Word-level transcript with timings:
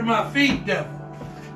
under 0.00 0.12
my 0.12 0.30
feet, 0.30 0.64
devil. 0.64 0.98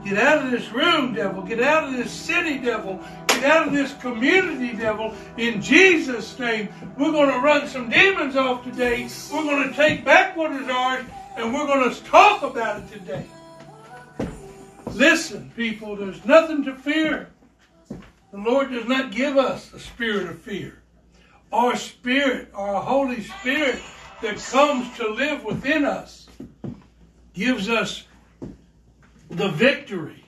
Get 0.04 0.18
out 0.18 0.44
of 0.44 0.50
this 0.50 0.70
room, 0.70 1.14
devil. 1.14 1.42
Get 1.42 1.62
out 1.62 1.88
of 1.88 1.94
this 1.94 2.10
city, 2.10 2.58
devil. 2.58 3.00
Get 3.28 3.44
out 3.44 3.68
of 3.68 3.72
this 3.72 3.94
community, 3.94 4.76
devil. 4.76 5.14
In 5.38 5.62
Jesus' 5.62 6.38
name, 6.38 6.68
we're 6.98 7.12
going 7.12 7.30
to 7.30 7.38
run 7.38 7.66
some 7.68 7.88
demons 7.88 8.36
off 8.36 8.62
today. 8.62 9.08
We're 9.32 9.44
going 9.44 9.70
to 9.70 9.74
take 9.74 10.04
back 10.04 10.36
what 10.36 10.52
is 10.52 10.68
ours, 10.68 11.06
and 11.38 11.54
we're 11.54 11.66
going 11.66 11.88
to 11.88 12.04
talk 12.04 12.42
about 12.42 12.82
it 12.82 12.92
today. 12.92 13.26
Listen, 14.92 15.50
people, 15.56 15.96
there's 15.96 16.24
nothing 16.26 16.64
to 16.64 16.74
fear. 16.74 17.30
The 17.88 18.38
Lord 18.38 18.72
does 18.72 18.86
not 18.86 19.10
give 19.10 19.38
us 19.38 19.72
a 19.72 19.80
spirit 19.80 20.28
of 20.28 20.38
fear. 20.38 20.82
Our 21.50 21.76
spirit, 21.76 22.50
our 22.52 22.82
Holy 22.82 23.22
Spirit 23.22 23.80
that 24.20 24.36
comes 24.36 24.94
to 24.98 25.08
live 25.08 25.44
within 25.44 25.86
us, 25.86 26.28
gives 27.32 27.68
us 27.68 28.04
the 29.34 29.48
victory. 29.48 30.24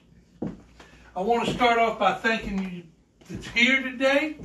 I 1.14 1.20
want 1.20 1.46
to 1.46 1.54
start 1.54 1.78
off 1.78 1.98
by 1.98 2.14
thanking 2.14 2.58
you 2.58 2.82
that's 3.30 3.46
here 3.48 3.80
today, 3.80 4.36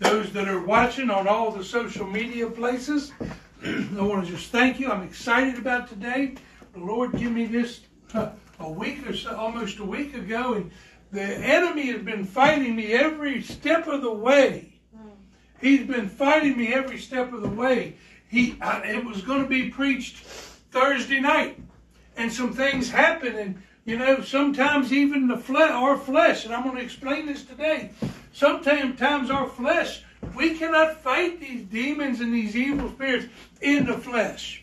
those 0.00 0.32
that 0.32 0.48
are 0.48 0.64
watching 0.64 1.10
on 1.10 1.28
all 1.28 1.52
the 1.52 1.62
social 1.62 2.06
media 2.06 2.48
places. 2.48 3.12
I 3.64 3.86
want 4.00 4.26
to 4.26 4.32
just 4.32 4.50
thank 4.50 4.80
you. 4.80 4.90
I'm 4.90 5.04
excited 5.04 5.58
about 5.58 5.88
today. 5.88 6.34
The 6.72 6.80
Lord 6.80 7.12
gave 7.12 7.30
me 7.30 7.46
this 7.46 7.82
a 8.14 8.68
week 8.68 9.08
or 9.08 9.14
so, 9.14 9.36
almost 9.36 9.78
a 9.78 9.84
week 9.84 10.14
ago, 10.14 10.54
and 10.54 10.72
the 11.12 11.22
enemy 11.22 11.86
has 11.92 12.02
been 12.02 12.24
fighting 12.24 12.74
me 12.74 12.92
every 12.92 13.42
step 13.42 13.86
of 13.86 14.02
the 14.02 14.12
way. 14.12 14.74
He's 15.60 15.86
been 15.86 16.08
fighting 16.08 16.56
me 16.56 16.74
every 16.74 16.98
step 16.98 17.32
of 17.32 17.42
the 17.42 17.48
way. 17.48 17.96
He, 18.28 18.56
uh, 18.60 18.80
it 18.82 19.04
was 19.04 19.22
going 19.22 19.42
to 19.42 19.48
be 19.48 19.70
preached 19.70 20.16
Thursday 20.16 21.20
night, 21.20 21.60
and 22.16 22.32
some 22.32 22.52
things 22.52 22.90
happened, 22.90 23.36
and 23.36 23.62
you 23.90 23.98
know, 23.98 24.20
sometimes 24.20 24.92
even 24.92 25.26
the 25.26 25.36
flesh, 25.36 25.72
our 25.72 25.96
flesh, 25.98 26.44
and 26.44 26.54
I'm 26.54 26.62
going 26.62 26.76
to 26.76 26.82
explain 26.82 27.26
this 27.26 27.44
today. 27.44 27.90
Sometimes 28.32 29.30
our 29.30 29.48
flesh, 29.48 30.04
we 30.36 30.56
cannot 30.56 31.02
fight 31.02 31.40
these 31.40 31.64
demons 31.64 32.20
and 32.20 32.32
these 32.32 32.54
evil 32.54 32.88
spirits 32.90 33.26
in 33.60 33.86
the 33.86 33.98
flesh. 33.98 34.62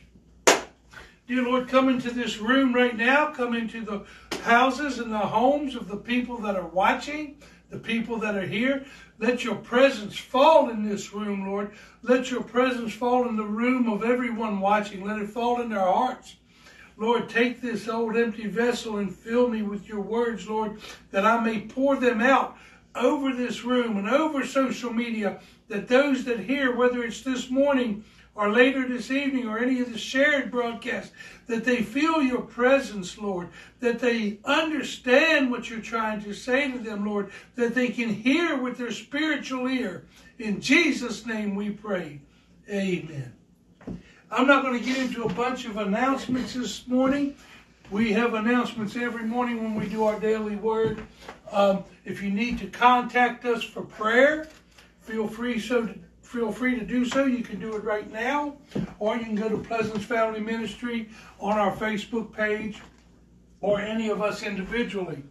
Dear 1.28 1.44
Lord, 1.44 1.68
come 1.68 1.90
into 1.90 2.10
this 2.10 2.38
room 2.38 2.74
right 2.74 2.96
now. 2.96 3.34
Come 3.34 3.54
into 3.54 3.82
the 3.82 4.06
houses 4.44 5.00
and 5.00 5.12
the 5.12 5.18
homes 5.18 5.76
of 5.76 5.90
the 5.90 5.98
people 5.98 6.38
that 6.38 6.56
are 6.56 6.68
watching, 6.68 7.36
the 7.70 7.80
people 7.80 8.20
that 8.20 8.36
are 8.36 8.48
here. 8.48 8.86
Let 9.20 9.44
your 9.44 9.56
presence 9.56 10.18
fall 10.18 10.70
in 10.70 10.88
this 10.88 11.12
room, 11.12 11.46
Lord. 11.46 11.72
Let 12.02 12.32
your 12.32 12.44
presence 12.44 12.94
fall 12.94 13.28
in 13.28 13.36
the 13.36 13.44
room 13.44 13.90
of 13.90 14.06
everyone 14.06 14.62
watching. 14.62 15.04
Let 15.04 15.20
it 15.20 15.30
fall 15.30 15.60
in 15.60 15.68
their 15.68 15.82
hearts. 15.82 16.38
Lord, 16.98 17.30
take 17.30 17.62
this 17.62 17.88
old 17.88 18.18
empty 18.18 18.48
vessel 18.48 18.98
and 18.98 19.16
fill 19.16 19.48
me 19.50 19.62
with 19.62 19.88
your 19.88 20.02
words, 20.02 20.48
Lord, 20.48 20.82
that 21.12 21.26
I 21.26 21.40
may 21.40 21.62
pour 21.62 21.96
them 21.96 22.22
out 22.22 22.58
over 22.96 23.34
this 23.34 23.64
room 23.64 23.98
and 23.98 24.10
over 24.10 24.46
social 24.46 24.92
media, 24.92 25.40
that 25.68 25.88
those 25.88 26.26
that 26.26 26.40
hear, 26.40 26.76
whether 26.76 27.04
it's 27.04 27.22
this 27.22 27.52
morning 27.52 28.04
or 28.34 28.52
later 28.52 28.88
this 28.88 29.12
evening 29.12 29.48
or 29.48 29.60
any 29.60 29.80
of 29.80 29.92
the 29.92 29.98
shared 29.98 30.50
broadcasts, 30.50 31.12
that 31.46 31.66
they 31.66 31.84
feel 31.84 32.22
your 32.22 32.42
presence, 32.42 33.18
Lord, 33.18 33.50
that 33.80 34.00
they 34.00 34.40
understand 34.44 35.52
what 35.52 35.70
you're 35.70 35.80
trying 35.80 36.24
to 36.24 36.34
say 36.34 36.72
to 36.72 36.80
them, 36.80 37.06
Lord, 37.06 37.32
that 37.56 37.76
they 37.76 37.90
can 37.90 38.10
hear 38.10 38.58
with 38.58 38.78
their 38.78 38.92
spiritual 38.92 39.68
ear. 39.68 40.06
In 40.40 40.62
Jesus' 40.62 41.26
name 41.26 41.56
we 41.56 41.70
pray. 41.70 42.22
Amen. 42.70 43.37
I'm 44.30 44.46
not 44.46 44.62
going 44.62 44.78
to 44.78 44.86
get 44.86 44.98
into 44.98 45.24
a 45.24 45.30
bunch 45.30 45.64
of 45.64 45.78
announcements 45.78 46.54
this 46.54 46.86
morning. 46.86 47.34
We 47.90 48.12
have 48.12 48.34
announcements 48.34 48.98
every 48.98 49.24
morning 49.24 49.64
when 49.64 49.74
we 49.74 49.88
do 49.88 50.04
our 50.04 50.20
daily 50.20 50.58
word. 50.58 51.02
Um, 51.50 51.86
if 52.04 52.22
you 52.22 52.30
need 52.30 52.60
to 52.60 52.68
contact 52.68 53.46
us 53.46 53.64
for 53.64 53.84
prayer, 53.84 54.50
feel 55.00 55.30
free 55.30 55.62
so 55.62 55.86
to, 55.86 55.96
feel 56.22 56.52
free 56.52 56.78
to 56.78 56.86
do 56.86 57.06
so. 57.06 57.24
You 57.24 57.42
can 57.42 57.62
do 57.62 57.78
it 57.78 57.86
right 57.86 58.12
now, 58.12 58.58
or 59.00 59.16
you 59.16 59.24
can 59.24 59.36
go 59.36 59.48
to 59.48 59.58
Pleasants 59.60 60.04
Family 60.04 60.42
Ministry 60.42 61.08
on 61.40 61.58
our 61.58 61.74
Facebook 61.74 62.34
page, 62.34 62.82
or 63.62 63.80
any 63.80 64.10
of 64.10 64.22
us 64.22 64.44
individually. 64.44 65.24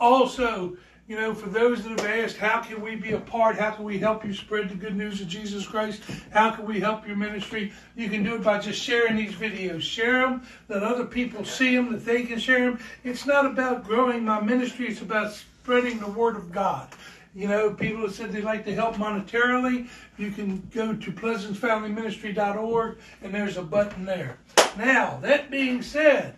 Also, 0.00 0.78
you 1.10 1.16
know, 1.16 1.34
for 1.34 1.48
those 1.48 1.82
that 1.82 1.90
have 2.00 2.06
asked, 2.08 2.36
how 2.36 2.60
can 2.60 2.80
we 2.80 2.94
be 2.94 3.10
a 3.14 3.18
part? 3.18 3.58
How 3.58 3.72
can 3.72 3.84
we 3.84 3.98
help 3.98 4.24
you 4.24 4.32
spread 4.32 4.68
the 4.68 4.76
good 4.76 4.94
news 4.94 5.20
of 5.20 5.26
Jesus 5.26 5.66
Christ? 5.66 6.00
How 6.30 6.52
can 6.52 6.66
we 6.66 6.78
help 6.78 7.04
your 7.04 7.16
ministry? 7.16 7.72
You 7.96 8.08
can 8.08 8.22
do 8.22 8.36
it 8.36 8.44
by 8.44 8.60
just 8.60 8.80
sharing 8.80 9.16
these 9.16 9.32
videos. 9.32 9.80
Share 9.80 10.20
them, 10.20 10.46
let 10.68 10.84
other 10.84 11.04
people 11.04 11.44
see 11.44 11.74
them, 11.74 11.90
that 11.90 12.04
they 12.04 12.22
can 12.22 12.38
share 12.38 12.70
them. 12.70 12.78
It's 13.02 13.26
not 13.26 13.44
about 13.44 13.82
growing 13.82 14.24
my 14.24 14.40
ministry, 14.40 14.86
it's 14.86 15.00
about 15.00 15.32
spreading 15.32 15.98
the 15.98 16.06
Word 16.06 16.36
of 16.36 16.52
God. 16.52 16.86
You 17.34 17.48
know, 17.48 17.74
people 17.74 18.02
have 18.02 18.14
said 18.14 18.30
they'd 18.30 18.44
like 18.44 18.64
to 18.66 18.74
help 18.76 18.94
monetarily. 18.94 19.88
You 20.16 20.30
can 20.30 20.60
go 20.72 20.94
to 20.94 21.10
pleasantsfamilyministry.org 21.12 22.98
and 23.24 23.34
there's 23.34 23.56
a 23.56 23.62
button 23.62 24.04
there. 24.04 24.38
Now, 24.78 25.18
that 25.22 25.50
being 25.50 25.82
said, 25.82 26.36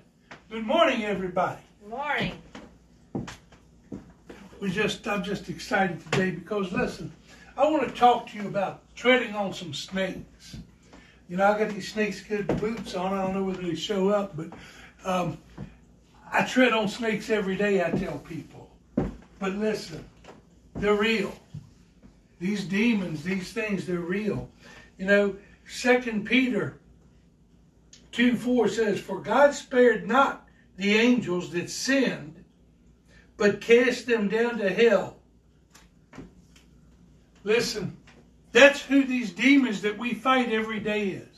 good 0.50 0.64
morning, 0.64 1.04
everybody. 1.04 1.60
Good 1.82 1.90
morning. 1.90 2.32
Just 4.70 5.06
I'm 5.08 5.24
just 5.24 5.48
excited 5.48 6.00
today 6.04 6.30
because 6.30 6.72
listen, 6.72 7.12
I 7.56 7.68
want 7.68 7.88
to 7.88 7.94
talk 7.94 8.28
to 8.28 8.38
you 8.38 8.46
about 8.46 8.82
treading 8.94 9.34
on 9.34 9.52
some 9.52 9.74
snakes. 9.74 10.56
You 11.28 11.36
know, 11.36 11.46
I 11.46 11.58
got 11.58 11.70
these 11.70 11.92
snakeskin 11.92 12.46
boots 12.58 12.94
on. 12.94 13.12
I 13.12 13.22
don't 13.22 13.34
know 13.34 13.44
whether 13.44 13.62
they 13.62 13.74
show 13.74 14.10
up, 14.10 14.36
but 14.36 14.48
um, 15.04 15.38
I 16.30 16.44
tread 16.44 16.72
on 16.72 16.88
snakes 16.88 17.30
every 17.30 17.56
day. 17.56 17.82
I 17.84 17.90
tell 17.90 18.18
people, 18.18 18.70
but 19.38 19.54
listen, 19.54 20.04
they're 20.76 20.94
real. 20.94 21.32
These 22.38 22.64
demons, 22.64 23.22
these 23.22 23.52
things, 23.52 23.86
they're 23.86 24.00
real. 24.00 24.48
You 24.98 25.06
know, 25.06 25.36
Second 25.66 26.26
Peter 26.26 26.78
two 28.10 28.36
four 28.36 28.68
says, 28.68 29.00
"For 29.00 29.20
God 29.20 29.54
spared 29.54 30.06
not 30.06 30.46
the 30.76 30.94
angels 30.94 31.50
that 31.52 31.70
sinned." 31.70 32.41
But 33.36 33.60
cast 33.60 34.06
them 34.06 34.28
down 34.28 34.58
to 34.58 34.70
hell. 34.70 35.16
Listen, 37.44 37.96
that's 38.52 38.82
who 38.82 39.04
these 39.04 39.32
demons 39.32 39.82
that 39.82 39.98
we 39.98 40.14
fight 40.14 40.52
every 40.52 40.80
day 40.80 41.08
is. 41.08 41.32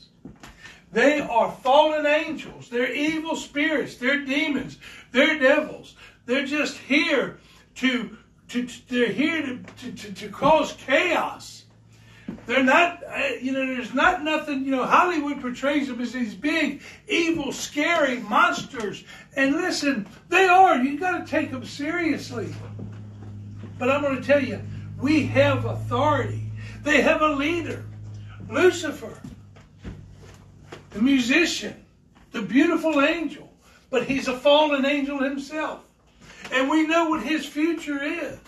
They 0.91 1.19
are 1.19 1.51
fallen 1.51 2.05
angels. 2.05 2.69
They're 2.69 2.93
evil 2.93 3.35
spirits. 3.35 3.97
They're 3.97 4.23
demons. 4.23 4.77
They're 5.11 5.39
devils. 5.39 5.95
They're 6.25 6.45
just 6.45 6.77
here 6.77 7.39
to, 7.75 8.17
to, 8.49 8.65
to 8.65 8.81
they're 8.87 9.11
here 9.11 9.41
to, 9.41 9.91
to, 9.91 10.13
to, 10.13 10.29
cause 10.29 10.73
chaos. 10.73 11.64
They're 12.45 12.63
not, 12.63 13.03
uh, 13.07 13.33
you 13.41 13.51
know, 13.51 13.65
there's 13.65 13.93
not 13.93 14.23
nothing, 14.23 14.65
you 14.65 14.71
know, 14.71 14.85
Hollywood 14.85 15.41
portrays 15.41 15.87
them 15.87 15.99
as 16.01 16.13
these 16.13 16.35
big, 16.35 16.81
evil, 17.07 17.51
scary 17.51 18.19
monsters. 18.19 19.03
And 19.35 19.53
listen, 19.53 20.07
they 20.29 20.45
are. 20.47 20.77
You've 20.77 20.99
got 20.99 21.25
to 21.25 21.31
take 21.31 21.51
them 21.51 21.65
seriously. 21.65 22.53
But 23.77 23.89
I'm 23.89 24.01
going 24.01 24.21
to 24.21 24.23
tell 24.25 24.43
you, 24.43 24.61
we 24.99 25.25
have 25.27 25.65
authority. 25.65 26.43
They 26.83 27.01
have 27.01 27.21
a 27.21 27.29
leader, 27.29 27.83
Lucifer, 28.49 29.19
the 30.91 31.01
musician, 31.01 31.83
the 32.31 32.41
beautiful 32.41 33.01
angel. 33.01 33.51
But 33.89 34.05
he's 34.05 34.27
a 34.27 34.37
fallen 34.37 34.85
angel 34.85 35.19
himself. 35.19 35.83
And 36.51 36.69
we 36.69 36.85
know 36.85 37.09
what 37.09 37.23
his 37.23 37.45
future 37.45 38.03
is. 38.03 38.39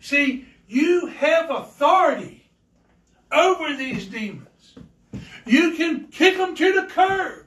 See, 0.00 0.46
you 0.68 1.06
have 1.06 1.50
authority 1.50 2.37
over 3.32 3.74
these 3.76 4.06
demons. 4.06 4.76
You 5.46 5.72
can 5.72 6.08
kick 6.08 6.36
them 6.36 6.54
to 6.54 6.72
the 6.72 6.86
curb, 6.86 7.46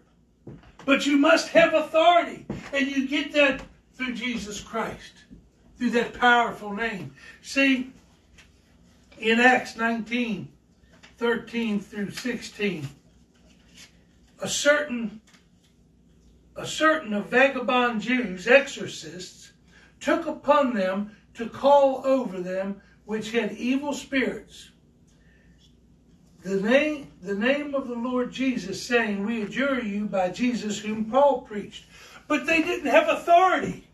but 0.85 1.05
you 1.05 1.17
must 1.17 1.49
have 1.49 1.73
authority. 1.73 2.45
And 2.73 2.87
you 2.87 3.07
get 3.07 3.31
that 3.33 3.61
through 3.93 4.15
Jesus 4.15 4.59
Christ, 4.59 5.13
through 5.77 5.91
that 5.91 6.13
powerful 6.13 6.73
name. 6.73 7.13
See, 7.41 7.91
in 9.19 9.39
Acts 9.39 9.75
19, 9.75 10.47
13 11.17 11.79
through 11.79 12.11
16, 12.11 12.89
a 14.41 14.47
certain 14.47 15.21
a 16.55 16.65
certain 16.65 17.13
of 17.13 17.27
vagabond 17.27 18.01
Jews, 18.01 18.47
exorcists, 18.47 19.53
took 19.99 20.25
upon 20.25 20.73
them 20.73 21.15
to 21.35 21.47
call 21.47 22.05
over 22.05 22.39
them 22.41 22.81
which 23.05 23.31
had 23.31 23.53
evil 23.53 23.93
spirits. 23.93 24.70
The 26.43 26.59
name, 26.59 27.11
the 27.21 27.35
name 27.35 27.75
of 27.75 27.87
the 27.87 27.95
Lord 27.95 28.31
Jesus, 28.31 28.81
saying, 28.81 29.25
We 29.25 29.43
adjure 29.43 29.81
you 29.81 30.05
by 30.05 30.29
Jesus 30.29 30.79
whom 30.79 31.05
Paul 31.05 31.41
preached. 31.41 31.85
But 32.27 32.47
they 32.47 32.63
didn't 32.63 32.89
have 32.89 33.09
authority. 33.09 33.87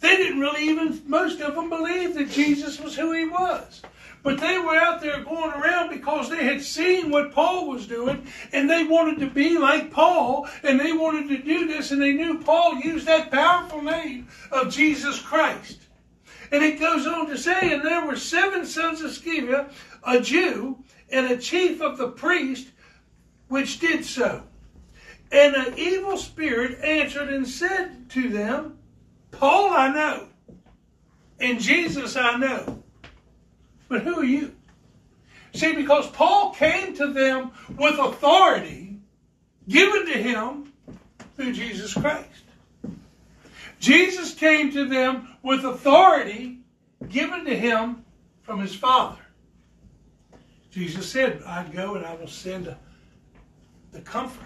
They 0.00 0.16
didn't 0.16 0.40
really 0.40 0.64
even, 0.64 1.00
most 1.06 1.40
of 1.40 1.54
them 1.54 1.70
believed 1.70 2.14
that 2.16 2.30
Jesus 2.30 2.80
was 2.80 2.96
who 2.96 3.12
he 3.12 3.26
was. 3.26 3.82
But 4.24 4.40
they 4.40 4.58
were 4.58 4.74
out 4.74 5.02
there 5.02 5.22
going 5.22 5.52
around 5.52 5.90
because 5.90 6.30
they 6.30 6.44
had 6.44 6.62
seen 6.62 7.10
what 7.10 7.32
Paul 7.32 7.68
was 7.68 7.86
doing 7.86 8.26
and 8.52 8.68
they 8.68 8.84
wanted 8.84 9.20
to 9.20 9.30
be 9.30 9.58
like 9.58 9.90
Paul 9.92 10.48
and 10.62 10.80
they 10.80 10.92
wanted 10.92 11.28
to 11.28 11.42
do 11.42 11.66
this 11.66 11.90
and 11.90 12.02
they 12.02 12.14
knew 12.14 12.38
Paul 12.38 12.76
used 12.76 13.06
that 13.06 13.30
powerful 13.30 13.82
name 13.82 14.28
of 14.50 14.72
Jesus 14.72 15.20
Christ. 15.20 15.80
And 16.50 16.64
it 16.64 16.80
goes 16.80 17.06
on 17.06 17.26
to 17.28 17.36
say, 17.36 17.72
and 17.72 17.84
there 17.84 18.06
were 18.06 18.16
seven 18.16 18.64
sons 18.66 19.02
of 19.02 19.10
Sceva, 19.10 19.70
a 20.02 20.20
Jew, 20.20 20.78
and 21.14 21.30
a 21.30 21.38
chief 21.38 21.80
of 21.80 21.96
the 21.96 22.08
priest, 22.08 22.68
which 23.48 23.78
did 23.78 24.04
so. 24.04 24.42
And 25.32 25.54
an 25.54 25.78
evil 25.78 26.16
spirit 26.16 26.80
answered 26.82 27.28
and 27.32 27.46
said 27.46 28.10
to 28.10 28.28
them, 28.28 28.78
Paul 29.30 29.70
I 29.70 29.88
know, 29.88 30.28
and 31.40 31.60
Jesus 31.60 32.16
I 32.16 32.36
know 32.36 32.84
but 33.88 34.02
who 34.02 34.20
are 34.20 34.24
you? 34.24 34.52
See, 35.54 35.72
because 35.74 36.08
Paul 36.08 36.52
came 36.52 36.96
to 36.96 37.12
them 37.12 37.52
with 37.78 37.98
authority 37.98 38.98
given 39.68 40.06
to 40.06 40.18
him 40.20 40.72
through 41.36 41.52
Jesus 41.52 41.94
Christ. 41.94 42.28
Jesus 43.78 44.34
came 44.34 44.72
to 44.72 44.88
them 44.88 45.36
with 45.42 45.64
authority 45.64 46.58
given 47.08 47.44
to 47.44 47.56
him 47.56 48.04
from 48.42 48.60
his 48.60 48.74
Father. 48.74 49.23
Jesus 50.74 51.08
said, 51.08 51.40
I 51.46 51.62
go 51.62 51.94
and 51.94 52.04
I 52.04 52.16
will 52.16 52.26
send 52.26 52.74
the 53.92 54.00
Comforter, 54.00 54.44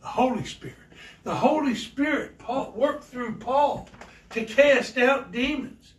the 0.00 0.06
Holy 0.06 0.44
Spirit. 0.44 0.76
The 1.24 1.34
Holy 1.34 1.74
Spirit 1.74 2.38
Paul, 2.38 2.72
worked 2.76 3.02
through 3.02 3.38
Paul 3.38 3.88
to 4.30 4.44
cast 4.44 4.96
out 4.98 5.32
demons. 5.32 5.94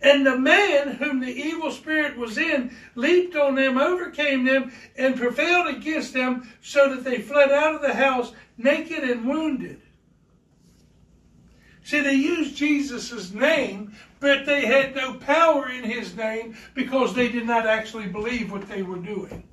And 0.00 0.24
the 0.24 0.38
man 0.38 0.92
whom 0.92 1.20
the 1.20 1.30
evil 1.30 1.70
spirit 1.70 2.16
was 2.16 2.38
in 2.38 2.74
leaped 2.94 3.36
on 3.36 3.56
them, 3.56 3.76
overcame 3.76 4.46
them, 4.46 4.72
and 4.96 5.16
prevailed 5.16 5.66
against 5.66 6.14
them, 6.14 6.50
so 6.62 6.94
that 6.94 7.04
they 7.04 7.20
fled 7.20 7.52
out 7.52 7.74
of 7.74 7.82
the 7.82 7.92
house 7.92 8.32
naked 8.56 9.04
and 9.04 9.26
wounded. 9.26 9.82
See, 11.84 12.00
they 12.00 12.14
used 12.14 12.56
Jesus' 12.56 13.32
name, 13.32 13.94
but 14.18 14.46
they 14.46 14.64
had 14.64 14.96
no 14.96 15.14
power 15.14 15.68
in 15.68 15.84
his 15.84 16.16
name 16.16 16.56
because 16.72 17.14
they 17.14 17.28
did 17.28 17.46
not 17.46 17.66
actually 17.66 18.06
believe 18.06 18.50
what 18.50 18.66
they 18.68 18.82
were 18.82 18.96
doing. 18.96 19.46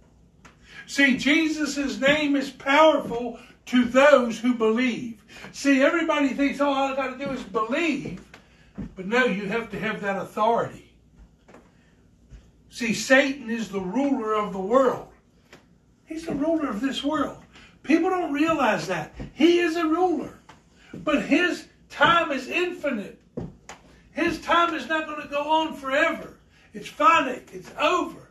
See, 0.88 1.18
Jesus' 1.18 2.00
name 2.00 2.38
is 2.38 2.50
powerful 2.50 3.38
to 3.68 3.84
those 3.84 4.40
who 4.40 4.54
believe. 4.54 5.22
See, 5.52 5.82
everybody 5.82 6.30
thinks, 6.30 6.62
oh, 6.62 6.70
all 6.70 6.94
I 6.94 6.96
got 6.96 7.18
to 7.18 7.26
do 7.26 7.32
is 7.32 7.44
believe. 7.44 8.24
But 8.96 9.08
no, 9.08 9.26
you 9.26 9.48
have 9.48 9.70
to 9.72 9.80
have 9.80 10.00
that 10.00 10.16
authority. 10.16 10.94
See, 12.70 12.94
Satan 12.94 13.50
is 13.50 13.68
the 13.68 13.82
ruler 13.82 14.36
of 14.36 14.54
the 14.54 14.60
world. 14.60 15.10
He's 16.06 16.26
the 16.26 16.36
ruler 16.36 16.70
of 16.70 16.80
this 16.80 17.04
world. 17.04 17.44
People 17.84 18.10
don't 18.10 18.32
realize 18.32 18.88
that. 18.88 19.14
He 19.34 19.60
is 19.60 19.76
a 19.76 19.86
ruler. 19.86 20.40
But 20.94 21.24
his 21.24 21.68
time 21.92 22.32
is 22.32 22.48
infinite. 22.48 23.22
His 24.12 24.42
time 24.42 24.74
is 24.74 24.88
not 24.88 25.06
going 25.06 25.22
to 25.22 25.28
go 25.28 25.50
on 25.50 25.76
forever. 25.76 26.38
It's 26.74 26.88
finite. 26.88 27.50
It's 27.54 27.72
over. 27.80 28.30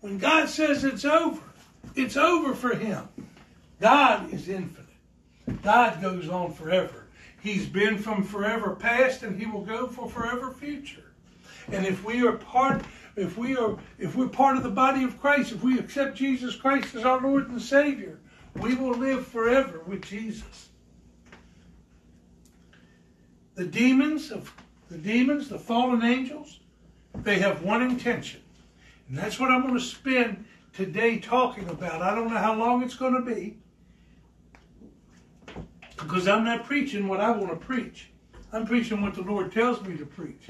When 0.00 0.18
God 0.18 0.48
says 0.48 0.82
it's 0.84 1.04
over, 1.04 1.42
it's 1.94 2.16
over 2.16 2.54
for 2.54 2.74
him. 2.74 3.08
God 3.80 4.32
is 4.32 4.48
infinite. 4.48 4.88
God 5.62 6.00
goes 6.00 6.28
on 6.28 6.52
forever. 6.52 7.06
He's 7.42 7.66
been 7.66 7.98
from 7.98 8.22
forever 8.22 8.74
past 8.74 9.22
and 9.22 9.38
he 9.38 9.46
will 9.46 9.64
go 9.64 9.86
for 9.86 10.08
forever 10.08 10.52
future. 10.52 11.12
And 11.70 11.86
if 11.86 12.04
we 12.04 12.26
are 12.26 12.32
part 12.32 12.84
if 13.14 13.36
we 13.36 13.56
are 13.56 13.78
if 13.98 14.16
we're 14.16 14.28
part 14.28 14.56
of 14.56 14.62
the 14.62 14.70
body 14.70 15.04
of 15.04 15.20
Christ, 15.20 15.52
if 15.52 15.62
we 15.62 15.78
accept 15.78 16.16
Jesus 16.16 16.56
Christ 16.56 16.94
as 16.94 17.04
our 17.04 17.20
Lord 17.20 17.48
and 17.48 17.60
Savior, 17.60 18.18
we 18.56 18.74
will 18.74 18.94
live 18.94 19.26
forever 19.26 19.80
with 19.86 20.02
Jesus. 20.02 20.68
The 23.54 23.66
demons 23.66 24.30
of 24.30 24.52
the 24.90 24.98
demons, 24.98 25.48
the 25.48 25.58
fallen 25.58 26.02
angels, 26.02 26.60
they 27.14 27.38
have 27.38 27.62
one 27.62 27.82
intention. 27.82 28.40
And 29.08 29.16
that's 29.18 29.38
what 29.38 29.50
I'm 29.50 29.62
going 29.62 29.74
to 29.74 29.80
spend 29.80 30.44
today 30.72 31.18
talking 31.18 31.68
about. 31.68 32.02
I 32.02 32.14
don't 32.14 32.30
know 32.30 32.38
how 32.38 32.54
long 32.54 32.82
it's 32.82 32.94
going 32.94 33.14
to 33.14 33.22
be. 33.22 33.56
Because 35.96 36.26
I'm 36.26 36.44
not 36.44 36.64
preaching 36.64 37.08
what 37.08 37.20
I 37.20 37.30
want 37.30 37.50
to 37.50 37.56
preach. 37.56 38.10
I'm 38.52 38.66
preaching 38.66 39.00
what 39.00 39.14
the 39.14 39.22
Lord 39.22 39.52
tells 39.52 39.80
me 39.82 39.96
to 39.96 40.04
preach. 40.04 40.48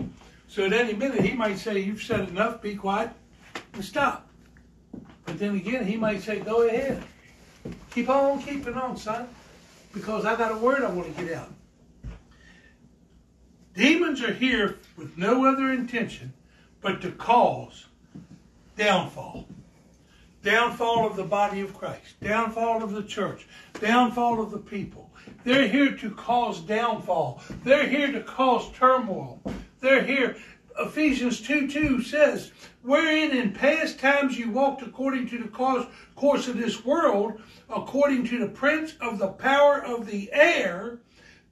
So 0.49 0.67
at 0.67 0.73
any 0.73 0.95
minute, 0.95 1.21
He 1.21 1.35
might 1.35 1.59
say, 1.59 1.79
You've 1.79 2.03
said 2.03 2.29
enough, 2.29 2.61
be 2.61 2.75
quiet, 2.75 3.11
and 3.75 3.85
stop. 3.85 4.29
But 5.25 5.39
then 5.39 5.57
again, 5.57 5.87
He 5.87 5.97
might 5.97 6.23
say, 6.23 6.41
Go 6.41 6.67
ahead. 6.67 7.03
Keep 7.91 8.09
on 8.09 8.43
keeping 8.43 8.75
on, 8.75 8.97
son, 8.97 9.29
because 9.93 10.25
I 10.25 10.35
got 10.37 10.51
a 10.51 10.57
word 10.57 10.83
I 10.83 10.91
want 10.91 11.15
to 11.15 11.25
get 11.25 11.35
out. 11.35 11.53
Demons 13.75 14.23
are 14.23 14.33
here 14.33 14.79
with 14.97 15.17
no 15.17 15.47
other 15.47 15.73
intention 15.73 16.33
but 16.81 17.01
to 17.01 17.11
cause 17.13 17.87
downfall. 18.77 19.47
Downfall 20.43 21.07
of 21.07 21.17
the 21.17 21.25
body 21.25 21.61
of 21.61 21.73
Christ, 21.73 22.19
downfall 22.21 22.83
of 22.83 22.93
the 22.93 23.05
church, 23.05 23.47
downfall 23.81 24.43
of 24.43 24.51
the 24.51 24.59
people. 24.59 25.11
They're 25.45 25.69
here 25.69 25.97
to 25.97 26.11
cause 26.11 26.61
downfall. 26.61 27.41
They're 27.63 27.89
here 27.89 28.11
to 28.11 28.21
cause 28.23 28.71
turmoil. 28.73 29.41
They're 29.81 30.03
here. 30.03 30.37
Ephesians 30.79 31.41
2 31.41 31.69
2 31.69 32.03
says, 32.03 32.51
Wherein 32.83 33.31
in 33.31 33.53
past 33.53 34.01
times 34.01 34.37
you 34.37 34.51
walked 34.51 34.83
according 34.83 35.29
to 35.29 35.39
the 35.39 35.87
course 36.17 36.49
of 36.49 36.57
this 36.57 36.85
world, 36.85 37.41
according 37.71 38.27
to 38.27 38.39
the 38.39 38.49
prince 38.49 38.95
of 39.01 39.19
the 39.19 39.29
power 39.29 39.83
of 39.83 40.07
the 40.07 40.31
air, 40.33 40.99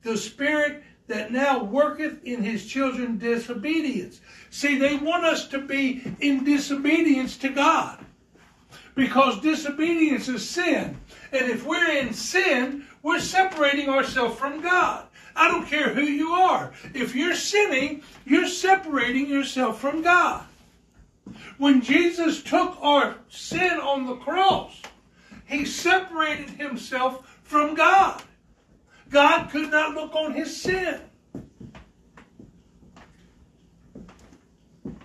the 0.02 0.16
spirit 0.16 0.82
that 1.10 1.32
now 1.32 1.64
worketh 1.64 2.22
in 2.22 2.40
his 2.40 2.64
children 2.64 3.18
disobedience. 3.18 4.20
See, 4.50 4.78
they 4.78 4.94
want 4.94 5.24
us 5.24 5.48
to 5.48 5.58
be 5.58 6.02
in 6.20 6.44
disobedience 6.44 7.36
to 7.38 7.48
God 7.48 7.98
because 8.94 9.40
disobedience 9.40 10.28
is 10.28 10.48
sin. 10.48 10.96
And 11.32 11.50
if 11.50 11.66
we're 11.66 11.96
in 11.98 12.12
sin, 12.12 12.86
we're 13.02 13.18
separating 13.18 13.88
ourselves 13.88 14.38
from 14.38 14.60
God. 14.60 15.04
I 15.34 15.48
don't 15.48 15.66
care 15.66 15.92
who 15.92 16.02
you 16.02 16.30
are. 16.30 16.72
If 16.94 17.16
you're 17.16 17.34
sinning, 17.34 18.02
you're 18.24 18.46
separating 18.46 19.28
yourself 19.28 19.80
from 19.80 20.02
God. 20.02 20.44
When 21.58 21.80
Jesus 21.80 22.40
took 22.40 22.76
our 22.80 23.16
sin 23.28 23.80
on 23.80 24.06
the 24.06 24.16
cross, 24.16 24.80
he 25.46 25.64
separated 25.64 26.50
himself 26.50 27.38
from 27.42 27.74
God. 27.74 28.22
God 29.10 29.50
could 29.50 29.70
not 29.70 29.94
look 29.94 30.14
on 30.14 30.32
his 30.32 30.56
sin. 30.56 31.00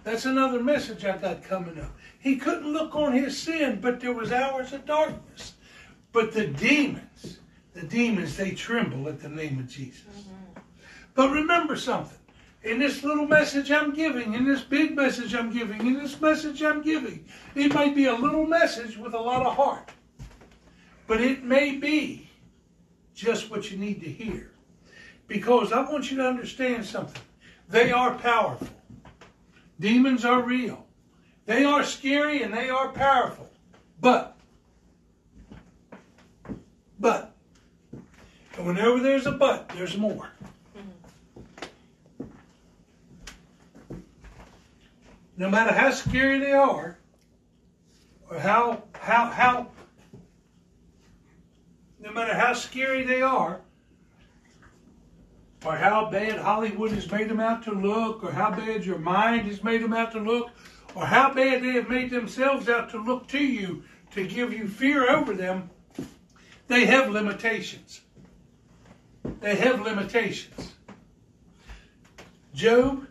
That's 0.04 0.26
another 0.26 0.62
message 0.62 1.04
I 1.04 1.18
got 1.18 1.44
coming 1.44 1.80
up. 1.80 1.92
He 2.20 2.38
couldn't 2.38 2.72
look 2.72 2.96
on 2.96 3.14
his 3.14 3.38
sin, 3.38 3.80
but 3.82 4.00
there 4.00 4.14
was 4.14 4.32
hours 4.32 4.72
of 4.72 4.86
darkness. 4.86 5.54
But 6.12 6.32
the 6.32 6.48
demons, 6.48 7.40
the 7.74 7.82
demons, 7.82 8.38
they 8.38 8.52
tremble 8.52 9.10
at 9.10 9.20
the 9.20 9.30
name 9.30 9.60
of 9.60 9.68
Jesus. 9.68 10.04
Mm-hmm. 10.04 10.62
But 11.16 11.32
remember 11.32 11.76
something. 11.76 12.20
In 12.64 12.80
this 12.80 13.04
little 13.04 13.28
message 13.28 13.72
I'm 13.72 13.94
giving, 13.94 14.34
in 14.34 14.46
this 14.46 14.62
big 14.62 14.96
message 14.96 15.34
I'm 15.34 15.52
giving, 15.52 15.86
in 15.86 15.94
this 15.94 16.20
message 16.22 16.62
I'm 16.62 16.82
giving, 16.82 17.26
it 17.56 17.74
might 17.74 17.96
be 17.96 18.06
a 18.06 18.16
little 18.16 18.46
message 18.46 18.98
with 18.98 19.14
a 19.14 19.20
lot 19.20 19.46
of 19.46 19.56
heart. 19.56 19.90
But 21.08 21.22
it 21.22 21.44
may 21.44 21.76
be 21.78 22.25
just 23.16 23.50
what 23.50 23.72
you 23.72 23.78
need 23.78 24.02
to 24.02 24.10
hear. 24.10 24.52
Because 25.28 25.72
I 25.72 25.82
want 25.90 26.12
you 26.12 26.18
to 26.18 26.28
understand 26.28 26.86
something. 26.86 27.22
They 27.68 27.92
are 27.92 28.14
powerful. 28.14 28.68
Demons 29.80 30.24
are 30.24 30.42
real. 30.42 30.86
They 31.46 31.64
are 31.64 31.84
scary 31.84 32.44
and 32.44 32.54
they 32.54 32.70
are 32.70 32.90
powerful. 32.90 33.50
But, 34.00 34.38
but, 37.00 37.34
and 38.58 38.68
whenever 38.68 39.00
there's 39.00 39.26
a 39.26 39.32
but, 39.32 39.70
there's 39.70 39.98
more. 39.98 40.30
No 45.38 45.50
matter 45.50 45.74
how 45.74 45.92
scary 45.92 46.40
they 46.40 46.54
are, 46.54 46.98
or 48.30 48.40
how 48.40 48.84
how 48.94 49.26
how 49.26 49.68
no 52.06 52.12
matter 52.12 52.36
how 52.36 52.54
scary 52.54 53.04
they 53.04 53.24
are, 53.24 53.60
or 55.66 55.76
how 55.76 56.12
bad 56.12 56.38
Hollywood 56.38 56.92
has 56.92 57.12
made 57.12 57.28
them 57.28 57.40
out 57.40 57.64
to 57.64 57.72
look, 57.72 58.24
or 58.24 58.32
how 58.32 58.52
bad 58.52 58.86
your 58.86 59.00
mind 59.00 59.48
has 59.48 59.64
made 59.64 59.82
them 59.82 59.94
out 59.94 60.12
to 60.12 60.20
look, 60.20 60.52
or 60.94 61.08
how 61.08 61.34
bad 61.34 61.64
they 61.64 61.72
have 61.72 61.90
made 61.90 62.12
themselves 62.12 62.70
out 62.70 62.92
to 62.92 63.04
look 63.04 63.28
to 63.30 63.40
you 63.40 63.84
to 64.12 64.26
give 64.28 64.54
you 64.54 64.68
fear 64.68 65.10
over 65.10 65.34
them, 65.34 65.72
they 66.68 66.86
have 66.86 67.10
limitations. 67.10 68.02
They 69.42 69.56
have 69.56 69.82
limitations. 69.82 70.74
Job, 72.54 73.08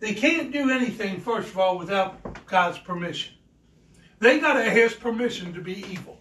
they 0.00 0.14
can't 0.14 0.50
do 0.52 0.70
anything, 0.70 1.20
first 1.20 1.50
of 1.50 1.58
all, 1.58 1.76
without 1.76 2.46
God's 2.46 2.78
permission. 2.78 3.34
They 4.18 4.40
got 4.40 4.54
to 4.54 4.82
ask 4.82 4.98
permission 4.98 5.52
to 5.52 5.60
be 5.60 5.84
evil. 5.92 6.15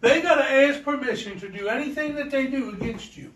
They 0.00 0.20
got 0.20 0.36
to 0.36 0.50
ask 0.50 0.82
permission 0.82 1.38
to 1.40 1.48
do 1.48 1.68
anything 1.68 2.14
that 2.16 2.30
they 2.30 2.46
do 2.46 2.70
against 2.70 3.16
you. 3.16 3.32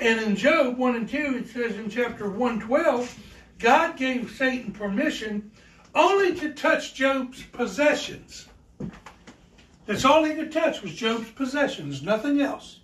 And 0.00 0.20
in 0.20 0.36
Job 0.36 0.76
1 0.76 0.96
and 0.96 1.08
2, 1.08 1.16
it 1.38 1.48
says 1.48 1.76
in 1.76 1.88
chapter 1.88 2.28
112, 2.30 3.18
God 3.58 3.96
gave 3.96 4.30
Satan 4.30 4.72
permission 4.72 5.50
only 5.94 6.34
to 6.36 6.52
touch 6.52 6.94
Job's 6.94 7.42
possessions. 7.42 8.46
That's 9.86 10.04
all 10.04 10.24
he 10.24 10.34
could 10.34 10.52
touch 10.52 10.82
was 10.82 10.94
Job's 10.94 11.30
possessions, 11.30 12.02
nothing 12.02 12.40
else. 12.40 12.80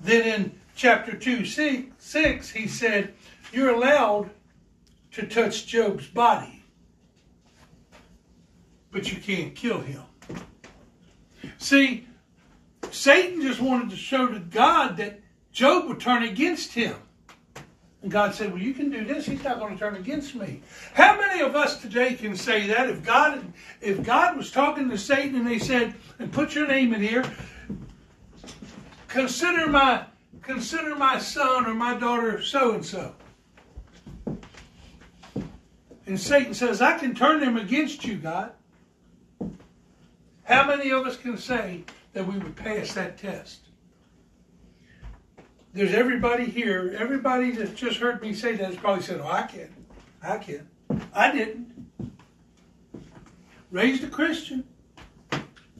Then 0.00 0.22
in 0.22 0.60
chapter 0.76 1.16
2, 1.16 1.44
6, 1.44 2.50
he 2.50 2.68
said, 2.68 3.14
You're 3.52 3.74
allowed 3.74 4.30
to 5.12 5.26
touch 5.26 5.66
Job's 5.66 6.06
body, 6.06 6.53
but 8.94 9.10
you 9.12 9.20
can't 9.20 9.56
kill 9.56 9.80
him. 9.80 10.02
See, 11.58 12.06
Satan 12.92 13.42
just 13.42 13.60
wanted 13.60 13.90
to 13.90 13.96
show 13.96 14.28
to 14.28 14.38
God 14.38 14.96
that 14.98 15.20
Job 15.52 15.88
would 15.88 16.00
turn 16.00 16.22
against 16.22 16.72
him. 16.72 16.94
And 18.02 18.10
God 18.10 18.34
said, 18.34 18.52
Well, 18.52 18.62
you 18.62 18.72
can 18.72 18.90
do 18.90 19.04
this. 19.04 19.26
He's 19.26 19.42
not 19.42 19.58
going 19.58 19.72
to 19.74 19.78
turn 19.78 19.96
against 19.96 20.36
me. 20.36 20.62
How 20.92 21.18
many 21.18 21.42
of 21.42 21.56
us 21.56 21.82
today 21.82 22.14
can 22.14 22.36
say 22.36 22.68
that? 22.68 22.88
If 22.88 23.02
God 23.02 23.52
if 23.80 24.02
God 24.04 24.36
was 24.36 24.52
talking 24.52 24.88
to 24.90 24.96
Satan 24.96 25.34
and 25.34 25.46
they 25.46 25.58
said, 25.58 25.94
and 26.20 26.32
put 26.32 26.54
your 26.54 26.68
name 26.68 26.94
in 26.94 27.02
here, 27.02 27.24
consider 29.08 29.66
my 29.66 30.04
consider 30.42 30.94
my 30.94 31.18
son 31.18 31.66
or 31.66 31.74
my 31.74 31.98
daughter 31.98 32.40
so 32.40 32.74
and 32.74 32.86
so. 32.86 33.14
And 36.06 36.20
Satan 36.20 36.54
says, 36.54 36.80
I 36.80 36.98
can 36.98 37.14
turn 37.14 37.40
them 37.40 37.56
against 37.56 38.04
you, 38.04 38.16
God. 38.16 38.52
How 40.44 40.66
many 40.66 40.90
of 40.90 41.06
us 41.06 41.16
can 41.16 41.38
say 41.38 41.84
that 42.12 42.26
we 42.26 42.38
would 42.38 42.54
pass 42.54 42.92
that 42.94 43.18
test? 43.18 43.60
There's 45.72 45.94
everybody 45.94 46.44
here, 46.44 46.94
everybody 46.98 47.50
that 47.52 47.74
just 47.74 47.98
heard 47.98 48.22
me 48.22 48.32
say 48.32 48.54
that 48.54 48.66
has 48.66 48.76
probably 48.76 49.02
said, 49.02 49.20
Oh, 49.20 49.28
I 49.28 49.42
can. 49.42 49.74
I 50.22 50.38
can. 50.38 50.68
I 51.12 51.32
didn't. 51.32 51.72
Raised 53.70 54.04
a 54.04 54.08
Christian. 54.08 54.64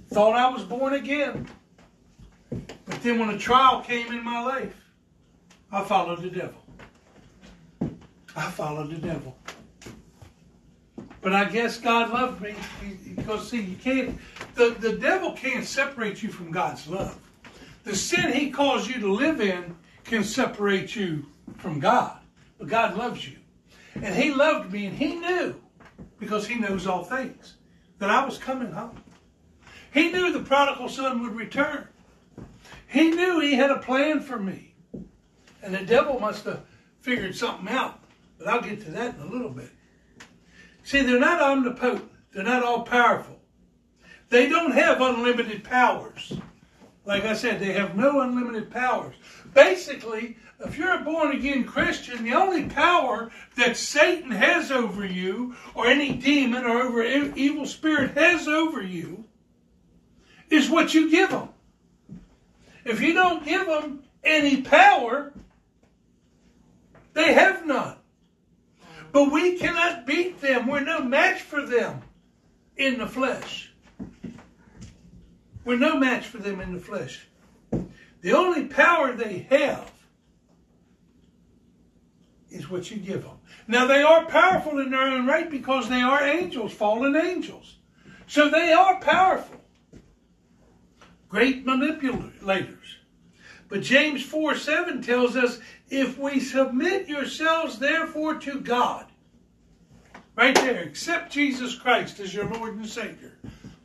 Thought 0.08 0.34
I 0.34 0.50
was 0.50 0.64
born 0.64 0.94
again. 0.94 1.48
But 2.50 3.02
then 3.02 3.18
when 3.18 3.30
a 3.30 3.38
trial 3.38 3.82
came 3.82 4.12
in 4.12 4.24
my 4.24 4.42
life, 4.42 4.74
I 5.70 5.84
followed 5.84 6.22
the 6.22 6.30
devil. 6.30 6.60
I 8.36 8.50
followed 8.50 8.90
the 8.90 8.98
devil. 8.98 9.36
But 11.24 11.32
I 11.32 11.46
guess 11.46 11.78
God 11.78 12.10
loved 12.12 12.42
me 12.42 12.54
because 13.16 13.48
see, 13.48 13.62
you 13.62 13.76
can't 13.76 14.18
the, 14.56 14.76
the 14.78 14.92
devil 14.92 15.32
can't 15.32 15.64
separate 15.64 16.22
you 16.22 16.28
from 16.28 16.50
God's 16.50 16.86
love. 16.86 17.18
The 17.84 17.96
sin 17.96 18.30
he 18.30 18.50
caused 18.50 18.90
you 18.90 19.00
to 19.00 19.10
live 19.10 19.40
in 19.40 19.74
can 20.04 20.22
separate 20.22 20.94
you 20.94 21.24
from 21.56 21.80
God. 21.80 22.18
But 22.58 22.68
God 22.68 22.98
loves 22.98 23.26
you. 23.26 23.38
And 23.94 24.14
he 24.14 24.34
loved 24.34 24.70
me 24.70 24.84
and 24.84 24.98
he 24.98 25.14
knew, 25.14 25.58
because 26.18 26.46
he 26.46 26.56
knows 26.56 26.86
all 26.86 27.04
things, 27.04 27.54
that 28.00 28.10
I 28.10 28.22
was 28.26 28.36
coming 28.36 28.72
home. 28.72 29.02
He 29.94 30.12
knew 30.12 30.30
the 30.30 30.40
prodigal 30.40 30.90
son 30.90 31.22
would 31.22 31.34
return. 31.34 31.88
He 32.86 33.08
knew 33.08 33.40
he 33.40 33.54
had 33.54 33.70
a 33.70 33.78
plan 33.78 34.20
for 34.20 34.38
me. 34.38 34.74
And 35.62 35.74
the 35.74 35.86
devil 35.86 36.20
must 36.20 36.44
have 36.44 36.64
figured 37.00 37.34
something 37.34 37.74
out. 37.74 37.98
But 38.36 38.48
I'll 38.48 38.60
get 38.60 38.82
to 38.84 38.90
that 38.90 39.14
in 39.14 39.22
a 39.22 39.26
little 39.26 39.48
bit. 39.48 39.70
See, 40.84 41.02
they're 41.02 41.18
not 41.18 41.40
omnipotent. 41.40 42.10
They're 42.32 42.44
not 42.44 42.62
all 42.62 42.82
powerful. 42.82 43.40
They 44.28 44.48
don't 44.48 44.72
have 44.72 45.00
unlimited 45.00 45.64
powers. 45.64 46.34
Like 47.06 47.24
I 47.24 47.34
said, 47.34 47.58
they 47.58 47.72
have 47.72 47.96
no 47.96 48.20
unlimited 48.20 48.70
powers. 48.70 49.14
Basically, 49.52 50.36
if 50.60 50.78
you're 50.78 51.00
a 51.00 51.04
born 51.04 51.32
again 51.32 51.64
Christian, 51.64 52.24
the 52.24 52.34
only 52.34 52.64
power 52.64 53.30
that 53.56 53.76
Satan 53.76 54.30
has 54.30 54.70
over 54.70 55.04
you, 55.04 55.54
or 55.74 55.86
any 55.86 56.12
demon 56.12 56.64
or 56.64 56.82
over 56.82 57.02
evil 57.02 57.66
spirit 57.66 58.12
has 58.12 58.48
over 58.48 58.82
you, 58.82 59.24
is 60.50 60.70
what 60.70 60.94
you 60.94 61.10
give 61.10 61.30
them. 61.30 61.48
If 62.84 63.00
you 63.00 63.14
don't 63.14 63.44
give 63.44 63.66
them 63.66 64.04
any 64.22 64.62
power, 64.62 65.32
they 67.14 67.32
have 67.32 67.66
none. 67.66 67.96
But 69.14 69.30
we 69.30 69.56
cannot 69.56 70.06
beat 70.06 70.40
them. 70.40 70.66
We're 70.66 70.80
no 70.80 71.00
match 71.00 71.40
for 71.40 71.64
them 71.64 72.02
in 72.76 72.98
the 72.98 73.06
flesh. 73.06 73.72
We're 75.64 75.78
no 75.78 75.96
match 75.96 76.26
for 76.26 76.38
them 76.38 76.60
in 76.60 76.72
the 76.72 76.80
flesh. 76.80 77.24
The 78.22 78.32
only 78.32 78.64
power 78.64 79.12
they 79.12 79.46
have 79.50 79.92
is 82.50 82.68
what 82.68 82.90
you 82.90 82.96
give 82.96 83.22
them. 83.22 83.38
Now, 83.68 83.86
they 83.86 84.02
are 84.02 84.26
powerful 84.26 84.80
in 84.80 84.90
their 84.90 85.02
own 85.02 85.28
right 85.28 85.48
because 85.48 85.88
they 85.88 86.02
are 86.02 86.20
angels, 86.20 86.72
fallen 86.72 87.14
angels. 87.14 87.76
So 88.26 88.50
they 88.50 88.72
are 88.72 88.98
powerful. 88.98 89.60
Great 91.28 91.64
manipulators. 91.64 92.96
But 93.74 93.82
James 93.82 94.22
4 94.22 94.54
7 94.54 95.02
tells 95.02 95.34
us 95.34 95.58
if 95.90 96.16
we 96.16 96.38
submit 96.38 97.08
yourselves 97.08 97.80
therefore 97.80 98.36
to 98.36 98.60
God, 98.60 99.06
right 100.36 100.54
there, 100.54 100.84
accept 100.84 101.32
Jesus 101.32 101.74
Christ 101.74 102.20
as 102.20 102.32
your 102.32 102.48
Lord 102.48 102.76
and 102.76 102.86
Savior. 102.86 103.32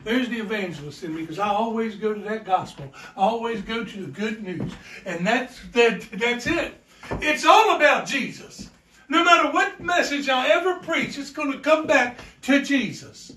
There's 0.04 0.30
the 0.30 0.42
evangelist 0.42 1.04
in 1.04 1.16
me 1.16 1.22
because 1.22 1.40
I 1.40 1.48
always 1.48 1.96
go 1.96 2.14
to 2.14 2.20
that 2.20 2.46
gospel. 2.46 2.94
I 3.18 3.22
always 3.22 3.64
go 3.64 3.84
to 3.84 4.02
the 4.06 4.12
good 4.12 4.44
news. 4.44 4.72
And 5.08 5.26
that's 5.26 5.60
that, 5.72 6.08
that's 6.14 6.46
it. 6.46 6.76
It's 7.14 7.48
all 7.48 7.76
about 7.76 8.06
Jesus. 8.06 8.70
No 9.08 9.24
matter 9.24 9.52
what 9.52 9.82
message 9.82 10.30
I 10.30 10.50
ever 10.50 10.76
preach, 10.82 11.18
it's 11.18 11.32
going 11.32 11.52
to 11.52 11.60
come 11.62 11.88
back 11.88 12.20
to 12.44 12.62
Jesus. 12.62 13.32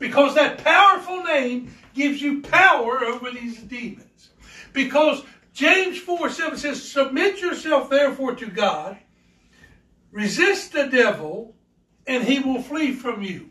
Because 0.00 0.34
that 0.34 0.64
powerful 0.64 1.22
name 1.22 1.72
gives 1.94 2.20
you 2.20 2.42
power 2.42 3.04
over 3.04 3.30
these 3.30 3.60
demons. 3.60 4.30
Because 4.72 5.22
James 5.52 5.98
4 5.98 6.30
7 6.30 6.58
says, 6.58 6.90
Submit 6.90 7.40
yourself 7.40 7.90
therefore 7.90 8.34
to 8.36 8.46
God, 8.46 8.98
resist 10.10 10.72
the 10.72 10.86
devil, 10.86 11.54
and 12.06 12.24
he 12.24 12.38
will 12.38 12.62
flee 12.62 12.92
from 12.92 13.22
you. 13.22 13.50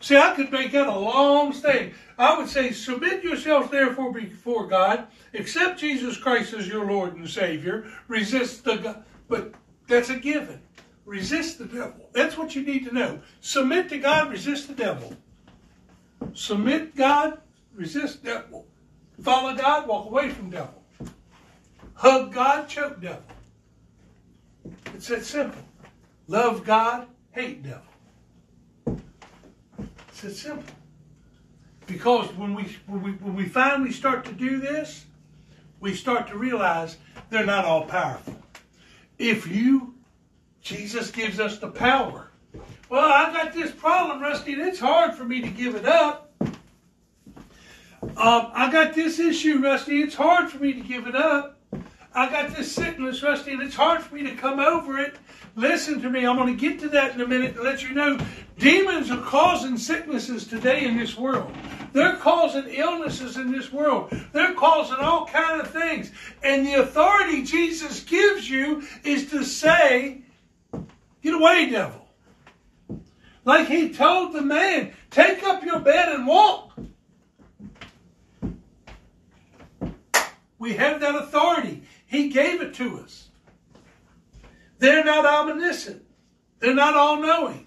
See, 0.00 0.16
I 0.16 0.34
could 0.34 0.52
make 0.52 0.72
that 0.72 0.86
a 0.86 0.98
long 0.98 1.52
statement. 1.52 1.94
I 2.18 2.38
would 2.38 2.48
say, 2.48 2.72
Submit 2.72 3.24
yourself 3.24 3.70
therefore 3.70 4.12
before 4.12 4.66
God, 4.66 5.06
accept 5.34 5.80
Jesus 5.80 6.16
Christ 6.16 6.54
as 6.54 6.68
your 6.68 6.86
Lord 6.86 7.16
and 7.16 7.28
Savior, 7.28 7.90
resist 8.08 8.64
the 8.64 8.76
God. 8.76 9.04
But 9.28 9.54
that's 9.88 10.10
a 10.10 10.16
given. 10.16 10.60
Resist 11.04 11.58
the 11.58 11.66
devil. 11.66 12.08
That's 12.12 12.36
what 12.36 12.54
you 12.56 12.62
need 12.62 12.84
to 12.86 12.94
know. 12.94 13.20
Submit 13.40 13.88
to 13.90 13.98
God, 13.98 14.30
resist 14.30 14.68
the 14.68 14.74
devil. 14.74 15.16
Submit 16.34 16.96
God, 16.96 17.40
resist 17.74 18.24
devil. 18.24 18.66
Follow 19.22 19.54
God, 19.54 19.88
walk 19.88 20.06
away 20.06 20.30
from 20.30 20.50
devil. 20.50 20.82
Hug 21.94 22.32
God, 22.32 22.68
choke 22.68 23.00
devil. 23.00 23.22
It's 24.94 25.08
that 25.08 25.24
simple. 25.24 25.62
Love 26.28 26.64
God, 26.64 27.06
hate 27.32 27.62
devil. 27.62 29.00
It's 30.08 30.20
that 30.20 30.34
simple. 30.34 30.74
Because 31.86 32.32
when 32.34 32.54
we, 32.54 32.64
when 32.86 33.02
we 33.02 33.12
when 33.12 33.36
we 33.36 33.46
finally 33.46 33.92
start 33.92 34.24
to 34.24 34.32
do 34.32 34.60
this, 34.60 35.06
we 35.80 35.94
start 35.94 36.26
to 36.28 36.36
realize 36.36 36.96
they're 37.30 37.46
not 37.46 37.64
all 37.64 37.84
powerful. 37.84 38.36
If 39.18 39.46
you 39.46 39.96
Jesus 40.66 41.12
gives 41.12 41.38
us 41.38 41.58
the 41.58 41.68
power. 41.68 42.32
Well, 42.88 43.08
I've 43.08 43.32
got 43.32 43.52
this 43.52 43.70
problem, 43.70 44.20
Rusty, 44.20 44.54
and 44.54 44.62
it's 44.62 44.80
hard 44.80 45.14
for 45.14 45.24
me 45.24 45.40
to 45.40 45.48
give 45.48 45.76
it 45.76 45.86
up. 45.86 46.25
Um, 48.14 48.50
I 48.54 48.70
got 48.70 48.94
this 48.94 49.18
issue, 49.18 49.58
Rusty. 49.62 50.00
It's 50.00 50.14
hard 50.14 50.50
for 50.50 50.58
me 50.58 50.72
to 50.72 50.80
give 50.80 51.06
it 51.06 51.16
up. 51.16 51.58
I 52.14 52.30
got 52.30 52.56
this 52.56 52.72
sickness, 52.72 53.22
Rusty, 53.22 53.52
and 53.52 53.60
it's 53.60 53.74
hard 53.74 54.00
for 54.02 54.14
me 54.14 54.22
to 54.22 54.34
come 54.36 54.58
over 54.58 54.98
it. 54.98 55.16
Listen 55.54 56.00
to 56.00 56.08
me. 56.08 56.26
I'm 56.26 56.36
going 56.36 56.56
to 56.56 56.60
get 56.60 56.80
to 56.80 56.88
that 56.90 57.14
in 57.14 57.20
a 57.20 57.26
minute 57.26 57.56
to 57.56 57.62
let 57.62 57.82
you 57.82 57.92
know 57.92 58.18
demons 58.58 59.10
are 59.10 59.20
causing 59.20 59.76
sicknesses 59.76 60.46
today 60.46 60.86
in 60.86 60.96
this 60.96 61.16
world. 61.18 61.52
They're 61.92 62.16
causing 62.16 62.68
illnesses 62.68 63.36
in 63.36 63.52
this 63.52 63.70
world. 63.72 64.14
They're 64.32 64.54
causing 64.54 64.96
all 64.96 65.26
kind 65.26 65.60
of 65.60 65.70
things. 65.70 66.10
And 66.42 66.66
the 66.66 66.74
authority 66.74 67.42
Jesus 67.42 68.00
gives 68.00 68.48
you 68.48 68.82
is 69.04 69.30
to 69.30 69.44
say, 69.44 70.22
get 71.22 71.34
away, 71.34 71.68
devil. 71.70 72.06
Like 73.44 73.68
he 73.68 73.92
told 73.92 74.32
the 74.32 74.42
man, 74.42 74.92
take 75.10 75.42
up 75.42 75.64
your 75.64 75.80
bed 75.80 76.08
and 76.14 76.26
walk. 76.26 76.72
We 80.58 80.74
have 80.74 81.00
that 81.00 81.14
authority. 81.14 81.82
He 82.06 82.28
gave 82.28 82.62
it 82.62 82.74
to 82.74 83.00
us. 83.00 83.28
They're 84.78 85.04
not 85.04 85.24
omniscient. 85.24 86.02
They're 86.60 86.74
not 86.74 86.94
all 86.94 87.20
knowing. 87.20 87.66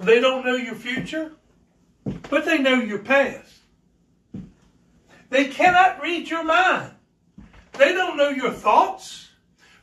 They 0.00 0.20
don't 0.20 0.44
know 0.44 0.56
your 0.56 0.74
future, 0.74 1.32
but 2.04 2.44
they 2.44 2.58
know 2.58 2.80
your 2.80 2.98
past. 2.98 3.52
They 5.30 5.46
cannot 5.46 6.02
read 6.02 6.28
your 6.28 6.44
mind. 6.44 6.92
They 7.72 7.92
don't 7.92 8.16
know 8.16 8.28
your 8.28 8.52
thoughts. 8.52 9.30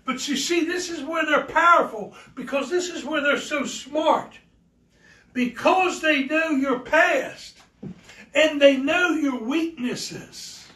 But 0.06 0.28
you 0.28 0.36
see, 0.36 0.66
this 0.66 0.90
is 0.90 1.04
where 1.04 1.26
they're 1.26 1.46
powerful 1.46 2.14
because 2.36 2.70
this 2.70 2.90
is 2.90 3.06
where 3.06 3.22
they're 3.22 3.38
so 3.40 3.66
smart. 3.66 4.38
Because 5.34 6.02
they 6.02 6.26
know 6.26 6.50
your 6.50 6.80
past 6.80 7.61
and 8.34 8.62
they 8.62 8.78
know 8.78 9.10
your 9.10 9.40
weaknesses. 9.40 10.68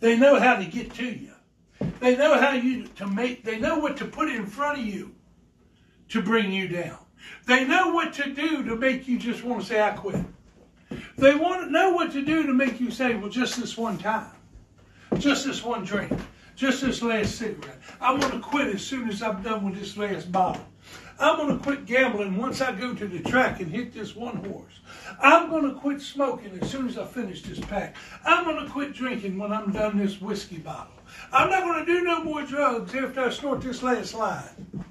They 0.00 0.16
know 0.16 0.38
how 0.38 0.56
to 0.56 0.64
get 0.64 0.94
to 0.94 1.06
you. 1.06 1.32
They 2.00 2.16
know 2.16 2.38
how 2.38 2.52
you 2.52 2.86
to 2.96 3.06
make 3.06 3.44
they 3.44 3.58
know 3.58 3.78
what 3.78 3.96
to 3.98 4.04
put 4.04 4.28
in 4.28 4.46
front 4.46 4.78
of 4.78 4.84
you 4.84 5.14
to 6.08 6.22
bring 6.22 6.52
you 6.52 6.68
down. 6.68 6.98
They 7.46 7.64
know 7.64 7.88
what 7.88 8.12
to 8.14 8.32
do 8.32 8.64
to 8.64 8.76
make 8.76 9.08
you 9.08 9.18
just 9.18 9.42
want 9.44 9.60
to 9.60 9.66
say 9.66 9.80
I 9.80 9.90
quit. 9.90 10.24
They 11.16 11.34
want 11.34 11.64
to 11.64 11.70
know 11.70 11.90
what 11.90 12.12
to 12.12 12.24
do 12.24 12.46
to 12.46 12.54
make 12.54 12.80
you 12.80 12.90
say, 12.90 13.14
well, 13.14 13.28
just 13.28 13.60
this 13.60 13.76
one 13.76 13.98
time, 13.98 14.30
just 15.18 15.44
this 15.44 15.62
one 15.62 15.84
drink, 15.84 16.12
just 16.56 16.82
this 16.82 17.02
last 17.02 17.36
cigarette. 17.36 17.80
I'm 18.00 18.20
going 18.20 18.32
to 18.32 18.40
quit 18.40 18.74
as 18.74 18.82
soon 18.82 19.08
as 19.08 19.22
I'm 19.22 19.42
done 19.42 19.64
with 19.64 19.78
this 19.78 19.96
last 19.96 20.30
bottle. 20.32 20.64
I'm 21.20 21.36
going 21.36 21.58
to 21.58 21.62
quit 21.62 21.84
gambling 21.84 22.36
once 22.36 22.60
I 22.60 22.72
go 22.72 22.94
to 22.94 23.08
the 23.08 23.18
track 23.20 23.60
and 23.60 23.70
hit 23.70 23.92
this 23.92 24.14
one 24.14 24.36
horse. 24.36 24.80
I'm 25.20 25.50
going 25.50 25.64
to 25.64 25.80
quit 25.80 26.00
smoking 26.00 26.56
as 26.60 26.70
soon 26.70 26.86
as 26.86 26.96
I 26.96 27.06
finish 27.06 27.42
this 27.42 27.58
pack. 27.58 27.96
I'm 28.24 28.44
going 28.44 28.64
to 28.64 28.70
quit 28.70 28.94
drinking 28.94 29.36
when 29.36 29.52
I'm 29.52 29.72
done 29.72 29.98
this 29.98 30.20
whiskey 30.20 30.58
bottle. 30.58 30.92
I'm 31.32 31.50
not 31.50 31.64
going 31.64 31.84
to 31.84 31.92
do 31.92 32.04
no 32.04 32.22
more 32.22 32.42
drugs 32.42 32.94
after 32.94 33.20
I 33.20 33.30
snort 33.30 33.62
this 33.62 33.82
last 33.82 34.14
line. 34.14 34.84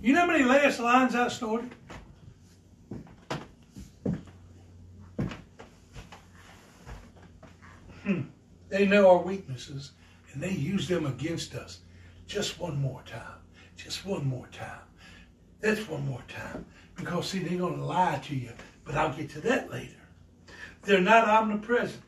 You 0.00 0.12
know 0.12 0.20
how 0.20 0.26
many 0.28 0.44
last 0.44 0.78
lines 0.78 1.16
I 1.16 1.26
snorted? 1.26 1.74
Hmm. 8.04 8.20
They 8.68 8.86
know 8.86 9.10
our 9.10 9.22
weaknesses 9.22 9.92
and 10.32 10.42
they 10.42 10.52
use 10.52 10.86
them 10.86 11.04
against 11.04 11.56
us. 11.56 11.80
Just 12.28 12.60
one 12.60 12.80
more 12.80 13.02
time. 13.02 13.40
Just 13.76 14.06
one 14.06 14.24
more 14.24 14.46
time. 14.52 14.87
That's 15.60 15.88
one 15.88 16.06
more 16.06 16.22
time. 16.28 16.64
Because, 16.96 17.28
see, 17.28 17.38
they're 17.40 17.58
going 17.58 17.76
to 17.76 17.84
lie 17.84 18.20
to 18.24 18.34
you. 18.34 18.52
But 18.84 18.96
I'll 18.96 19.12
get 19.12 19.30
to 19.30 19.40
that 19.42 19.70
later. 19.70 19.94
They're 20.82 21.00
not 21.00 21.28
omnipresent. 21.28 22.02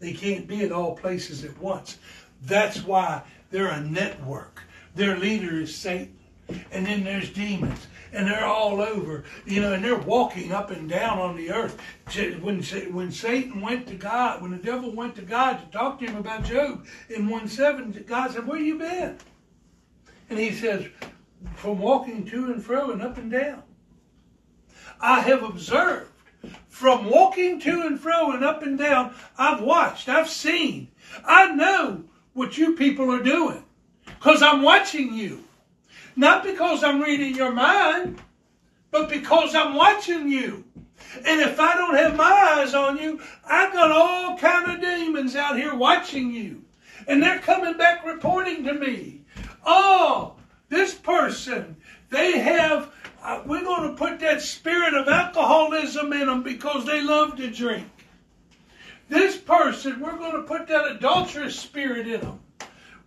They 0.00 0.12
can't 0.12 0.46
be 0.46 0.64
at 0.64 0.72
all 0.72 0.96
places 0.96 1.44
at 1.44 1.58
once. 1.58 1.98
That's 2.42 2.84
why 2.84 3.22
they're 3.50 3.68
a 3.68 3.80
network. 3.80 4.62
Their 4.94 5.16
leader 5.18 5.60
is 5.60 5.74
Satan. 5.74 6.16
And 6.72 6.86
then 6.86 7.04
there's 7.04 7.30
demons. 7.30 7.86
And 8.12 8.26
they're 8.26 8.46
all 8.46 8.80
over, 8.80 9.24
you 9.44 9.60
know, 9.60 9.74
and 9.74 9.84
they're 9.84 9.94
walking 9.94 10.50
up 10.50 10.70
and 10.70 10.88
down 10.88 11.18
on 11.18 11.36
the 11.36 11.50
earth. 11.50 11.78
When, 12.40 12.62
when 12.62 13.12
Satan 13.12 13.60
went 13.60 13.86
to 13.88 13.94
God, 13.94 14.40
when 14.40 14.50
the 14.50 14.56
devil 14.56 14.90
went 14.94 15.14
to 15.16 15.22
God 15.22 15.60
to 15.60 15.66
talk 15.66 15.98
to 15.98 16.06
him 16.06 16.16
about 16.16 16.44
Job 16.44 16.86
in 17.10 17.28
1 17.28 17.48
7, 17.48 18.04
God 18.06 18.30
said, 18.30 18.46
Where 18.46 18.58
you 18.58 18.78
been? 18.78 19.18
And 20.30 20.38
he 20.38 20.52
says, 20.52 20.86
From 21.54 21.78
walking 21.78 22.24
to 22.26 22.46
and 22.46 22.62
fro 22.62 22.90
and 22.90 23.02
up 23.02 23.18
and 23.18 23.30
down. 23.30 23.62
I 25.00 25.20
have 25.20 25.42
observed 25.42 26.10
from 26.68 27.10
walking 27.10 27.58
to 27.60 27.82
and 27.82 27.98
fro 27.98 28.30
and 28.32 28.44
up 28.44 28.62
and 28.62 28.78
down, 28.78 29.12
I've 29.36 29.60
watched, 29.60 30.08
I've 30.08 30.28
seen, 30.28 30.88
I 31.24 31.52
know 31.54 32.04
what 32.34 32.56
you 32.56 32.76
people 32.76 33.10
are 33.12 33.22
doing 33.22 33.64
because 34.04 34.42
I'm 34.42 34.62
watching 34.62 35.12
you. 35.14 35.42
Not 36.14 36.44
because 36.44 36.82
I'm 36.84 37.00
reading 37.00 37.34
your 37.34 37.52
mind, 37.52 38.20
but 38.90 39.08
because 39.08 39.54
I'm 39.54 39.74
watching 39.74 40.28
you. 40.28 40.64
And 41.24 41.40
if 41.40 41.58
I 41.60 41.74
don't 41.74 41.96
have 41.96 42.16
my 42.16 42.56
eyes 42.58 42.74
on 42.74 42.98
you, 42.98 43.20
I've 43.44 43.72
got 43.72 43.90
all 43.90 44.36
kind 44.36 44.70
of 44.70 44.80
demons 44.80 45.36
out 45.36 45.56
here 45.56 45.74
watching 45.74 46.32
you. 46.32 46.64
And 47.06 47.22
they're 47.22 47.38
coming 47.38 47.76
back 47.76 48.04
reporting 48.04 48.64
to 48.64 48.74
me. 48.74 49.22
Oh, 49.64 50.36
this 50.68 50.94
person, 50.94 51.76
they 52.10 52.38
have, 52.38 52.92
uh, 53.22 53.42
we're 53.46 53.64
going 53.64 53.90
to 53.90 53.96
put 53.96 54.20
that 54.20 54.42
spirit 54.42 54.94
of 54.94 55.08
alcoholism 55.08 56.12
in 56.12 56.26
them 56.26 56.42
because 56.42 56.84
they 56.84 57.00
love 57.02 57.36
to 57.36 57.50
drink. 57.50 57.88
This 59.08 59.36
person, 59.38 60.00
we're 60.00 60.18
going 60.18 60.36
to 60.36 60.42
put 60.42 60.68
that 60.68 60.90
adulterous 60.90 61.58
spirit 61.58 62.06
in 62.06 62.20
them. 62.20 62.40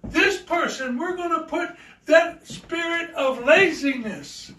This 0.04 0.42
person, 0.42 0.98
we're 0.98 1.16
going 1.16 1.40
to 1.40 1.46
put 1.46 1.76
that 2.06 2.48
spirit 2.48 3.12
of 3.14 3.46
laziness. 3.46 4.52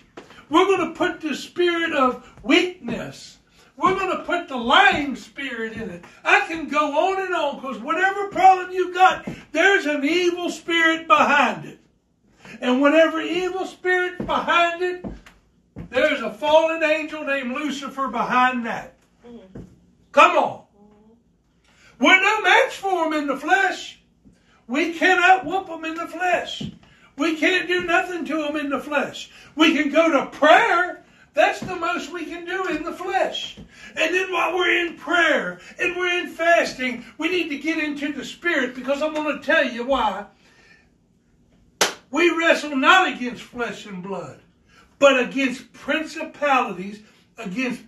We're 0.49 0.67
going 0.67 0.93
to 0.93 0.95
put 0.95 1.21
the 1.21 1.35
spirit 1.35 1.93
of 1.93 2.29
weakness. 2.45 3.39
We're 3.77 3.99
going 3.99 4.17
to 4.17 4.25
put 4.25 4.49
the 4.49 4.57
lying 4.57 5.17
spirit 5.17 5.73
in 5.73 5.91
it. 5.91 6.05
I 6.23 6.47
can 6.47 6.69
go 6.69 7.11
on 7.11 7.25
and 7.25 7.35
on 7.35 7.57
because 7.57 7.79
whatever 7.79 8.29
problem 8.29 8.71
you've 8.71 8.95
got, 8.95 9.27
there's 9.51 9.87
an 9.87 10.05
evil 10.05 10.51
spirit 10.51 11.09
behind 11.09 11.65
it. 11.65 11.82
And 12.61 12.81
whatever 12.81 13.21
evil 13.21 13.67
spirit 13.67 14.19
behind 14.27 14.83
it, 14.83 15.05
there's 15.91 16.21
a 16.21 16.33
fallen 16.33 16.83
angel 16.83 17.25
named 17.25 17.53
Lucifer 17.53 18.09
behind 18.09 18.67
that. 18.67 18.95
Come 20.13 20.37
on. 20.37 20.65
We're 21.99 22.21
no 22.21 22.43
match 22.43 22.77
for 22.77 23.07
him 23.07 23.13
in 23.13 23.27
the 23.27 23.37
flesh. 23.37 24.01
We 24.67 24.95
cannot 24.95 25.45
whoop 25.45 25.67
them 25.67 25.85
in 25.85 25.95
the 25.95 26.07
flesh. 26.07 26.63
We 27.17 27.37
can't 27.37 27.69
do 27.69 27.85
nothing 27.85 28.25
to 28.27 28.39
them 28.39 28.57
in 28.57 28.71
the 28.71 28.81
flesh. 28.81 29.31
We 29.55 29.75
can 29.75 29.91
go 29.91 30.11
to 30.11 30.27
prayer. 30.31 31.05
That's 31.35 31.61
the 31.61 31.77
most 31.77 32.13
we 32.13 32.27
can 32.27 32.45
do 32.45 32.67
in 32.69 32.83
the 32.83 32.93
flesh. 32.93 33.57
And 33.97 34.15
then 34.15 34.33
while 34.33 34.55
we're 34.55 34.87
in 34.87 34.97
prayer 34.97 35.61
and 35.79 35.97
we're 35.97 36.19
in 36.21 36.29
fasting, 36.29 37.05
we 37.19 37.29
need 37.29 37.49
to 37.51 37.59
get 37.59 37.79
into 37.79 38.13
the 38.13 38.25
spirit 38.25 38.75
because 38.75 39.03
I'm 39.03 39.15
going 39.15 39.39
to 39.39 39.45
tell 39.45 39.65
you 39.65 39.85
why. 39.85 40.27
We 42.13 42.31
wrestle 42.31 42.77
not 42.77 43.09
against 43.15 43.43
flesh 43.43 43.87
and 43.87 44.03
blood, 44.03 44.39
but 44.99 45.19
against 45.19 45.73
principalities, 45.73 47.01
against 47.39 47.83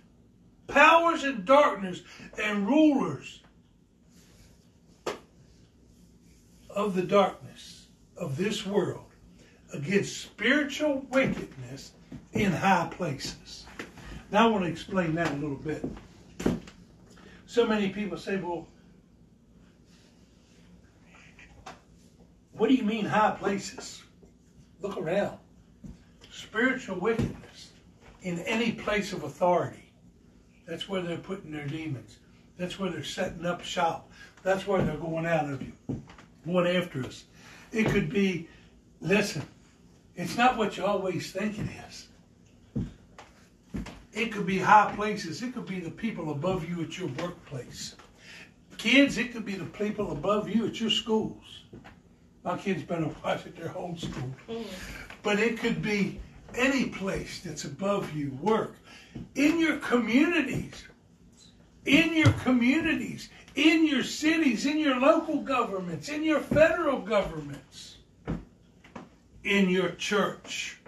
powers 0.67 1.23
and 1.23 1.45
darkness 1.45 2.01
and 2.41 2.67
rulers 2.67 3.43
of 6.71 6.95
the 6.95 7.03
darkness 7.03 7.85
of 8.17 8.35
this 8.35 8.65
world 8.65 9.05
against 9.71 10.17
spiritual 10.17 11.05
wickedness 11.11 11.91
in 12.33 12.51
high 12.51 12.87
places. 12.89 13.65
Now 14.31 14.47
I 14.47 14.51
want 14.51 14.63
to 14.63 14.71
explain 14.71 15.13
that 15.15 15.31
a 15.31 15.35
little 15.35 15.55
bit. 15.55 15.85
So 17.45 17.67
many 17.67 17.89
people 17.89 18.17
say, 18.17 18.37
well, 18.37 18.67
what 22.53 22.69
do 22.69 22.73
you 22.73 22.83
mean 22.83 23.05
high 23.05 23.35
places? 23.39 24.01
Look 24.85 24.97
around. 24.97 25.39
Spiritual 26.31 26.99
wickedness 26.99 27.71
in 28.21 28.37
any 28.41 28.71
place 28.71 29.13
of 29.13 29.23
authority. 29.23 29.91
That's 30.67 30.87
where 30.87 31.01
they're 31.01 31.17
putting 31.17 31.51
their 31.51 31.65
demons. 31.65 32.17
That's 32.55 32.77
where 32.77 32.91
they're 32.91 33.03
setting 33.03 33.47
up 33.47 33.63
shop. 33.63 34.11
That's 34.43 34.67
where 34.67 34.83
they're 34.83 34.95
going 34.95 35.25
out 35.25 35.49
of 35.49 35.63
you, 35.63 35.73
going 36.45 36.67
after 36.67 37.03
us. 37.03 37.23
It 37.71 37.87
could 37.87 38.11
be, 38.11 38.47
listen, 39.01 39.41
it's 40.15 40.37
not 40.37 40.55
what 40.55 40.77
you 40.77 40.85
always 40.85 41.31
think 41.31 41.57
it 41.57 41.67
is. 41.89 42.07
It 44.13 44.31
could 44.31 44.45
be 44.45 44.59
high 44.59 44.93
places. 44.95 45.41
It 45.41 45.55
could 45.55 45.65
be 45.65 45.79
the 45.79 45.89
people 45.89 46.31
above 46.31 46.69
you 46.69 46.83
at 46.83 46.95
your 46.99 47.07
workplace. 47.07 47.95
Kids, 48.77 49.17
it 49.17 49.33
could 49.33 49.45
be 49.45 49.55
the 49.55 49.65
people 49.65 50.11
above 50.11 50.47
you 50.47 50.67
at 50.67 50.79
your 50.79 50.91
schools. 50.91 51.63
My 52.45 52.55
kids 52.57 52.83
a 52.89 53.07
watch 53.23 53.47
at 53.47 53.55
their 53.55 53.67
home 53.67 53.97
school. 53.97 54.33
Mm. 54.47 54.65
But 55.23 55.39
it 55.39 55.57
could 55.57 55.81
be 55.81 56.19
any 56.53 56.85
place 56.85 57.41
that's 57.41 57.65
above 57.65 58.13
you, 58.13 58.37
work. 58.39 58.75
In 59.33 59.59
your 59.59 59.77
communities, 59.77 60.83
in 61.85 62.13
your 62.13 62.31
communities, 62.43 63.29
in 63.55 63.87
your 63.87 64.03
cities, 64.03 64.65
in 64.67 64.77
your 64.77 64.99
local 64.99 65.41
governments, 65.41 66.09
in 66.09 66.23
your 66.23 66.39
federal 66.39 66.99
governments, 66.99 67.97
in 69.43 69.69
your 69.69 69.89
church, 69.91 70.79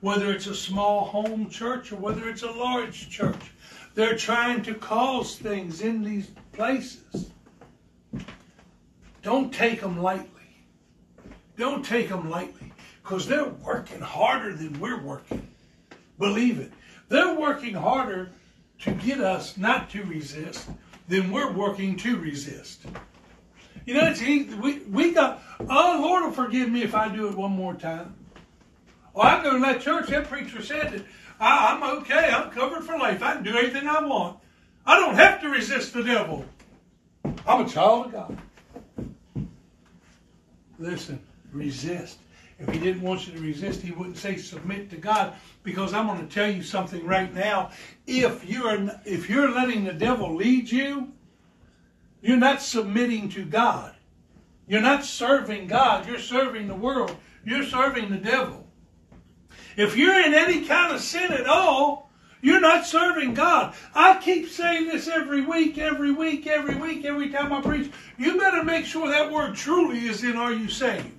whether 0.00 0.30
it's 0.30 0.46
a 0.46 0.54
small 0.54 1.06
home 1.06 1.48
church 1.48 1.90
or 1.90 1.96
whether 1.96 2.28
it's 2.28 2.42
a 2.42 2.50
large 2.50 3.08
church. 3.08 3.52
They're 3.94 4.16
trying 4.16 4.62
to 4.62 4.74
cause 4.74 5.36
things 5.36 5.80
in 5.80 6.04
these 6.04 6.30
places. 6.52 7.30
Don't 9.22 9.52
take 9.52 9.80
them 9.80 10.00
lightly. 10.00 10.37
Don't 11.58 11.84
take 11.84 12.08
them 12.08 12.30
lightly 12.30 12.72
because 13.02 13.26
they're 13.26 13.48
working 13.48 14.00
harder 14.00 14.54
than 14.54 14.78
we're 14.78 15.02
working. 15.02 15.46
Believe 16.18 16.60
it. 16.60 16.72
They're 17.08 17.34
working 17.34 17.74
harder 17.74 18.30
to 18.80 18.92
get 18.92 19.20
us 19.20 19.56
not 19.56 19.90
to 19.90 20.04
resist 20.04 20.68
than 21.08 21.32
we're 21.32 21.52
working 21.52 21.96
to 21.96 22.16
resist. 22.16 22.82
You 23.86 23.94
know, 23.94 24.08
it's. 24.08 24.20
We, 24.20 24.78
we 24.90 25.12
got, 25.12 25.42
oh, 25.60 25.98
Lord 26.00 26.24
will 26.24 26.32
forgive 26.32 26.70
me 26.70 26.82
if 26.82 26.94
I 26.94 27.08
do 27.08 27.28
it 27.28 27.36
one 27.36 27.52
more 27.52 27.74
time. 27.74 28.14
Well, 29.12 29.26
I 29.26 29.42
go 29.42 29.54
to 29.54 29.58
that 29.60 29.80
church, 29.80 30.08
that 30.08 30.28
preacher 30.28 30.62
said 30.62 30.92
that 30.92 31.04
I, 31.40 31.74
I'm 31.74 31.98
okay, 31.98 32.30
I'm 32.30 32.50
covered 32.50 32.84
for 32.84 32.96
life. 32.96 33.22
I 33.22 33.34
can 33.34 33.42
do 33.42 33.56
anything 33.56 33.88
I 33.88 34.04
want. 34.04 34.38
I 34.86 34.96
don't 35.00 35.16
have 35.16 35.40
to 35.40 35.48
resist 35.48 35.92
the 35.92 36.04
devil. 36.04 36.44
I'm 37.46 37.66
a 37.66 37.68
child 37.68 38.06
of 38.06 38.12
God. 38.12 38.38
Listen, 40.78 41.18
resist. 41.52 42.18
If 42.58 42.70
he 42.70 42.80
didn't 42.80 43.02
want 43.02 43.26
you 43.26 43.34
to 43.34 43.40
resist, 43.40 43.82
he 43.82 43.92
wouldn't 43.92 44.16
say 44.16 44.36
submit 44.36 44.90
to 44.90 44.96
God. 44.96 45.34
Because 45.62 45.94
I'm 45.94 46.06
going 46.08 46.26
to 46.26 46.34
tell 46.34 46.50
you 46.50 46.62
something 46.62 47.06
right 47.06 47.32
now. 47.32 47.70
If 48.06 48.44
you're 48.48 48.90
if 49.04 49.30
you're 49.30 49.50
letting 49.50 49.84
the 49.84 49.92
devil 49.92 50.34
lead 50.34 50.70
you, 50.70 51.12
you're 52.20 52.36
not 52.36 52.60
submitting 52.60 53.28
to 53.30 53.44
God. 53.44 53.94
You're 54.66 54.80
not 54.80 55.04
serving 55.04 55.68
God. 55.68 56.06
You're 56.06 56.18
serving 56.18 56.66
the 56.66 56.74
world. 56.74 57.16
You're 57.44 57.64
serving 57.64 58.10
the 58.10 58.18
devil. 58.18 58.66
If 59.76 59.96
you're 59.96 60.20
in 60.20 60.34
any 60.34 60.66
kind 60.66 60.92
of 60.92 61.00
sin 61.00 61.32
at 61.32 61.46
all, 61.46 62.10
you're 62.40 62.60
not 62.60 62.86
serving 62.86 63.34
God. 63.34 63.74
I 63.94 64.18
keep 64.18 64.48
saying 64.48 64.88
this 64.88 65.08
every 65.08 65.40
week, 65.40 65.78
every 65.78 66.12
week, 66.12 66.46
every 66.46 66.74
week, 66.74 67.04
every 67.04 67.30
time 67.30 67.52
I 67.52 67.60
preach. 67.60 67.90
You 68.16 68.38
better 68.38 68.62
make 68.64 68.84
sure 68.84 69.08
that 69.08 69.32
word 69.32 69.54
truly 69.54 70.06
is 70.06 70.22
in 70.24 70.36
Are 70.36 70.52
You 70.52 70.68
Saved? 70.68 71.17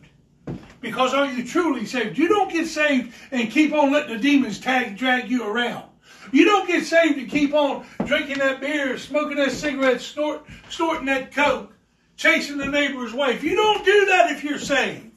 Because 0.82 1.14
are 1.14 1.26
you 1.26 1.46
truly 1.46 1.86
saved? 1.86 2.18
You 2.18 2.30
don't 2.30 2.52
get 2.52 2.68
saved 2.68 3.14
and 3.32 3.52
keep 3.52 3.74
on 3.74 3.92
letting 3.92 4.16
the 4.16 4.22
demons 4.22 4.60
tag, 4.60 4.98
drag 4.98 5.30
you 5.30 5.46
around. 5.46 5.86
You 6.32 6.46
don't 6.46 6.68
get 6.68 6.86
saved 6.86 7.18
and 7.18 7.30
keep 7.30 7.54
on 7.54 7.86
drinking 8.06 8.38
that 8.40 8.62
beer, 8.62 8.98
smoking 8.98 9.38
that 9.38 9.52
cigarette, 9.52 10.02
snort, 10.02 10.46
snorting 10.70 11.08
that 11.08 11.34
coke, 11.34 11.74
chasing 12.16 12.58
the 12.58 12.68
neighbor's 12.68 13.14
wife. 13.14 13.44
You 13.44 13.56
don't 13.56 13.84
do 13.84 14.06
that 14.06 14.32
if 14.32 14.44
you're 14.44 14.60
saved. 14.60 15.12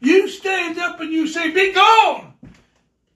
You 0.00 0.28
stand 0.28 0.78
up 0.78 1.00
and 1.00 1.12
you 1.12 1.26
say, 1.28 1.50
Be 1.50 1.72
gone! 1.72 2.34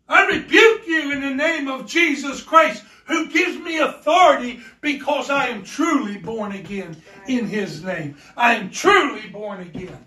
I 0.08 0.26
rebuke 0.26 0.86
you 0.86 1.12
in 1.12 1.22
the 1.22 1.34
name 1.34 1.66
of 1.66 1.86
Jesus 1.86 2.42
Christ, 2.42 2.84
who 3.06 3.30
gives 3.30 3.58
me 3.58 3.78
authority 3.78 4.60
because 4.80 5.30
I 5.30 5.48
am 5.48 5.64
truly 5.64 6.18
born 6.18 6.52
again 6.52 7.02
in 7.26 7.46
his 7.46 7.82
name. 7.82 8.16
I 8.36 8.54
am 8.54 8.70
truly 8.70 9.28
born 9.28 9.60
again. 9.60 10.06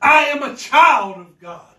I 0.00 0.24
am 0.26 0.42
a 0.42 0.56
child 0.56 1.18
of 1.18 1.38
God. 1.40 1.74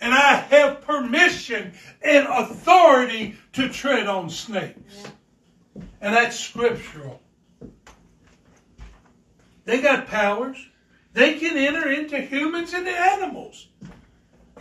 And 0.00 0.12
I 0.12 0.34
have 0.34 0.82
permission 0.82 1.72
and 2.02 2.26
authority 2.28 3.36
to 3.54 3.68
tread 3.68 4.06
on 4.06 4.28
snakes. 4.28 5.04
And 6.00 6.14
that's 6.14 6.38
scriptural. 6.38 7.22
They 9.64 9.80
got 9.80 10.06
powers. 10.06 10.58
They 11.14 11.38
can 11.38 11.56
enter 11.56 11.90
into 11.90 12.18
humans 12.18 12.74
and 12.74 12.86
animals. 12.86 13.68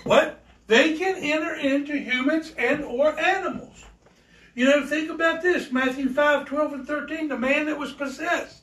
What? 0.03 0.41
They 0.67 0.97
can 0.97 1.15
enter 1.17 1.53
into 1.55 1.97
humans 1.97 2.53
and 2.57 2.83
or 2.83 3.17
animals. 3.19 3.83
You 4.55 4.65
know, 4.65 4.85
think 4.85 5.11
about 5.11 5.41
this. 5.41 5.71
Matthew 5.71 6.09
5, 6.09 6.45
12 6.45 6.73
and 6.73 6.87
13, 6.87 7.27
the 7.27 7.37
man 7.37 7.65
that 7.65 7.77
was 7.77 7.91
possessed. 7.91 8.61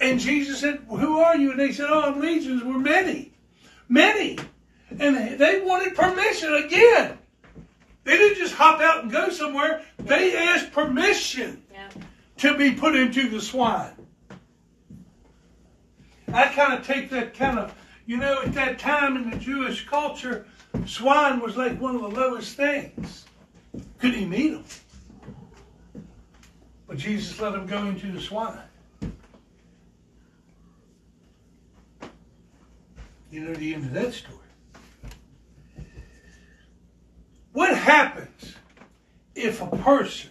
And 0.00 0.18
Jesus 0.18 0.60
said, 0.60 0.80
Who 0.88 1.18
are 1.18 1.36
you? 1.36 1.50
And 1.52 1.60
they 1.60 1.72
said, 1.72 1.86
Oh, 1.90 2.00
I'm 2.00 2.20
legions 2.20 2.64
were 2.64 2.78
many. 2.78 3.33
Many. 3.88 4.38
And 4.90 5.38
they 5.38 5.60
wanted 5.60 5.94
permission 5.94 6.54
again. 6.54 7.18
They 8.04 8.16
didn't 8.16 8.38
just 8.38 8.54
hop 8.54 8.80
out 8.80 9.02
and 9.02 9.12
go 9.12 9.30
somewhere. 9.30 9.82
They 9.98 10.36
asked 10.36 10.72
permission 10.72 11.62
yeah. 11.72 11.88
to 12.38 12.56
be 12.56 12.72
put 12.72 12.94
into 12.94 13.28
the 13.28 13.40
swine. 13.40 13.92
I 16.32 16.48
kind 16.48 16.74
of 16.74 16.86
take 16.86 17.10
that 17.10 17.34
kind 17.34 17.58
of, 17.58 17.74
you 18.06 18.16
know, 18.16 18.42
at 18.42 18.52
that 18.54 18.78
time 18.78 19.16
in 19.16 19.30
the 19.30 19.36
Jewish 19.36 19.86
culture, 19.86 20.46
swine 20.86 21.40
was 21.40 21.56
like 21.56 21.80
one 21.80 21.94
of 21.94 22.02
the 22.02 22.08
lowest 22.08 22.56
things. 22.56 23.24
Couldn't 23.98 24.20
even 24.20 24.34
eat 24.34 24.50
them. 24.50 24.64
But 26.86 26.98
Jesus 26.98 27.40
let 27.40 27.52
them 27.52 27.66
go 27.66 27.86
into 27.86 28.12
the 28.12 28.20
swine. 28.20 28.58
You 33.34 33.40
know 33.40 33.54
the 33.54 33.74
end 33.74 33.86
of 33.86 33.92
that 33.94 34.12
story. 34.12 34.38
What 37.52 37.76
happens 37.76 38.54
if 39.34 39.60
a 39.60 39.66
person 39.78 40.30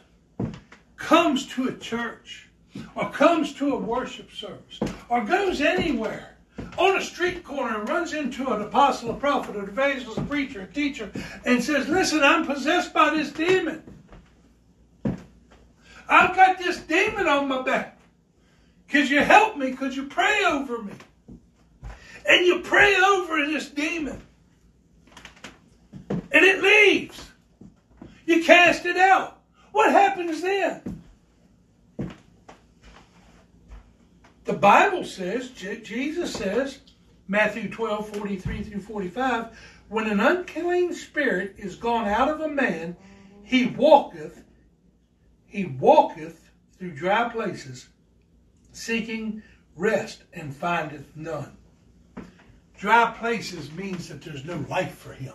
comes 0.95 1.45
to 1.47 1.67
a 1.67 1.73
church 1.73 2.47
or 2.95 3.09
comes 3.09 3.55
to 3.55 3.73
a 3.73 3.77
worship 3.77 4.31
service 4.31 4.79
or 5.09 5.25
goes 5.25 5.59
anywhere 5.59 6.37
on 6.77 6.95
a 6.95 7.01
street 7.01 7.43
corner 7.43 7.81
and 7.81 7.89
runs 7.89 8.13
into 8.13 8.47
an 8.53 8.61
apostle, 8.61 9.11
a 9.11 9.15
prophet, 9.15 9.57
an 9.57 9.65
evangelist, 9.65 10.19
a 10.19 10.21
preacher, 10.21 10.61
a 10.61 10.67
teacher, 10.67 11.11
and 11.43 11.61
says, 11.61 11.89
Listen, 11.89 12.23
I'm 12.23 12.45
possessed 12.45 12.93
by 12.93 13.09
this 13.09 13.33
demon. 13.33 13.83
I've 16.07 16.33
got 16.37 16.57
this 16.57 16.77
demon 16.77 17.27
on 17.27 17.49
my 17.49 17.63
back. 17.63 17.99
Could 18.87 19.09
you 19.09 19.19
help 19.19 19.57
me? 19.57 19.73
Could 19.73 19.93
you 19.93 20.05
pray 20.05 20.45
over 20.45 20.81
me? 20.81 20.93
And 22.25 22.45
you 22.45 22.59
pray 22.59 22.95
over 22.95 23.45
this 23.45 23.69
demon. 23.69 24.21
And 26.09 26.43
it 26.45 26.61
leaves. 26.61 27.31
You 28.25 28.43
cast 28.43 28.85
it 28.85 28.97
out. 28.97 29.41
What 29.71 29.91
happens 29.91 30.41
then? 30.41 31.01
The 34.45 34.53
Bible 34.53 35.03
says, 35.03 35.49
Jesus 35.49 36.33
says, 36.33 36.79
Matthew 37.27 37.69
12, 37.69 38.09
43 38.09 38.63
through 38.63 38.81
45, 38.81 39.57
when 39.89 40.09
an 40.09 40.19
unclean 40.19 40.93
spirit 40.93 41.55
is 41.57 41.75
gone 41.75 42.07
out 42.07 42.29
of 42.29 42.41
a 42.41 42.49
man, 42.49 42.95
he 43.43 43.67
walketh, 43.67 44.43
he 45.45 45.65
walketh 45.65 46.49
through 46.77 46.91
dry 46.91 47.29
places, 47.29 47.87
seeking 48.71 49.41
rest, 49.75 50.23
and 50.33 50.55
findeth 50.55 51.15
none. 51.15 51.55
Dry 52.77 53.11
places 53.17 53.71
means 53.71 54.09
that 54.09 54.21
there's 54.21 54.45
no 54.45 54.65
life 54.69 54.95
for 54.95 55.13
him. 55.13 55.33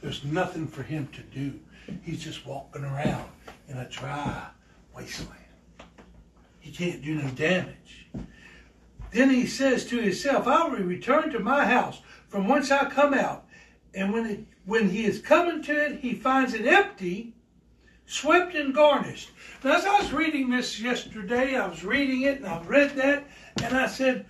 There's 0.00 0.24
nothing 0.24 0.66
for 0.66 0.82
him 0.82 1.08
to 1.08 1.22
do. 1.22 1.58
He's 2.02 2.22
just 2.22 2.46
walking 2.46 2.84
around 2.84 3.28
in 3.68 3.76
a 3.76 3.88
dry 3.88 4.46
wasteland. 4.94 5.32
He 6.60 6.70
can't 6.70 7.02
do 7.02 7.14
no 7.14 7.28
damage. 7.30 8.08
Then 9.12 9.30
he 9.30 9.46
says 9.46 9.86
to 9.86 10.00
himself, 10.00 10.46
I 10.46 10.68
will 10.68 10.78
return 10.78 11.30
to 11.30 11.38
my 11.38 11.64
house 11.64 12.00
from 12.28 12.48
whence 12.48 12.70
I 12.70 12.90
come 12.90 13.14
out. 13.14 13.46
And 13.94 14.12
when, 14.12 14.26
it, 14.26 14.44
when 14.64 14.90
he 14.90 15.04
is 15.04 15.20
coming 15.20 15.62
to 15.62 15.86
it, 15.86 16.00
he 16.00 16.14
finds 16.14 16.54
it 16.54 16.66
empty, 16.66 17.34
swept 18.04 18.54
and 18.54 18.74
garnished. 18.74 19.30
Now, 19.64 19.76
as 19.76 19.86
I 19.86 19.98
was 19.98 20.12
reading 20.12 20.50
this 20.50 20.78
yesterday, 20.80 21.56
I 21.56 21.66
was 21.66 21.84
reading 21.84 22.22
it 22.22 22.38
and 22.38 22.46
I 22.46 22.62
read 22.62 22.94
that, 22.96 23.26
and 23.62 23.76
I 23.76 23.86
said, 23.86 24.26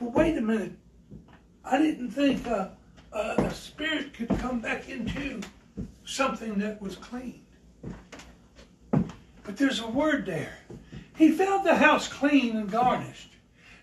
well, 0.00 0.10
wait 0.12 0.38
a 0.38 0.40
minute. 0.40 0.72
I 1.68 1.78
didn't 1.78 2.10
think 2.10 2.46
a, 2.46 2.70
a, 3.12 3.34
a 3.38 3.50
spirit 3.52 4.14
could 4.14 4.28
come 4.38 4.60
back 4.60 4.88
into 4.88 5.40
something 6.04 6.58
that 6.60 6.80
was 6.80 6.94
clean. 6.94 7.42
But 8.92 9.56
there's 9.56 9.80
a 9.80 9.88
word 9.88 10.26
there. 10.26 10.58
He 11.16 11.32
found 11.32 11.66
the 11.66 11.74
house 11.74 12.06
clean 12.06 12.56
and 12.56 12.70
garnished. 12.70 13.32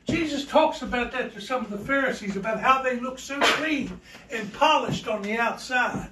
Jesus 0.07 0.45
talks 0.45 0.81
about 0.81 1.11
that 1.11 1.33
to 1.33 1.41
some 1.41 1.63
of 1.63 1.71
the 1.71 1.77
Pharisees 1.77 2.35
about 2.35 2.59
how 2.59 2.81
they 2.81 2.99
look 2.99 3.19
so 3.19 3.39
clean 3.39 3.99
and 4.31 4.53
polished 4.53 5.07
on 5.07 5.21
the 5.21 5.37
outside. 5.37 6.09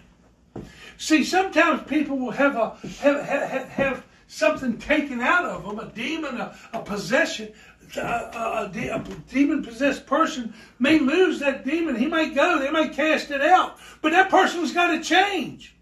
See, 0.97 1.23
sometimes 1.23 1.83
people 1.87 2.17
will 2.17 2.31
have 2.31 2.55
a 2.55 2.75
have, 2.99 3.25
have, 3.25 3.69
have 3.69 4.05
something 4.27 4.77
taken 4.77 5.19
out 5.19 5.45
of 5.45 5.65
them, 5.65 5.79
a 5.79 5.91
demon, 5.91 6.39
a, 6.39 6.55
a 6.73 6.79
possession, 6.79 7.51
a, 7.97 7.99
a, 7.99 8.71
a 8.95 9.03
demon 9.29 9.63
possessed 9.63 10.05
person 10.05 10.53
may 10.79 10.99
lose 10.99 11.39
that 11.39 11.65
demon. 11.65 11.95
He 11.95 12.07
might 12.07 12.35
go, 12.35 12.59
they 12.59 12.71
might 12.71 12.93
cast 12.93 13.31
it 13.31 13.41
out. 13.41 13.77
But 14.01 14.11
that 14.11 14.29
person's 14.29 14.73
got 14.73 14.87
to 14.87 15.01
change. 15.01 15.75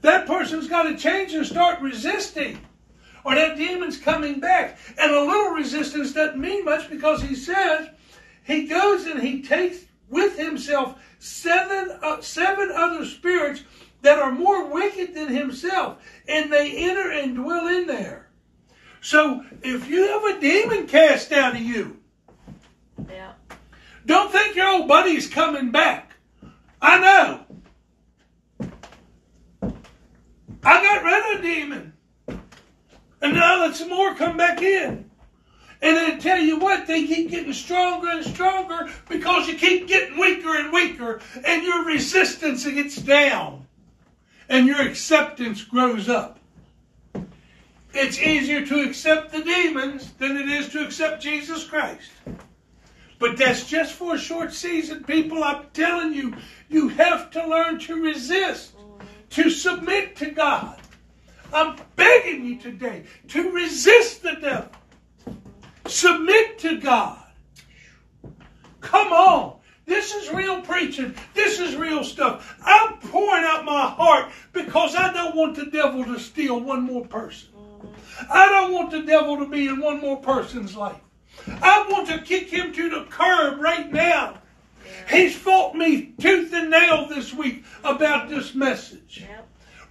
That 0.00 0.26
person's 0.26 0.68
got 0.68 0.84
to 0.84 0.96
change 0.96 1.32
and 1.32 1.46
start 1.46 1.80
resisting. 1.80 2.60
Or 3.24 3.34
that 3.34 3.56
demon's 3.56 3.96
coming 3.96 4.38
back. 4.38 4.78
And 4.98 5.12
a 5.12 5.20
little 5.20 5.52
resistance 5.52 6.12
doesn't 6.12 6.40
mean 6.40 6.64
much 6.64 6.90
because 6.90 7.22
he 7.22 7.34
says 7.34 7.88
he 8.44 8.66
goes 8.66 9.06
and 9.06 9.22
he 9.22 9.42
takes 9.42 9.84
with 10.10 10.36
himself 10.38 10.98
seven, 11.18 11.98
uh, 12.02 12.20
seven 12.20 12.70
other 12.74 13.06
spirits 13.06 13.62
that 14.02 14.18
are 14.18 14.30
more 14.30 14.70
wicked 14.70 15.14
than 15.14 15.28
himself. 15.28 16.02
And 16.28 16.52
they 16.52 16.72
enter 16.76 17.10
and 17.10 17.36
dwell 17.36 17.68
in 17.68 17.86
there. 17.86 18.23
So 19.04 19.44
if 19.62 19.86
you 19.86 20.08
have 20.08 20.24
a 20.24 20.40
demon 20.40 20.86
cast 20.86 21.30
out 21.30 21.54
of 21.54 21.60
you, 21.60 21.98
yeah. 23.06 23.32
don't 24.06 24.32
think 24.32 24.56
your 24.56 24.66
old 24.66 24.88
buddy's 24.88 25.28
coming 25.28 25.70
back. 25.70 26.14
I 26.80 26.98
know. 26.98 27.40
I 30.62 30.82
got 30.82 31.04
rid 31.04 31.34
of 31.34 31.38
a 31.38 31.42
demon. 31.42 31.92
And 33.20 33.34
now 33.34 33.60
let 33.60 33.76
some 33.76 33.90
more 33.90 34.14
come 34.14 34.38
back 34.38 34.62
in. 34.62 35.10
And 35.82 35.96
then 35.96 36.18
tell 36.18 36.38
you 36.38 36.58
what, 36.58 36.86
they 36.86 37.06
keep 37.06 37.28
getting 37.28 37.52
stronger 37.52 38.08
and 38.08 38.24
stronger 38.24 38.88
because 39.10 39.46
you 39.48 39.58
keep 39.58 39.86
getting 39.86 40.18
weaker 40.18 40.56
and 40.56 40.72
weaker, 40.72 41.20
and 41.44 41.62
your 41.62 41.84
resistance 41.84 42.64
gets 42.64 42.96
down, 42.96 43.66
and 44.48 44.66
your 44.66 44.80
acceptance 44.80 45.62
grows 45.62 46.08
up. 46.08 46.38
It's 47.94 48.18
easier 48.18 48.66
to 48.66 48.80
accept 48.82 49.30
the 49.30 49.42
demons 49.42 50.12
than 50.14 50.36
it 50.36 50.48
is 50.48 50.68
to 50.70 50.84
accept 50.84 51.22
Jesus 51.22 51.64
Christ. 51.64 52.10
But 53.20 53.36
that's 53.36 53.66
just 53.66 53.94
for 53.94 54.16
a 54.16 54.18
short 54.18 54.52
season, 54.52 55.04
people. 55.04 55.44
I'm 55.44 55.66
telling 55.72 56.12
you, 56.12 56.34
you 56.68 56.88
have 56.88 57.30
to 57.30 57.46
learn 57.46 57.78
to 57.80 58.02
resist, 58.02 58.72
to 59.30 59.48
submit 59.48 60.16
to 60.16 60.32
God. 60.32 60.80
I'm 61.52 61.76
begging 61.94 62.44
you 62.44 62.58
today 62.58 63.04
to 63.28 63.52
resist 63.52 64.22
the 64.24 64.34
devil. 64.40 64.70
Submit 65.86 66.58
to 66.60 66.80
God. 66.80 67.24
Come 68.80 69.12
on. 69.12 69.58
This 69.86 70.14
is 70.14 70.32
real 70.32 70.62
preaching. 70.62 71.14
This 71.34 71.60
is 71.60 71.76
real 71.76 72.02
stuff. 72.02 72.58
I'm 72.64 72.98
pouring 72.98 73.44
out 73.44 73.64
my 73.64 73.86
heart 73.86 74.32
because 74.52 74.96
I 74.96 75.12
don't 75.12 75.36
want 75.36 75.54
the 75.54 75.66
devil 75.66 76.04
to 76.04 76.18
steal 76.18 76.58
one 76.58 76.82
more 76.82 77.06
person. 77.06 77.53
I 78.30 78.48
don't 78.48 78.72
want 78.72 78.90
the 78.90 79.02
devil 79.02 79.38
to 79.38 79.46
be 79.46 79.66
in 79.66 79.80
one 79.80 80.00
more 80.00 80.16
person's 80.18 80.76
life. 80.76 81.00
I 81.46 81.86
want 81.90 82.08
to 82.08 82.20
kick 82.20 82.48
him 82.48 82.72
to 82.72 82.90
the 82.90 83.06
curb 83.10 83.60
right 83.60 83.90
now. 83.92 84.38
He's 85.10 85.36
fought 85.36 85.74
me 85.74 86.12
tooth 86.18 86.52
and 86.52 86.70
nail 86.70 87.08
this 87.08 87.34
week 87.34 87.64
about 87.82 88.28
this 88.28 88.54
message. 88.54 89.24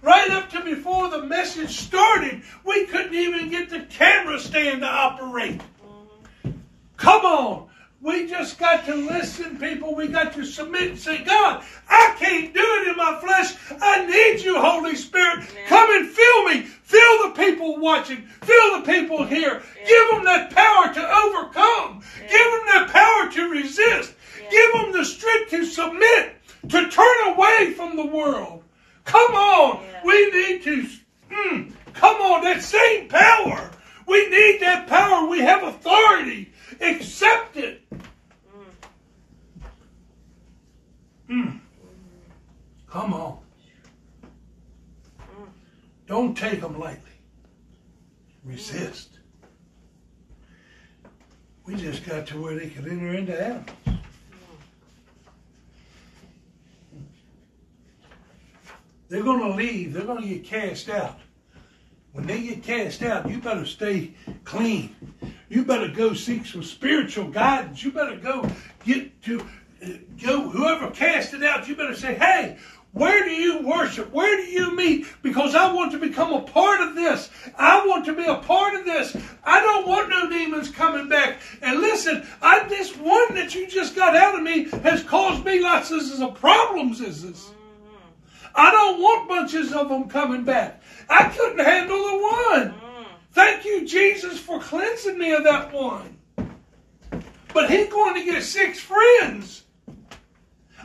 Right 0.02 0.30
up 0.30 0.50
to 0.50 0.62
before 0.62 1.08
the 1.08 1.22
message 1.22 1.70
started, 1.70 2.42
we 2.64 2.86
couldn't 2.86 3.14
even 3.14 3.48
get 3.48 3.70
the 3.70 3.80
camera 3.80 4.38
stand 4.38 4.82
to 4.82 4.86
operate. 4.86 5.60
Mm-hmm. 5.82 6.50
Come 6.96 7.24
on. 7.24 7.68
We 8.04 8.26
just 8.26 8.58
got 8.58 8.84
to 8.84 8.94
listen, 8.94 9.56
people. 9.56 9.94
We 9.94 10.08
got 10.08 10.34
to 10.34 10.44
submit 10.44 10.90
and 10.90 10.98
say, 10.98 11.24
God, 11.24 11.64
I 11.88 12.14
can't 12.18 12.52
do 12.52 12.60
it 12.60 12.88
in 12.88 12.96
my 12.98 13.18
flesh. 13.18 13.54
I 13.80 14.04
need 14.04 14.44
you, 14.44 14.60
Holy 14.60 14.94
Spirit. 14.94 15.46
Yeah. 15.54 15.68
Come 15.68 15.90
and 15.90 16.10
fill 16.10 16.44
me. 16.44 16.60
Fill 16.60 17.22
the 17.22 17.34
people 17.34 17.80
watching. 17.80 18.26
Fill 18.42 18.78
the 18.78 18.92
people 18.92 19.24
here. 19.24 19.62
Yeah. 19.80 19.86
Give 19.88 20.10
them 20.10 20.24
that 20.24 20.50
power 20.50 20.92
to 20.92 21.00
overcome. 21.00 22.02
Yeah. 22.20 22.28
Give 22.28 22.50
them 22.52 22.66
that 22.74 22.90
power 22.92 23.32
to 23.32 23.48
resist. 23.48 24.12
Give 24.50 24.72
them 24.74 24.92
the 24.92 25.04
strength 25.06 25.50
to 25.52 25.64
submit, 25.64 26.36
to 26.68 26.90
turn 26.90 27.28
away 27.28 27.72
from 27.74 27.96
the 27.96 28.04
world. 28.04 28.64
Come 29.06 29.34
on. 29.34 29.82
We 30.04 30.30
need 30.30 30.62
to, 30.64 30.88
mm, 31.30 31.72
come 31.94 32.20
on, 32.20 32.44
that 32.44 32.60
same 32.60 33.08
power. 33.08 33.70
We 34.06 34.28
need 34.28 34.58
that 34.60 34.88
power. 34.88 35.26
We 35.26 35.38
have 35.40 35.62
authority. 35.62 36.52
Accept 36.80 37.56
it. 37.56 37.82
Mm. 41.28 41.60
Come 42.88 43.14
on. 43.14 43.38
Don't 46.06 46.36
take 46.36 46.60
them 46.60 46.78
lightly. 46.78 47.10
Resist. 48.44 49.18
We 51.64 51.76
just 51.76 52.04
got 52.04 52.26
to 52.26 52.42
where 52.42 52.58
they 52.58 52.68
could 52.68 52.86
enter 52.86 53.14
into 53.14 53.42
animals. 53.42 53.70
They're 59.08 59.22
going 59.22 59.40
to 59.40 59.56
leave. 59.56 59.92
They're 59.92 60.04
going 60.04 60.22
to 60.22 60.28
get 60.28 60.44
cast 60.44 60.88
out. 60.88 61.18
When 62.14 62.28
they 62.28 62.42
get 62.42 62.62
cast 62.62 63.02
out, 63.02 63.28
you 63.28 63.40
better 63.40 63.66
stay 63.66 64.12
clean. 64.44 64.94
You 65.48 65.64
better 65.64 65.88
go 65.88 66.14
seek 66.14 66.46
some 66.46 66.62
spiritual 66.62 67.28
guidance. 67.28 67.82
You 67.82 67.90
better 67.90 68.14
go 68.14 68.48
get 68.84 69.20
to 69.22 69.40
uh, 69.40 69.88
go 70.22 70.48
whoever 70.48 70.92
cast 70.92 71.34
it 71.34 71.42
out. 71.42 71.66
You 71.66 71.74
better 71.74 71.96
say, 71.96 72.14
"Hey, 72.14 72.56
where 72.92 73.24
do 73.24 73.32
you 73.32 73.66
worship? 73.66 74.12
Where 74.12 74.36
do 74.36 74.44
you 74.44 74.76
meet? 74.76 75.08
Because 75.22 75.56
I 75.56 75.72
want 75.72 75.90
to 75.90 75.98
become 75.98 76.32
a 76.32 76.42
part 76.42 76.80
of 76.80 76.94
this. 76.94 77.30
I 77.58 77.84
want 77.84 78.04
to 78.04 78.12
be 78.14 78.24
a 78.24 78.36
part 78.36 78.76
of 78.76 78.84
this. 78.84 79.16
I 79.42 79.60
don't 79.60 79.88
want 79.88 80.08
no 80.08 80.30
demons 80.30 80.70
coming 80.70 81.08
back. 81.08 81.40
And 81.62 81.80
listen, 81.80 82.24
I, 82.40 82.68
this 82.68 82.96
one 82.96 83.34
that 83.34 83.56
you 83.56 83.66
just 83.66 83.96
got 83.96 84.14
out 84.14 84.36
of 84.36 84.42
me 84.42 84.68
has 84.84 85.02
caused 85.02 85.44
me 85.44 85.58
lots 85.58 85.90
of 85.90 86.38
problems. 86.38 87.00
Is 87.00 87.22
this? 87.22 87.50
I 88.54 88.70
don't 88.70 89.00
want 89.00 89.28
bunches 89.28 89.72
of 89.72 89.88
them 89.88 90.08
coming 90.08 90.44
back. 90.44 90.80
I 91.08 91.28
couldn't 91.28 91.64
handle 91.64 91.98
the 91.98 92.18
one. 92.18 92.74
Thank 93.32 93.64
you, 93.64 93.86
Jesus, 93.86 94.38
for 94.38 94.60
cleansing 94.60 95.18
me 95.18 95.32
of 95.32 95.44
that 95.44 95.72
one. 95.72 96.18
But 97.52 97.70
he's 97.70 97.88
going 97.88 98.14
to 98.14 98.24
get 98.24 98.42
six 98.42 98.80
friends. 98.80 99.62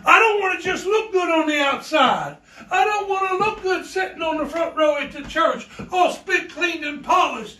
I 0.05 0.19
don't 0.19 0.39
want 0.39 0.59
to 0.59 0.65
just 0.65 0.85
look 0.85 1.11
good 1.11 1.29
on 1.29 1.47
the 1.47 1.59
outside. 1.59 2.37
I 2.71 2.85
don't 2.85 3.09
want 3.09 3.29
to 3.29 3.37
look 3.37 3.61
good 3.61 3.85
sitting 3.85 4.21
on 4.21 4.37
the 4.37 4.45
front 4.45 4.75
row 4.75 4.97
at 4.97 5.11
the 5.11 5.23
church, 5.23 5.67
all 5.91 6.11
spit 6.11 6.51
cleaned 6.51 6.85
and 6.85 7.03
polished, 7.03 7.59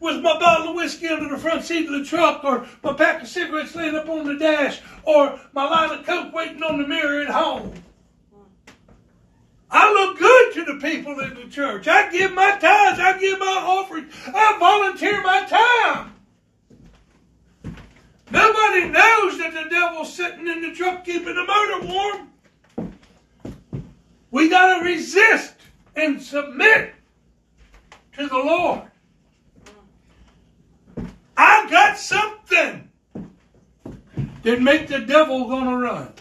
with 0.00 0.20
my 0.22 0.38
bottle 0.38 0.70
of 0.70 0.76
whiskey 0.76 1.08
under 1.08 1.28
the 1.28 1.40
front 1.40 1.64
seat 1.64 1.86
of 1.86 1.92
the 1.92 2.04
truck, 2.04 2.44
or 2.44 2.66
my 2.82 2.92
pack 2.92 3.22
of 3.22 3.28
cigarettes 3.28 3.74
laying 3.74 3.96
up 3.96 4.08
on 4.08 4.26
the 4.26 4.38
dash, 4.38 4.80
or 5.04 5.38
my 5.52 5.64
line 5.68 5.98
of 5.98 6.04
coke 6.04 6.32
waiting 6.34 6.62
on 6.62 6.80
the 6.80 6.86
mirror 6.86 7.22
at 7.22 7.30
home. 7.30 7.72
I 9.78 9.92
look 9.92 10.18
good 10.18 10.54
to 10.54 10.72
the 10.72 10.80
people 10.80 11.20
in 11.20 11.34
the 11.34 11.50
church. 11.50 11.86
I 11.86 12.10
give 12.10 12.32
my 12.32 12.52
tithes. 12.52 12.98
I 12.98 13.18
give 13.20 13.38
my 13.38 13.62
offering. 13.62 14.06
I 14.28 14.56
volunteer 14.58 15.22
my 15.22 15.44
time. 15.44 16.14
Nobody 18.30 18.88
knows 18.88 19.36
that 19.36 19.52
the 19.52 19.68
devil's 19.68 20.14
sitting 20.14 20.48
in 20.48 20.62
the 20.62 20.72
truck 20.72 21.04
keeping 21.04 21.34
the 21.34 21.44
motor 21.44 21.86
warm. 21.86 22.92
We 24.30 24.48
got 24.48 24.78
to 24.78 24.84
resist 24.84 25.56
and 25.94 26.22
submit 26.22 26.94
to 28.14 28.26
the 28.28 28.34
Lord. 28.34 28.82
I 31.36 31.68
got 31.68 31.98
something 31.98 32.88
that 34.42 34.62
make 34.62 34.88
the 34.88 35.00
devil 35.00 35.46
gonna 35.48 35.76
run. 35.76 36.14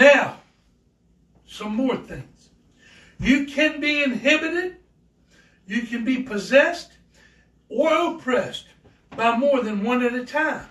Now, 0.00 0.38
some 1.46 1.76
more 1.76 1.98
things. 1.98 2.48
You 3.18 3.44
can 3.44 3.82
be 3.82 4.02
inhibited, 4.02 4.76
you 5.66 5.82
can 5.82 6.06
be 6.06 6.22
possessed 6.22 6.92
or 7.68 8.14
oppressed 8.14 8.64
by 9.14 9.36
more 9.36 9.62
than 9.62 9.84
one 9.84 10.02
at 10.02 10.14
a 10.14 10.24
time. 10.24 10.66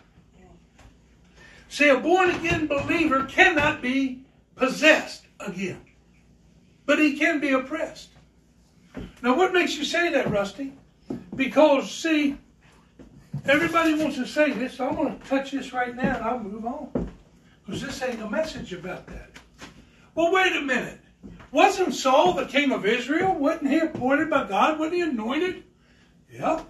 See, 1.67 1.89
a 1.89 1.99
born 1.99 2.31
again 2.31 2.65
believer 2.65 3.25
cannot 3.25 3.83
be 3.83 4.23
possessed 4.55 5.25
again, 5.39 5.81
but 6.87 6.97
he 6.97 7.15
can 7.15 7.39
be 7.39 7.51
oppressed. 7.51 8.09
Now, 9.21 9.37
what 9.37 9.53
makes 9.53 9.77
you 9.77 9.85
say 9.85 10.09
that, 10.11 10.31
Rusty? 10.31 10.73
Because, 11.35 11.91
see, 11.91 12.35
everybody 13.45 13.93
wants 13.93 14.15
to 14.15 14.25
say 14.25 14.53
this, 14.53 14.77
so 14.77 14.89
I'm 14.89 14.95
going 14.95 15.19
to 15.19 15.27
touch 15.27 15.51
this 15.51 15.71
right 15.71 15.95
now 15.95 16.15
and 16.15 16.25
I'll 16.25 16.39
move 16.39 16.65
on. 16.65 17.08
Because 17.69 17.83
this 17.83 18.01
ain't 18.01 18.19
a 18.19 18.27
message 18.27 18.73
about 18.73 19.05
that. 19.05 19.29
Well, 20.15 20.33
wait 20.33 20.55
a 20.55 20.61
minute. 20.61 21.01
Wasn't 21.51 21.93
Saul 21.93 22.33
the 22.33 22.47
king 22.47 22.71
of 22.71 22.83
Israel? 22.83 23.35
Wasn't 23.35 23.69
he 23.69 23.77
appointed 23.77 24.31
by 24.31 24.47
God? 24.47 24.79
Wasn't 24.79 24.95
he 24.95 25.01
anointed? 25.01 25.63
Yeah. 26.31 26.63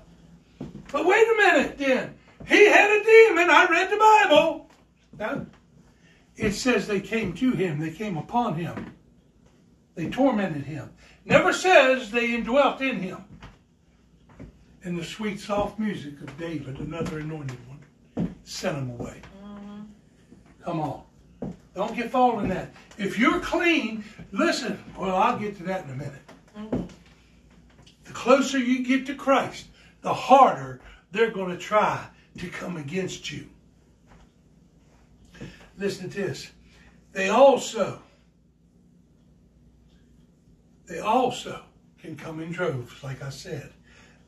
But 0.91 1.05
wait 1.05 1.25
a 1.25 1.37
minute 1.37 1.77
then. 1.77 2.15
He 2.45 2.65
had 2.65 2.91
a 2.91 3.01
demon. 3.01 3.49
I 3.49 3.67
read 3.69 3.89
the 3.89 3.95
Bible. 3.95 4.69
Now, 5.17 5.45
it 6.35 6.51
says 6.51 6.85
they 6.85 6.99
came 6.99 7.31
to 7.35 7.51
him, 7.51 7.79
they 7.79 7.91
came 7.91 8.17
upon 8.17 8.55
him. 8.55 8.93
They 9.95 10.09
tormented 10.09 10.63
him. 10.63 10.89
Never 11.23 11.53
says 11.53 12.11
they 12.11 12.35
indwelt 12.35 12.81
in 12.81 12.99
him. 12.99 13.23
And 14.83 14.99
the 14.99 15.05
sweet, 15.05 15.39
soft 15.39 15.79
music 15.79 16.19
of 16.19 16.37
David, 16.37 16.77
another 16.79 17.19
anointed 17.19 17.59
one, 17.69 18.35
sent 18.43 18.77
him 18.77 18.89
away. 18.89 19.21
Come 20.63 20.79
on. 20.81 21.03
Don't 21.75 21.95
get 21.95 22.11
fooled 22.11 22.43
in 22.43 22.49
that. 22.49 22.73
If 22.97 23.17
you're 23.17 23.39
clean, 23.39 24.03
listen. 24.31 24.83
Well, 24.97 25.15
I'll 25.15 25.39
get 25.39 25.57
to 25.57 25.63
that 25.63 25.85
in 25.85 25.91
a 25.91 25.95
minute. 25.95 26.89
The 28.03 28.13
closer 28.13 28.57
you 28.57 28.83
get 28.83 29.05
to 29.05 29.15
Christ, 29.15 29.67
the 30.01 30.13
harder 30.13 30.81
they're 31.11 31.31
going 31.31 31.51
to 31.51 31.57
try 31.57 32.05
to 32.37 32.49
come 32.49 32.77
against 32.77 33.31
you. 33.31 33.47
Listen 35.77 36.09
to 36.09 36.21
this. 36.21 36.51
They 37.13 37.29
also, 37.29 38.01
they 40.85 40.99
also 40.99 41.61
can 41.97 42.15
come 42.15 42.39
in 42.41 42.51
droves, 42.51 43.03
like 43.03 43.23
I 43.23 43.29
said. 43.29 43.71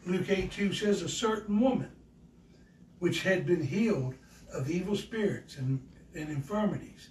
Luke 0.06 0.30
8 0.30 0.52
2 0.52 0.74
says, 0.74 1.02
A 1.02 1.10
certain 1.10 1.60
woman 1.60 1.92
which 3.00 3.24
had 3.24 3.46
been 3.46 3.64
healed 3.64 4.16
of 4.54 4.70
evil 4.70 4.96
spirits 4.96 5.58
and, 5.58 5.82
and 6.16 6.30
infirmities, 6.30 7.10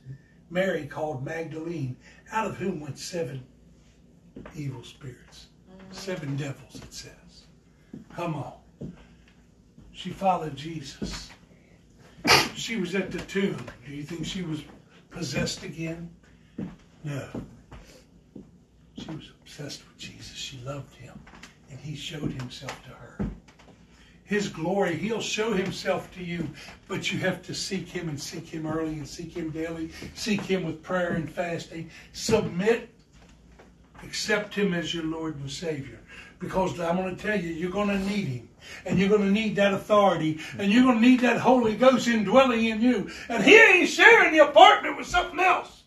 Mary 0.50 0.86
called 0.86 1.24
Magdalene, 1.24 1.96
out 2.32 2.46
of 2.46 2.56
whom 2.56 2.80
went 2.80 2.98
seven 2.98 3.42
evil 4.54 4.82
spirits. 4.82 5.46
Seven 5.90 6.36
devils, 6.36 6.76
it 6.76 6.92
says. 6.92 7.46
Come 8.14 8.34
on. 8.34 8.92
She 9.92 10.10
followed 10.10 10.56
Jesus. 10.56 11.30
She 12.54 12.76
was 12.76 12.94
at 12.94 13.10
the 13.10 13.18
tomb. 13.20 13.64
Do 13.86 13.92
you 13.92 14.02
think 14.02 14.24
she 14.24 14.42
was 14.42 14.62
possessed 15.10 15.62
again? 15.64 16.10
No. 17.04 17.28
She 18.98 19.10
was 19.10 19.32
obsessed 19.42 19.82
with 19.88 19.98
Jesus. 19.98 20.36
She 20.36 20.58
loved 20.58 20.94
him. 20.94 21.18
And 21.70 21.78
he 21.80 21.94
showed 21.94 22.32
himself 22.32 22.82
to 22.84 22.90
her. 22.90 23.30
His 24.30 24.48
glory, 24.48 24.94
he'll 24.94 25.20
show 25.20 25.52
himself 25.52 26.08
to 26.14 26.22
you, 26.22 26.48
but 26.86 27.12
you 27.12 27.18
have 27.18 27.42
to 27.42 27.52
seek 27.52 27.88
him 27.88 28.08
and 28.08 28.18
seek 28.18 28.46
him 28.46 28.64
early 28.64 28.92
and 28.92 29.08
seek 29.08 29.36
him 29.36 29.50
daily. 29.50 29.90
Seek 30.14 30.42
him 30.42 30.62
with 30.62 30.84
prayer 30.84 31.14
and 31.14 31.28
fasting. 31.28 31.90
Submit. 32.12 32.94
Accept 34.04 34.54
him 34.54 34.72
as 34.72 34.94
your 34.94 35.02
Lord 35.02 35.34
and 35.34 35.50
Savior. 35.50 35.98
Because 36.38 36.78
I'm 36.78 36.96
going 36.96 37.16
to 37.16 37.20
tell 37.20 37.40
you, 37.40 37.50
you're 37.50 37.72
going 37.72 37.88
to 37.88 37.98
need 37.98 38.28
him 38.28 38.48
and 38.86 39.00
you're 39.00 39.08
going 39.08 39.22
to 39.22 39.32
need 39.32 39.56
that 39.56 39.74
authority, 39.74 40.38
and 40.58 40.70
you're 40.70 40.84
going 40.84 41.00
to 41.00 41.08
need 41.08 41.20
that 41.20 41.40
Holy 41.40 41.74
Ghost 41.74 42.06
indwelling 42.06 42.66
in 42.66 42.80
you. 42.80 43.10
And 43.28 43.42
He 43.42 43.56
ain't 43.56 43.88
sharing 43.88 44.34
your 44.34 44.50
apartment 44.50 44.96
with 44.96 45.08
something 45.08 45.40
else. 45.40 45.82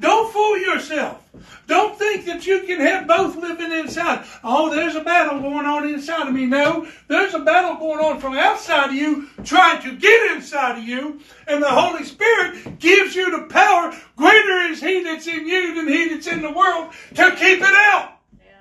Don't 0.00 0.32
fool 0.32 0.58
yourself. 0.58 1.22
Don't 1.66 1.96
think 1.98 2.24
that 2.24 2.46
you 2.46 2.62
can 2.62 2.80
have 2.80 3.06
both 3.06 3.36
living 3.36 3.70
inside. 3.70 4.24
Oh, 4.42 4.74
there's 4.74 4.96
a 4.96 5.04
battle 5.04 5.40
going 5.40 5.66
on 5.66 5.88
inside 5.88 6.26
of 6.26 6.34
me. 6.34 6.46
No, 6.46 6.88
there's 7.06 7.34
a 7.34 7.38
battle 7.38 7.76
going 7.76 8.04
on 8.04 8.18
from 8.18 8.34
outside 8.34 8.88
of 8.88 8.94
you, 8.94 9.28
trying 9.44 9.80
to 9.82 9.94
get 9.96 10.36
inside 10.36 10.78
of 10.78 10.84
you. 10.84 11.20
And 11.46 11.62
the 11.62 11.68
Holy 11.68 12.04
Spirit 12.04 12.78
gives 12.80 13.14
you 13.14 13.30
the 13.30 13.46
power. 13.46 13.94
Greater 14.16 14.72
is 14.72 14.80
He 14.80 15.04
that's 15.04 15.26
in 15.26 15.46
you 15.46 15.74
than 15.74 15.86
He 15.86 16.08
that's 16.08 16.26
in 16.26 16.42
the 16.42 16.50
world 16.50 16.92
to 17.14 17.30
keep 17.36 17.60
it 17.60 17.62
out. 17.62 18.18
Yeah. 18.44 18.52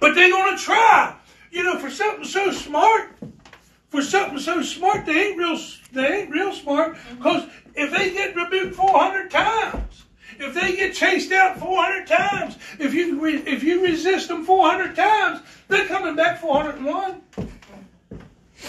But 0.00 0.14
they're 0.14 0.30
going 0.30 0.56
to 0.56 0.62
try. 0.62 1.16
You 1.52 1.62
know, 1.62 1.78
for 1.78 1.90
something 1.90 2.24
so 2.24 2.50
smart, 2.50 3.16
for 3.88 4.02
something 4.02 4.40
so 4.40 4.60
smart, 4.62 5.06
they 5.06 5.28
ain't 5.28 5.38
real. 5.38 5.58
They 5.92 6.22
ain't 6.22 6.30
real 6.30 6.52
smart. 6.52 6.96
Mm-hmm. 6.96 7.16
Because 7.16 7.48
if 7.74 7.90
they 7.90 8.10
get 8.12 8.36
rebuked 8.36 8.74
400 8.74 9.30
times, 9.30 10.04
if 10.38 10.54
they 10.54 10.76
get 10.76 10.94
chased 10.94 11.32
out 11.32 11.58
400 11.58 12.06
times, 12.06 12.58
if 12.78 12.94
you 12.94 13.20
re, 13.20 13.36
if 13.46 13.62
you 13.62 13.82
resist 13.82 14.28
them 14.28 14.44
400 14.44 14.96
times, 14.96 15.40
they're 15.68 15.86
coming 15.86 16.16
back 16.16 16.40
401. 16.40 17.22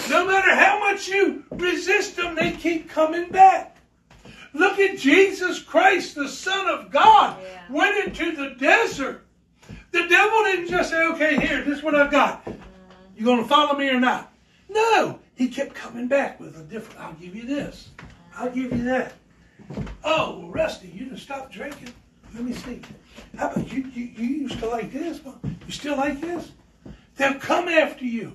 No 0.10 0.26
matter 0.26 0.56
how 0.56 0.80
much 0.80 1.08
you 1.08 1.44
resist 1.52 2.16
them, 2.16 2.36
they 2.36 2.52
keep 2.52 2.90
coming 2.90 3.30
back. 3.30 3.78
Look 4.54 4.80
at 4.80 4.98
Jesus 4.98 5.60
Christ, 5.60 6.16
the 6.16 6.30
Son 6.30 6.68
of 6.68 6.92
God, 6.92 7.38
yeah. 7.42 7.62
went 7.70 8.06
into 8.06 8.36
the 8.36 8.56
desert. 8.56 9.26
The 9.92 10.08
devil 10.08 10.44
didn't 10.44 10.70
just 10.70 10.90
say, 10.90 11.04
okay, 11.08 11.40
here, 11.40 11.64
this 11.64 11.80
is 11.80 11.84
what 11.84 11.96
I've 11.96 12.12
got. 12.12 12.48
You 13.18 13.26
going 13.26 13.44
to 13.44 13.50
follow 13.50 13.78
me 13.78 13.90
or 13.90 14.00
not? 14.00 14.32
No. 14.70 15.20
He 15.36 15.50
kept 15.50 15.74
coming 15.74 16.08
back 16.08 16.40
with 16.40 16.58
a 16.58 16.64
different, 16.64 17.00
I'll 17.02 17.14
give 17.14 17.36
you 17.36 17.46
this. 17.46 17.90
I'll 18.38 18.52
give 18.52 18.72
you 18.72 18.84
that. 18.86 19.14
Oh, 20.04 20.40
well, 20.40 20.50
Rusty, 20.50 20.88
you 20.88 21.10
just 21.10 21.24
stopped 21.24 21.54
drinking. 21.54 21.94
Let 22.34 22.44
me 22.44 22.54
see. 22.54 22.82
How 23.38 23.50
about 23.50 23.72
you, 23.72 23.90
you, 23.94 24.06
you 24.06 24.28
used 24.42 24.60
to 24.60 24.68
like 24.68 24.92
this? 24.92 25.22
You 25.24 25.72
still 25.72 25.98
like 25.98 26.20
this? 26.20 26.52
They'll 27.16 27.40
come 27.40 27.68
after 27.68 28.06
you. 28.06 28.34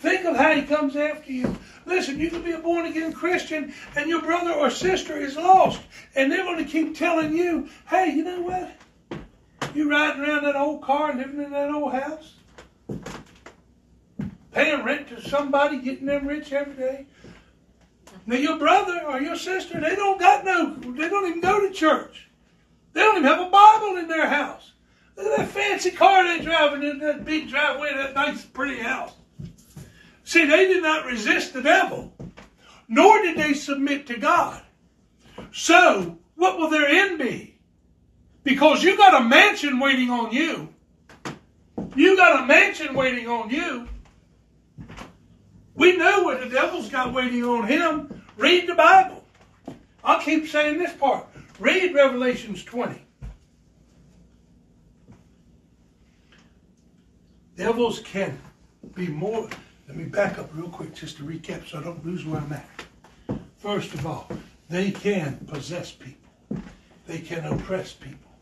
Think 0.00 0.24
of 0.24 0.36
how 0.36 0.54
he 0.54 0.62
comes 0.62 0.96
after 0.96 1.30
you. 1.30 1.56
Listen, 1.86 2.18
you 2.18 2.30
can 2.30 2.42
be 2.42 2.52
a 2.52 2.58
born 2.58 2.86
again 2.86 3.12
Christian 3.12 3.72
and 3.94 4.08
your 4.08 4.22
brother 4.22 4.52
or 4.52 4.70
sister 4.70 5.16
is 5.16 5.36
lost. 5.36 5.80
And 6.16 6.32
they're 6.32 6.44
going 6.44 6.64
to 6.64 6.70
keep 6.70 6.96
telling 6.96 7.36
you, 7.36 7.68
hey, 7.88 8.12
you 8.12 8.24
know 8.24 8.40
what? 8.40 8.72
You 9.74 9.88
riding 9.88 10.22
around 10.22 10.44
that 10.44 10.56
old 10.56 10.82
car, 10.82 11.14
living 11.14 11.42
in 11.42 11.50
that 11.52 11.70
old 11.70 11.92
house? 11.92 12.34
paying 14.52 14.84
rent 14.84 15.08
to 15.08 15.20
somebody, 15.28 15.78
getting 15.78 16.06
them 16.06 16.26
rich 16.26 16.52
every 16.52 16.74
day. 16.74 17.06
Now 18.26 18.36
your 18.36 18.58
brother 18.58 19.02
or 19.06 19.20
your 19.20 19.36
sister, 19.36 19.80
they 19.80 19.96
don't 19.96 20.20
got 20.20 20.44
no, 20.44 20.74
they 20.74 21.08
don't 21.08 21.28
even 21.28 21.40
go 21.40 21.66
to 21.66 21.74
church. 21.74 22.28
They 22.92 23.00
don't 23.00 23.18
even 23.18 23.28
have 23.28 23.46
a 23.46 23.50
Bible 23.50 23.96
in 23.96 24.08
their 24.08 24.28
house. 24.28 24.72
Look 25.16 25.26
at 25.26 25.38
that 25.38 25.48
fancy 25.48 25.90
car 25.90 26.24
they're 26.24 26.42
driving 26.42 26.82
in 26.82 26.98
that 26.98 27.24
big 27.24 27.48
driveway, 27.48 27.92
that 27.94 28.14
nice 28.14 28.44
pretty 28.44 28.80
house. 28.80 29.12
See, 30.24 30.46
they 30.46 30.66
did 30.68 30.82
not 30.82 31.06
resist 31.06 31.52
the 31.52 31.62
devil, 31.62 32.12
nor 32.88 33.20
did 33.22 33.36
they 33.36 33.54
submit 33.54 34.06
to 34.06 34.18
God. 34.18 34.62
So, 35.50 36.18
what 36.36 36.58
will 36.58 36.70
their 36.70 36.86
end 36.86 37.18
be? 37.18 37.58
Because 38.44 38.82
you 38.82 38.96
got 38.96 39.20
a 39.20 39.24
mansion 39.24 39.78
waiting 39.78 40.10
on 40.10 40.32
you. 40.32 40.68
You 41.94 42.16
got 42.16 42.42
a 42.42 42.46
mansion 42.46 42.94
waiting 42.94 43.28
on 43.28 43.50
you. 43.50 43.88
We 45.74 45.96
know 45.96 46.22
what 46.22 46.40
the 46.40 46.48
devil's 46.48 46.88
got 46.88 47.12
waiting 47.12 47.44
on 47.44 47.66
him. 47.66 48.22
Read 48.36 48.68
the 48.68 48.74
Bible. 48.74 49.24
I'll 50.04 50.20
keep 50.20 50.48
saying 50.48 50.78
this 50.78 50.92
part. 50.94 51.26
Read 51.58 51.94
Revelations 51.94 52.64
20. 52.64 53.00
Devils 57.56 58.00
can 58.00 58.38
be 58.94 59.06
more. 59.06 59.48
Let 59.86 59.96
me 59.96 60.04
back 60.04 60.38
up 60.38 60.50
real 60.54 60.68
quick 60.68 60.94
just 60.94 61.18
to 61.18 61.22
recap 61.22 61.68
so 61.68 61.78
I 61.78 61.84
don't 61.84 62.04
lose 62.04 62.24
where 62.24 62.40
I'm 62.40 62.52
at. 62.52 62.66
First 63.58 63.94
of 63.94 64.06
all, 64.06 64.28
they 64.68 64.90
can 64.90 65.36
possess 65.46 65.92
people. 65.92 66.62
They 67.06 67.18
can 67.18 67.44
oppress 67.44 67.92
people. 67.92 68.32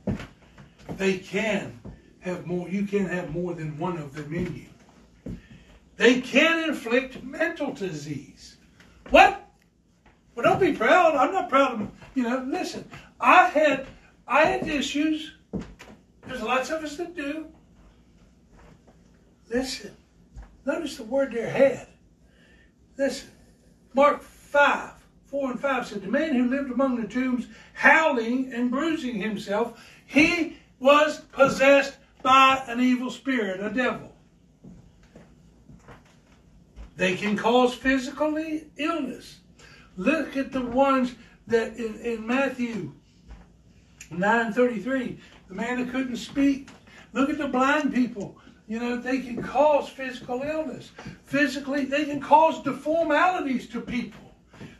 They 0.96 1.18
can 1.18 1.78
have 2.20 2.46
more, 2.46 2.68
you 2.68 2.84
can 2.86 3.06
have 3.06 3.30
more 3.30 3.54
than 3.54 3.78
one 3.78 3.98
of 3.98 4.14
them 4.14 4.32
in 4.34 4.54
you. 4.54 4.69
They 6.00 6.22
can 6.22 6.66
inflict 6.66 7.22
mental 7.22 7.74
disease. 7.74 8.56
What? 9.10 9.46
Well, 10.34 10.44
don't 10.44 10.58
be 10.58 10.72
proud. 10.72 11.14
I'm 11.14 11.30
not 11.30 11.50
proud 11.50 11.74
of 11.74 11.90
you 12.14 12.22
know. 12.22 12.42
Listen, 12.48 12.90
I 13.20 13.48
had 13.48 13.86
I 14.26 14.46
had 14.46 14.66
issues. 14.66 15.34
There's 16.26 16.40
lots 16.40 16.70
of 16.70 16.82
us 16.82 16.96
that 16.96 17.14
do. 17.14 17.48
Listen, 19.50 19.94
notice 20.64 20.96
the 20.96 21.02
word 21.02 21.32
there 21.34 21.50
had. 21.50 21.86
Listen, 22.96 23.28
Mark 23.92 24.22
five, 24.22 24.94
four 25.26 25.50
and 25.50 25.60
five 25.60 25.86
said 25.86 26.00
the 26.00 26.08
man 26.08 26.34
who 26.34 26.48
lived 26.48 26.70
among 26.70 26.98
the 26.98 27.08
tombs, 27.08 27.46
howling 27.74 28.50
and 28.54 28.70
bruising 28.70 29.16
himself, 29.16 29.78
he 30.06 30.56
was 30.78 31.20
possessed 31.32 31.98
by 32.22 32.64
an 32.68 32.80
evil 32.80 33.10
spirit, 33.10 33.60
a 33.60 33.68
devil. 33.68 34.09
They 37.00 37.16
can 37.16 37.34
cause 37.34 37.72
physical 37.72 38.36
illness. 38.76 39.38
Look 39.96 40.36
at 40.36 40.52
the 40.52 40.60
ones 40.60 41.14
that 41.46 41.78
in, 41.78 41.98
in 42.00 42.26
Matthew 42.26 42.92
9:33, 44.12 45.16
the 45.48 45.54
man 45.54 45.78
that 45.78 45.90
couldn't 45.92 46.16
speak. 46.16 46.68
Look 47.14 47.30
at 47.30 47.38
the 47.38 47.48
blind 47.48 47.94
people. 47.94 48.36
You 48.68 48.80
know, 48.80 48.98
they 48.98 49.20
can 49.20 49.42
cause 49.42 49.88
physical 49.88 50.42
illness. 50.42 50.90
Physically, 51.24 51.86
they 51.86 52.04
can 52.04 52.20
cause 52.20 52.62
deformalities 52.62 53.66
to 53.70 53.80
people. 53.80 54.34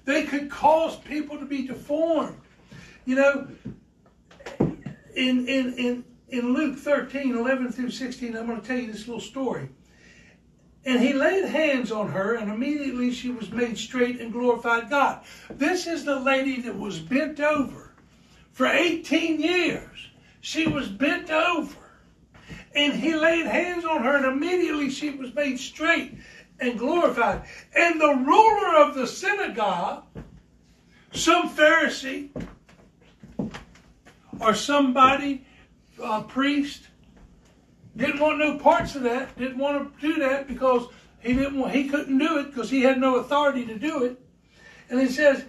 They 0.04 0.24
could 0.24 0.50
cause 0.50 0.96
people 0.96 1.38
to 1.38 1.46
be 1.46 1.66
deformed. 1.66 2.36
You 3.06 3.14
know, 3.14 3.48
in 5.16 5.48
in 5.48 5.72
in 5.72 6.04
in 6.28 6.52
Luke 6.52 6.76
13, 6.76 7.34
11 7.34 7.72
through 7.72 7.90
16, 7.90 8.36
I'm 8.36 8.46
going 8.46 8.60
to 8.60 8.66
tell 8.66 8.76
you 8.76 8.92
this 8.92 9.08
little 9.08 9.22
story. 9.22 9.70
And 10.84 11.00
he 11.00 11.12
laid 11.12 11.44
hands 11.44 11.92
on 11.92 12.08
her, 12.12 12.34
and 12.34 12.50
immediately 12.50 13.12
she 13.12 13.30
was 13.30 13.50
made 13.50 13.76
straight 13.76 14.20
and 14.20 14.32
glorified 14.32 14.88
God. 14.88 15.22
This 15.50 15.86
is 15.86 16.04
the 16.04 16.18
lady 16.18 16.62
that 16.62 16.78
was 16.78 16.98
bent 16.98 17.38
over 17.38 17.92
for 18.52 18.66
18 18.66 19.40
years. 19.40 20.08
she 20.40 20.66
was 20.66 20.88
bent 20.88 21.30
over. 21.30 21.76
And 22.74 22.94
he 22.94 23.14
laid 23.14 23.46
hands 23.46 23.84
on 23.84 24.02
her, 24.02 24.16
and 24.16 24.24
immediately 24.24 24.90
she 24.90 25.10
was 25.10 25.34
made 25.34 25.58
straight 25.58 26.14
and 26.60 26.78
glorified. 26.78 27.42
And 27.74 28.00
the 28.00 28.14
ruler 28.14 28.76
of 28.76 28.94
the 28.94 29.06
synagogue, 29.06 30.04
some 31.12 31.50
Pharisee 31.50 32.30
or 34.40 34.54
somebody, 34.54 35.44
a 36.02 36.22
priest, 36.22 36.89
didn't 37.96 38.20
want 38.20 38.38
no 38.38 38.58
parts 38.58 38.94
of 38.94 39.02
that, 39.02 39.36
didn't 39.36 39.58
want 39.58 40.00
to 40.00 40.00
do 40.00 40.20
that 40.20 40.46
because 40.46 40.86
he 41.20 41.34
didn't 41.34 41.58
want, 41.58 41.74
he 41.74 41.88
couldn't 41.88 42.18
do 42.18 42.38
it 42.38 42.46
because 42.46 42.70
he 42.70 42.82
had 42.82 42.98
no 42.98 43.16
authority 43.16 43.66
to 43.66 43.78
do 43.78 44.04
it. 44.04 44.20
And 44.88 45.00
he 45.00 45.08
says, 45.08 45.44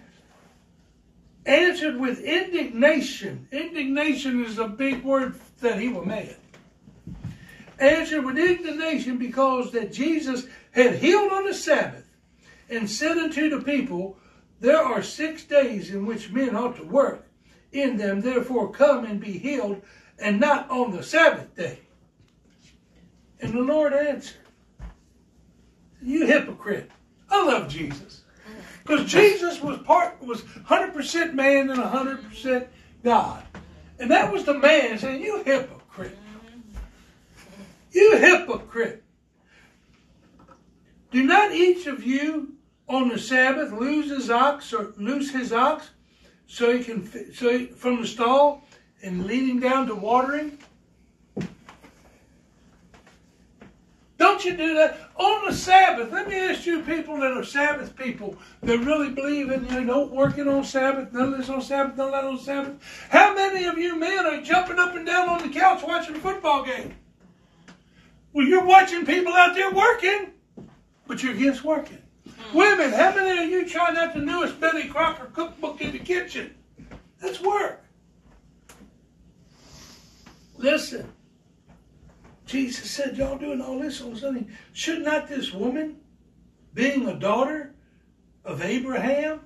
answered 1.45 1.99
with 1.99 2.19
indignation. 2.19 3.47
Indignation 3.51 4.43
is 4.45 4.59
a 4.59 4.67
big 4.67 5.03
word 5.03 5.39
that 5.59 5.79
he 5.79 5.89
was 5.89 6.05
mad. 6.05 6.35
Answered 7.79 8.25
with 8.25 8.37
indignation 8.37 9.17
because 9.17 9.71
that 9.71 9.91
Jesus 9.91 10.45
had 10.71 10.95
healed 10.95 11.31
on 11.31 11.45
the 11.45 11.53
Sabbath 11.53 12.07
and 12.69 12.89
said 12.89 13.17
unto 13.17 13.49
the 13.49 13.63
people, 13.63 14.17
There 14.59 14.81
are 14.81 15.01
six 15.01 15.43
days 15.43 15.89
in 15.89 16.05
which 16.05 16.31
men 16.31 16.55
ought 16.55 16.77
to 16.77 16.83
work. 16.83 17.27
In 17.71 17.97
them, 17.97 18.21
therefore, 18.21 18.71
come 18.71 19.05
and 19.05 19.19
be 19.19 19.37
healed, 19.37 19.81
and 20.19 20.39
not 20.39 20.69
on 20.69 20.91
the 20.91 21.01
Sabbath 21.01 21.55
day. 21.55 21.79
And 23.41 23.53
the 23.53 23.61
Lord 23.61 23.93
answered, 23.93 24.37
You 26.01 26.25
hypocrite. 26.25 26.91
I 27.29 27.45
love 27.45 27.69
Jesus. 27.69 28.21
Because 28.83 29.09
Jesus 29.09 29.61
was 29.61 29.79
part 29.79 30.21
was 30.21 30.41
100% 30.41 31.33
man 31.33 31.69
and 31.69 31.79
100% 31.79 32.67
God. 33.03 33.43
And 33.99 34.09
that 34.11 34.31
was 34.31 34.43
the 34.43 34.55
man 34.55 34.97
saying, 34.97 35.23
You 35.23 35.43
hypocrite. 35.43 36.17
You 37.91 38.17
hypocrite. 38.17 39.03
Do 41.11 41.23
not 41.23 41.51
each 41.51 41.87
of 41.87 42.03
you 42.03 42.53
on 42.87 43.09
the 43.09 43.19
Sabbath 43.19 43.71
lose 43.71 44.09
his 44.09 44.29
ox 44.29 44.73
or 44.73 44.93
loose 44.97 45.31
his 45.31 45.51
ox 45.51 45.91
so 46.47 46.75
he 46.75 46.83
can 46.83 47.33
so 47.33 47.57
he, 47.57 47.65
from 47.67 48.01
the 48.01 48.07
stall 48.07 48.63
and 49.03 49.25
lead 49.25 49.49
him 49.49 49.59
down 49.59 49.87
to 49.87 49.95
watering? 49.95 50.57
Don't 54.21 54.45
you 54.45 54.55
do 54.55 54.75
that 54.75 54.99
on 55.15 55.47
the 55.47 55.51
Sabbath? 55.51 56.11
Let 56.11 56.27
me 56.27 56.35
ask 56.35 56.67
you, 56.67 56.83
people 56.83 57.17
that 57.21 57.31
are 57.31 57.43
Sabbath 57.43 57.95
people 57.95 58.37
that 58.61 58.77
really 58.77 59.09
believe 59.09 59.49
in 59.49 59.65
you 59.73 59.81
know 59.81 60.05
working 60.05 60.47
on 60.47 60.63
Sabbath, 60.63 61.11
none 61.11 61.33
of 61.33 61.39
this 61.39 61.49
on 61.49 61.59
Sabbath, 61.59 61.97
none 61.97 62.09
of 62.09 62.11
that 62.13 62.23
on 62.25 62.37
Sabbath. 62.37 63.07
How 63.09 63.33
many 63.33 63.65
of 63.65 63.79
you 63.79 63.95
men 63.95 64.27
are 64.27 64.39
jumping 64.43 64.77
up 64.77 64.95
and 64.95 65.07
down 65.07 65.27
on 65.27 65.41
the 65.41 65.49
couch 65.49 65.81
watching 65.81 66.15
a 66.15 66.19
football 66.19 66.63
game? 66.63 66.93
Well, 68.31 68.45
you're 68.45 68.63
watching 68.63 69.07
people 69.07 69.33
out 69.33 69.55
there 69.55 69.71
working, 69.71 70.33
but 71.07 71.23
you're 71.23 71.33
against 71.33 71.63
working. 71.63 72.03
Hmm. 72.27 72.57
Women, 72.59 72.91
how 72.93 73.15
many 73.15 73.43
of 73.43 73.49
you 73.49 73.67
trying 73.67 73.97
out 73.97 74.13
the 74.13 74.19
newest 74.19 74.59
Betty 74.59 74.87
Crocker 74.87 75.31
cookbook 75.33 75.81
in 75.81 75.93
the 75.93 75.99
kitchen? 75.99 76.53
That's 77.19 77.41
work. 77.41 77.83
Listen. 80.59 81.11
Jesus 82.45 82.89
said, 82.89 83.17
Y'all 83.17 83.37
doing 83.37 83.61
all 83.61 83.79
this 83.79 84.01
on 84.01 84.15
Sunday. 84.15 84.45
Should 84.73 85.03
not 85.03 85.27
this 85.27 85.53
woman, 85.53 85.97
being 86.73 87.07
a 87.07 87.15
daughter 87.15 87.73
of 88.43 88.61
Abraham, 88.61 89.41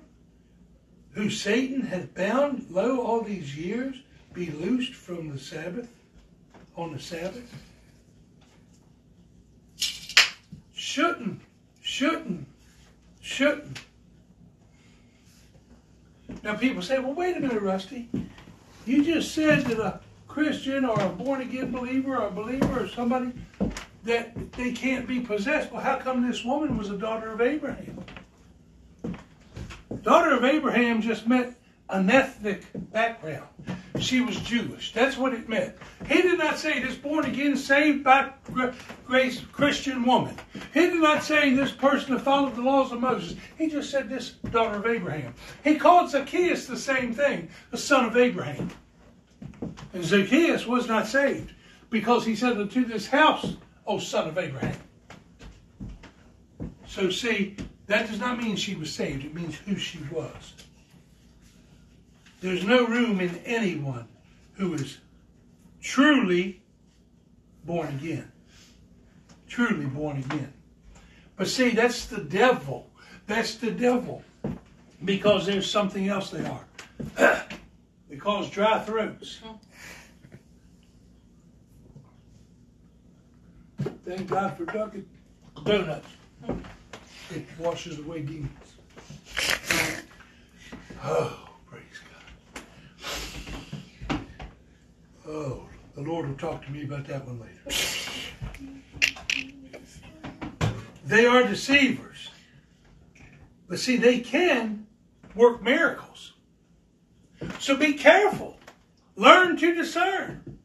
who 1.12 1.30
Satan 1.30 1.82
hath 1.82 2.14
bound 2.14 2.66
lo 2.70 3.00
all 3.00 3.22
these 3.22 3.56
years, 3.56 3.96
be 4.32 4.50
loosed 4.50 4.94
from 4.94 5.30
the 5.30 5.38
Sabbath, 5.38 5.88
on 6.76 6.92
the 6.92 7.00
Sabbath? 7.00 7.52
Shouldn't, 10.74 11.40
shouldn't, 11.80 12.46
shouldn't. 13.20 13.80
Now 16.42 16.54
people 16.54 16.82
say, 16.82 16.98
well, 16.98 17.14
wait 17.14 17.36
a 17.36 17.40
minute, 17.40 17.62
Rusty. 17.62 18.08
You 18.84 19.04
just 19.04 19.34
said 19.34 19.64
that 19.64 19.80
a 19.80 20.00
Christian 20.36 20.84
or 20.84 21.00
a 21.00 21.08
born 21.08 21.40
again 21.40 21.70
believer 21.70 22.18
or 22.18 22.26
a 22.26 22.30
believer 22.30 22.84
or 22.84 22.88
somebody 22.88 23.32
that 24.04 24.52
they 24.52 24.70
can't 24.70 25.08
be 25.08 25.18
possessed. 25.18 25.72
Well, 25.72 25.80
how 25.80 25.96
come 25.96 26.28
this 26.28 26.44
woman 26.44 26.76
was 26.76 26.90
a 26.90 26.98
daughter 26.98 27.32
of 27.32 27.40
Abraham? 27.40 28.04
Daughter 30.02 30.36
of 30.36 30.44
Abraham 30.44 31.00
just 31.00 31.26
meant 31.26 31.56
an 31.88 32.10
ethnic 32.10 32.66
background. 32.92 33.48
She 33.98 34.20
was 34.20 34.36
Jewish. 34.40 34.92
That's 34.92 35.16
what 35.16 35.32
it 35.32 35.48
meant. 35.48 35.74
He 36.06 36.20
did 36.20 36.38
not 36.38 36.58
say 36.58 36.80
this 36.80 36.96
born 36.96 37.24
again, 37.24 37.56
saved 37.56 38.04
by 38.04 38.30
grace 39.06 39.40
Christian 39.52 40.04
woman. 40.04 40.36
He 40.74 40.80
did 40.80 41.00
not 41.00 41.24
say 41.24 41.54
this 41.54 41.72
person 41.72 42.12
that 42.12 42.20
followed 42.20 42.56
the 42.56 42.60
laws 42.60 42.92
of 42.92 43.00
Moses. 43.00 43.38
He 43.56 43.68
just 43.68 43.90
said 43.90 44.10
this 44.10 44.32
daughter 44.50 44.76
of 44.76 44.86
Abraham. 44.86 45.32
He 45.64 45.76
called 45.76 46.10
Zacchaeus 46.10 46.66
the 46.66 46.76
same 46.76 47.14
thing, 47.14 47.48
the 47.70 47.78
son 47.78 48.04
of 48.04 48.18
Abraham. 48.18 48.70
And 49.92 50.04
Zacchaeus 50.04 50.66
was 50.66 50.88
not 50.88 51.06
saved 51.06 51.52
because 51.90 52.24
he 52.26 52.36
said 52.36 52.58
unto 52.58 52.84
this 52.84 53.06
house, 53.06 53.56
O 53.86 53.98
son 53.98 54.28
of 54.28 54.38
Abraham. 54.38 54.76
So 56.86 57.10
see, 57.10 57.56
that 57.86 58.08
does 58.08 58.18
not 58.18 58.38
mean 58.38 58.56
she 58.56 58.74
was 58.74 58.92
saved. 58.92 59.24
It 59.24 59.34
means 59.34 59.56
who 59.56 59.76
she 59.76 59.98
was. 60.10 60.54
There's 62.40 62.64
no 62.64 62.86
room 62.86 63.20
in 63.20 63.36
anyone 63.44 64.06
who 64.54 64.74
is 64.74 64.98
truly 65.80 66.60
born 67.64 67.88
again. 67.88 68.30
Truly 69.48 69.86
born 69.86 70.18
again. 70.18 70.52
But 71.36 71.48
see, 71.48 71.70
that's 71.70 72.06
the 72.06 72.22
devil. 72.22 72.90
That's 73.26 73.56
the 73.56 73.70
devil. 73.70 74.22
Because 75.04 75.46
there's 75.46 75.70
something 75.70 76.08
else 76.08 76.30
they 76.30 76.46
are. 76.46 77.46
they 78.08 78.16
cause 78.16 78.50
dry 78.50 78.78
throats. 78.80 79.40
Thank 84.04 84.28
God 84.28 84.56
for 84.56 84.64
Dunkin' 84.66 85.06
Donuts. 85.64 86.08
It 87.30 87.44
washes 87.58 87.98
away 87.98 88.22
demons. 88.22 88.50
Oh, 91.02 91.48
praise 91.66 91.82
God. 94.08 94.20
Oh, 95.26 95.66
the 95.94 96.02
Lord 96.02 96.28
will 96.28 96.36
talk 96.36 96.64
to 96.64 96.70
me 96.70 96.84
about 96.84 97.06
that 97.06 97.26
one 97.26 97.40
later. 97.40 97.60
They 101.04 101.26
are 101.26 101.42
deceivers. 101.42 102.30
But 103.68 103.80
see, 103.80 103.96
they 103.96 104.20
can 104.20 104.86
work 105.34 105.62
miracles. 105.62 106.34
So 107.58 107.76
be 107.76 107.94
careful. 107.94 108.58
Learn 109.16 109.56
to 109.56 109.74
discern. 109.74 110.58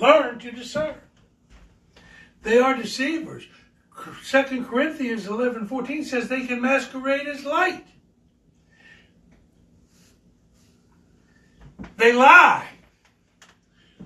Learn 0.00 0.38
to 0.38 0.50
discern. 0.50 0.96
They 2.42 2.58
are 2.58 2.76
deceivers. 2.76 3.46
Second 4.22 4.66
Corinthians 4.66 5.26
11, 5.26 5.66
14 5.66 6.04
says 6.04 6.28
they 6.28 6.46
can 6.46 6.60
masquerade 6.60 7.26
as 7.26 7.44
light. 7.44 7.86
They 11.96 12.12
lie. 12.12 12.68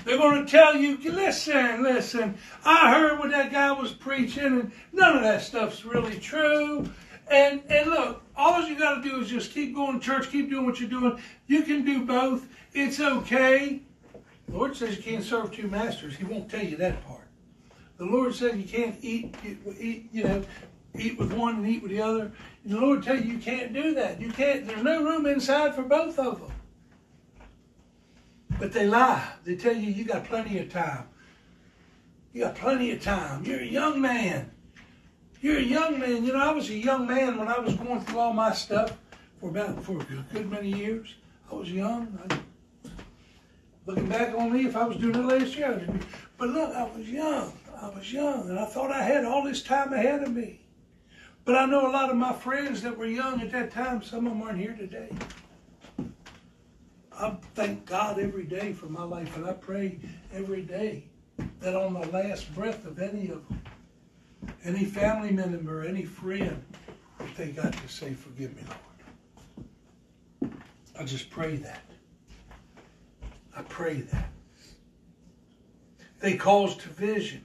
They're 0.04 0.16
going 0.16 0.44
to 0.44 0.50
tell 0.50 0.76
you, 0.76 0.96
listen, 1.12 1.82
listen, 1.82 2.38
I 2.64 2.92
heard 2.92 3.18
what 3.18 3.30
that 3.30 3.52
guy 3.52 3.72
was 3.72 3.92
preaching, 3.92 4.44
and 4.44 4.72
none 4.92 5.16
of 5.16 5.22
that 5.22 5.42
stuff's 5.42 5.84
really 5.84 6.18
true. 6.18 6.88
And 7.30 7.62
and 7.68 7.90
look, 7.90 8.22
all 8.40 8.66
you 8.66 8.78
got 8.78 9.02
to 9.02 9.08
do 9.08 9.20
is 9.20 9.28
just 9.28 9.52
keep 9.52 9.74
going 9.74 10.00
to 10.00 10.04
church, 10.04 10.30
keep 10.30 10.50
doing 10.50 10.64
what 10.64 10.80
you're 10.80 10.88
doing. 10.88 11.20
You 11.46 11.62
can 11.62 11.84
do 11.84 12.04
both. 12.04 12.48
It's 12.72 12.98
okay. 12.98 13.82
The 14.48 14.56
Lord 14.56 14.76
says 14.76 14.96
you 14.96 15.02
can't 15.02 15.22
serve 15.22 15.52
two 15.52 15.68
masters. 15.68 16.16
He 16.16 16.24
won't 16.24 16.50
tell 16.50 16.64
you 16.64 16.76
that 16.78 17.04
part. 17.06 17.26
The 17.98 18.06
Lord 18.06 18.34
says 18.34 18.56
you 18.56 18.64
can't 18.64 18.96
eat, 19.02 19.34
eat, 19.78 20.08
you 20.10 20.24
know, 20.24 20.42
eat 20.98 21.18
with 21.18 21.32
one 21.34 21.56
and 21.56 21.66
eat 21.66 21.82
with 21.82 21.92
the 21.92 22.00
other. 22.00 22.32
The 22.64 22.80
Lord 22.80 23.02
tell 23.02 23.16
you 23.16 23.34
you 23.34 23.38
can't 23.38 23.72
do 23.74 23.94
that. 23.94 24.20
You 24.20 24.30
can't. 24.32 24.66
There's 24.66 24.82
no 24.82 25.04
room 25.04 25.26
inside 25.26 25.74
for 25.74 25.82
both 25.82 26.18
of 26.18 26.40
them. 26.40 26.50
But 28.58 28.72
they 28.72 28.86
lie. 28.86 29.26
They 29.44 29.54
tell 29.54 29.76
you 29.76 29.92
you 29.92 30.04
got 30.04 30.24
plenty 30.24 30.58
of 30.58 30.72
time. 30.72 31.04
You 32.32 32.44
got 32.44 32.54
plenty 32.54 32.90
of 32.92 33.02
time. 33.02 33.44
You're 33.44 33.60
a 33.60 33.66
young 33.66 34.00
man. 34.00 34.50
You're 35.40 35.58
a 35.58 35.62
young 35.62 35.98
man. 35.98 36.24
You 36.24 36.34
know, 36.34 36.38
I 36.38 36.52
was 36.52 36.68
a 36.68 36.74
young 36.74 37.06
man 37.06 37.38
when 37.38 37.48
I 37.48 37.58
was 37.58 37.74
going 37.74 38.00
through 38.02 38.18
all 38.18 38.32
my 38.32 38.52
stuff 38.52 38.96
for 39.40 39.48
about 39.48 39.82
for 39.82 40.00
a 40.00 40.04
good 40.32 40.50
many 40.50 40.70
years. 40.70 41.14
I 41.50 41.54
was 41.54 41.72
young. 41.72 42.18
I, 42.28 42.90
looking 43.86 44.06
back 44.06 44.34
on 44.34 44.52
me, 44.52 44.66
if 44.66 44.76
I 44.76 44.84
was 44.84 44.98
doing 44.98 45.14
it 45.14 45.24
last 45.24 45.56
year, 45.56 45.88
but 46.36 46.50
look, 46.50 46.74
I 46.74 46.84
was 46.84 47.08
young. 47.08 47.52
I 47.80 47.88
was 47.88 48.12
young 48.12 48.50
and 48.50 48.58
I 48.58 48.66
thought 48.66 48.92
I 48.92 49.02
had 49.02 49.24
all 49.24 49.42
this 49.42 49.62
time 49.62 49.94
ahead 49.94 50.22
of 50.22 50.30
me. 50.30 50.60
But 51.46 51.56
I 51.56 51.64
know 51.64 51.90
a 51.90 51.92
lot 51.92 52.10
of 52.10 52.16
my 52.16 52.34
friends 52.34 52.82
that 52.82 52.96
were 52.96 53.06
young 53.06 53.40
at 53.40 53.50
that 53.52 53.72
time, 53.72 54.02
some 54.02 54.26
of 54.26 54.32
them 54.34 54.42
aren't 54.42 54.58
here 54.58 54.74
today. 54.74 55.10
I 57.12 57.36
thank 57.54 57.86
God 57.86 58.18
every 58.18 58.44
day 58.44 58.74
for 58.74 58.86
my 58.86 59.04
life, 59.04 59.34
and 59.36 59.46
I 59.46 59.54
pray 59.54 59.98
every 60.32 60.62
day 60.62 61.04
that 61.60 61.74
on 61.74 61.94
the 61.94 62.06
last 62.08 62.54
breath 62.54 62.84
of 62.84 62.98
any 62.98 63.30
of 63.30 63.48
them, 63.48 63.62
any 64.64 64.84
family 64.84 65.30
member, 65.30 65.82
any 65.82 66.04
friend, 66.04 66.62
that 67.18 67.36
they 67.36 67.48
got 67.50 67.72
to 67.72 67.88
say, 67.88 68.12
Forgive 68.14 68.54
me, 68.56 68.62
Lord. 70.42 70.54
I 70.98 71.04
just 71.04 71.30
pray 71.30 71.56
that. 71.56 71.82
I 73.56 73.62
pray 73.62 74.02
that. 74.02 74.30
They 76.20 76.36
cause 76.36 76.76
division 76.76 77.44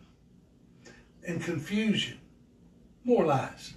and 1.25 1.41
confusion. 1.41 2.19
More 3.05 3.25
lies. 3.25 3.73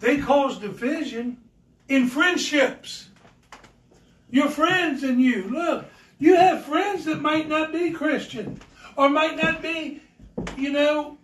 They 0.00 0.18
cause 0.18 0.58
division 0.58 1.38
in 1.88 2.06
friendships. 2.08 3.08
Your 4.30 4.48
friends 4.48 5.02
and 5.02 5.20
you. 5.20 5.48
Look, 5.48 5.86
you 6.18 6.36
have 6.36 6.64
friends 6.64 7.04
that 7.06 7.20
might 7.20 7.48
not 7.48 7.72
be 7.72 7.90
Christian 7.90 8.60
or 8.96 9.08
might 9.08 9.36
not 9.36 9.62
be, 9.62 10.00
you 10.56 10.72
know, 10.72 11.18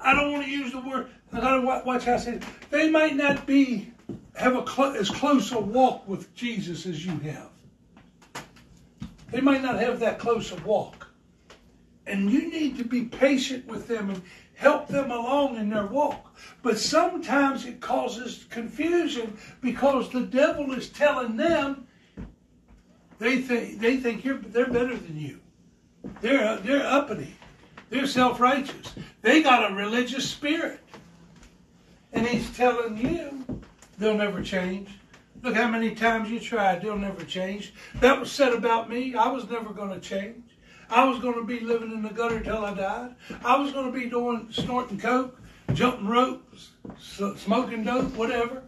I 0.00 0.14
don't 0.14 0.32
want 0.32 0.44
to 0.44 0.50
use 0.50 0.72
the 0.72 0.80
word, 0.80 1.08
I 1.32 1.40
gotta 1.40 1.60
watch 1.84 2.04
how 2.04 2.14
I 2.14 2.16
say 2.16 2.34
it. 2.34 2.42
They 2.70 2.90
might 2.90 3.16
not 3.16 3.46
be, 3.46 3.92
have 4.34 4.56
a 4.56 4.66
cl- 4.66 4.94
as 4.94 5.10
close 5.10 5.52
a 5.52 5.58
walk 5.58 6.06
with 6.08 6.34
Jesus 6.34 6.86
as 6.86 7.04
you 7.04 7.18
have. 7.18 7.50
They 9.30 9.40
might 9.40 9.62
not 9.62 9.78
have 9.78 10.00
that 10.00 10.18
close 10.18 10.52
a 10.52 10.56
walk. 10.56 11.08
And 12.06 12.30
you 12.30 12.50
need 12.50 12.78
to 12.78 12.84
be 12.84 13.02
patient 13.02 13.66
with 13.66 13.86
them 13.86 14.08
and 14.08 14.22
help 14.54 14.88
them 14.88 15.10
along 15.10 15.56
in 15.56 15.68
their 15.68 15.86
walk. 15.86 16.34
But 16.62 16.78
sometimes 16.78 17.66
it 17.66 17.80
causes 17.80 18.46
confusion 18.48 19.36
because 19.60 20.10
the 20.10 20.22
devil 20.22 20.72
is 20.72 20.88
telling 20.88 21.36
them 21.36 21.86
they 23.18 23.42
think 23.42 23.80
they 23.80 23.96
think 23.96 24.24
you're 24.24 24.38
they're 24.38 24.66
better 24.66 24.96
than 24.96 25.18
you. 25.18 25.40
They're 26.20 26.56
they're 26.56 26.86
uppity. 26.86 27.34
They're 27.90 28.06
self-righteous. 28.06 28.94
They 29.22 29.42
got 29.42 29.70
a 29.70 29.74
religious 29.74 30.28
spirit. 30.28 30.80
And 32.12 32.26
he's 32.26 32.54
telling 32.56 32.96
you 32.96 33.62
they'll 33.98 34.14
never 34.14 34.42
change. 34.42 34.88
Look 35.42 35.54
how 35.54 35.68
many 35.68 35.94
times 35.94 36.30
you 36.30 36.40
tried, 36.40 36.82
they'll 36.82 36.98
never 36.98 37.24
change. 37.24 37.72
That 38.00 38.18
was 38.18 38.32
said 38.32 38.52
about 38.52 38.90
me. 38.90 39.14
I 39.14 39.28
was 39.28 39.48
never 39.48 39.72
going 39.72 39.90
to 39.90 40.00
change. 40.00 40.42
I 40.90 41.04
was 41.04 41.20
going 41.20 41.34
to 41.34 41.44
be 41.44 41.60
living 41.60 41.92
in 41.92 42.02
the 42.02 42.08
gutter 42.08 42.40
till 42.40 42.64
I 42.64 42.74
died. 42.74 43.14
I 43.44 43.58
was 43.58 43.72
going 43.72 43.92
to 43.92 43.98
be 43.98 44.08
doing 44.08 44.48
snorting 44.50 44.98
coke, 44.98 45.38
jumping 45.74 46.08
ropes, 46.08 46.70
smoking 46.98 47.84
dope, 47.84 48.14
whatever, 48.16 48.62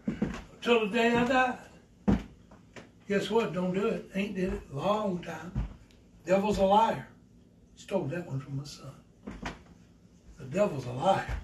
till 0.61 0.87
the 0.87 0.93
day 0.95 1.17
I 1.17 1.25
died. 1.25 1.59
Guess 3.09 3.31
what? 3.31 3.53
Don't 3.53 3.75
do 3.75 3.89
it. 3.89 4.09
Ain't 4.15 4.37
did 4.37 4.53
it. 4.53 4.63
A 4.73 4.77
long 4.77 5.23
time. 5.23 5.67
Devil's 6.27 6.59
a 6.59 6.65
liar. 6.65 7.09
Stole 7.75 8.05
that 8.05 8.27
one 8.27 8.39
from 8.39 8.59
my 8.59 8.65
son. 8.65 8.93
The 10.51 10.57
devil's 10.57 10.87
a 10.87 10.93
liar. 10.93 11.39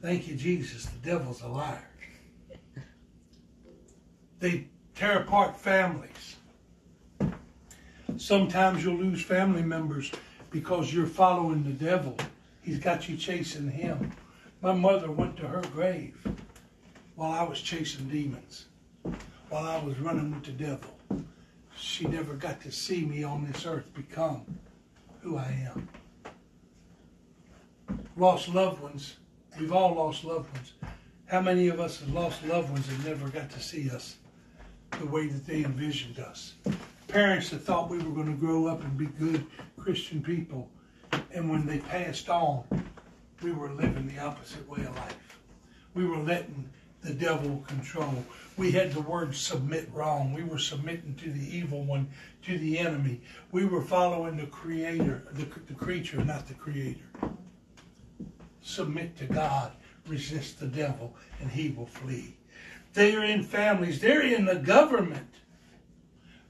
Thank 0.00 0.28
you, 0.28 0.34
Jesus. 0.34 0.86
The 0.86 1.10
devil's 1.10 1.42
a 1.42 1.48
liar. 1.48 1.90
They 4.40 4.68
tear 4.94 5.18
apart 5.18 5.54
families. 5.54 6.36
Sometimes 8.16 8.82
you'll 8.82 8.96
lose 8.96 9.22
family 9.22 9.62
members 9.62 10.10
because 10.50 10.92
you're 10.92 11.06
following 11.06 11.64
the 11.64 11.84
devil. 11.84 12.16
He's 12.62 12.78
got 12.78 13.10
you 13.10 13.16
chasing 13.16 13.70
him. 13.70 14.12
My 14.62 14.72
mother 14.72 15.10
went 15.10 15.36
to 15.36 15.46
her 15.46 15.60
grave 15.74 16.16
while 17.14 17.32
I 17.32 17.42
was 17.42 17.60
chasing 17.60 18.08
demons, 18.08 18.66
while 19.50 19.64
I 19.64 19.84
was 19.84 19.98
running 19.98 20.30
with 20.30 20.44
the 20.44 20.52
devil. 20.52 20.98
She 21.76 22.06
never 22.06 22.32
got 22.32 22.62
to 22.62 22.72
see 22.72 23.04
me 23.04 23.22
on 23.22 23.46
this 23.46 23.66
earth 23.66 23.92
become 23.92 24.46
who 25.20 25.36
I 25.36 25.70
am. 25.74 25.88
Lost 28.18 28.48
loved 28.48 28.82
ones. 28.82 29.14
We've 29.60 29.72
all 29.72 29.94
lost 29.94 30.24
loved 30.24 30.52
ones. 30.52 30.72
How 31.26 31.40
many 31.40 31.68
of 31.68 31.78
us 31.78 32.00
have 32.00 32.12
lost 32.12 32.44
loved 32.44 32.68
ones 32.68 32.88
and 32.88 33.04
never 33.04 33.28
got 33.28 33.48
to 33.50 33.60
see 33.60 33.88
us 33.90 34.16
the 34.98 35.06
way 35.06 35.28
that 35.28 35.46
they 35.46 35.62
envisioned 35.62 36.18
us? 36.18 36.54
Parents 37.06 37.50
that 37.50 37.60
thought 37.60 37.88
we 37.88 37.98
were 37.98 38.10
going 38.10 38.26
to 38.26 38.32
grow 38.32 38.66
up 38.66 38.82
and 38.82 38.98
be 38.98 39.06
good 39.06 39.46
Christian 39.76 40.20
people, 40.20 40.68
and 41.30 41.48
when 41.48 41.64
they 41.64 41.78
passed 41.78 42.28
on, 42.28 42.64
we 43.40 43.52
were 43.52 43.70
living 43.70 44.08
the 44.08 44.18
opposite 44.18 44.68
way 44.68 44.84
of 44.84 44.96
life. 44.96 45.38
We 45.94 46.04
were 46.04 46.18
letting 46.18 46.68
the 47.02 47.14
devil 47.14 47.62
control. 47.68 48.24
We 48.56 48.72
had 48.72 48.94
the 48.94 49.02
word 49.02 49.32
submit 49.36 49.90
wrong. 49.92 50.32
We 50.32 50.42
were 50.42 50.58
submitting 50.58 51.14
to 51.22 51.30
the 51.30 51.56
evil 51.56 51.84
one, 51.84 52.08
to 52.46 52.58
the 52.58 52.80
enemy. 52.80 53.20
We 53.52 53.64
were 53.64 53.82
following 53.82 54.38
the 54.38 54.46
creator, 54.46 55.22
the, 55.30 55.46
the 55.68 55.74
creature, 55.74 56.24
not 56.24 56.48
the 56.48 56.54
creator. 56.54 56.98
Submit 58.68 59.16
to 59.16 59.24
God, 59.24 59.72
resist 60.06 60.60
the 60.60 60.66
devil, 60.66 61.16
and 61.40 61.50
he 61.50 61.70
will 61.70 61.86
flee. 61.86 62.36
They 62.92 63.16
are 63.16 63.24
in 63.24 63.42
families, 63.42 63.98
they're 63.98 64.22
in 64.22 64.44
the 64.44 64.56
government. 64.56 65.26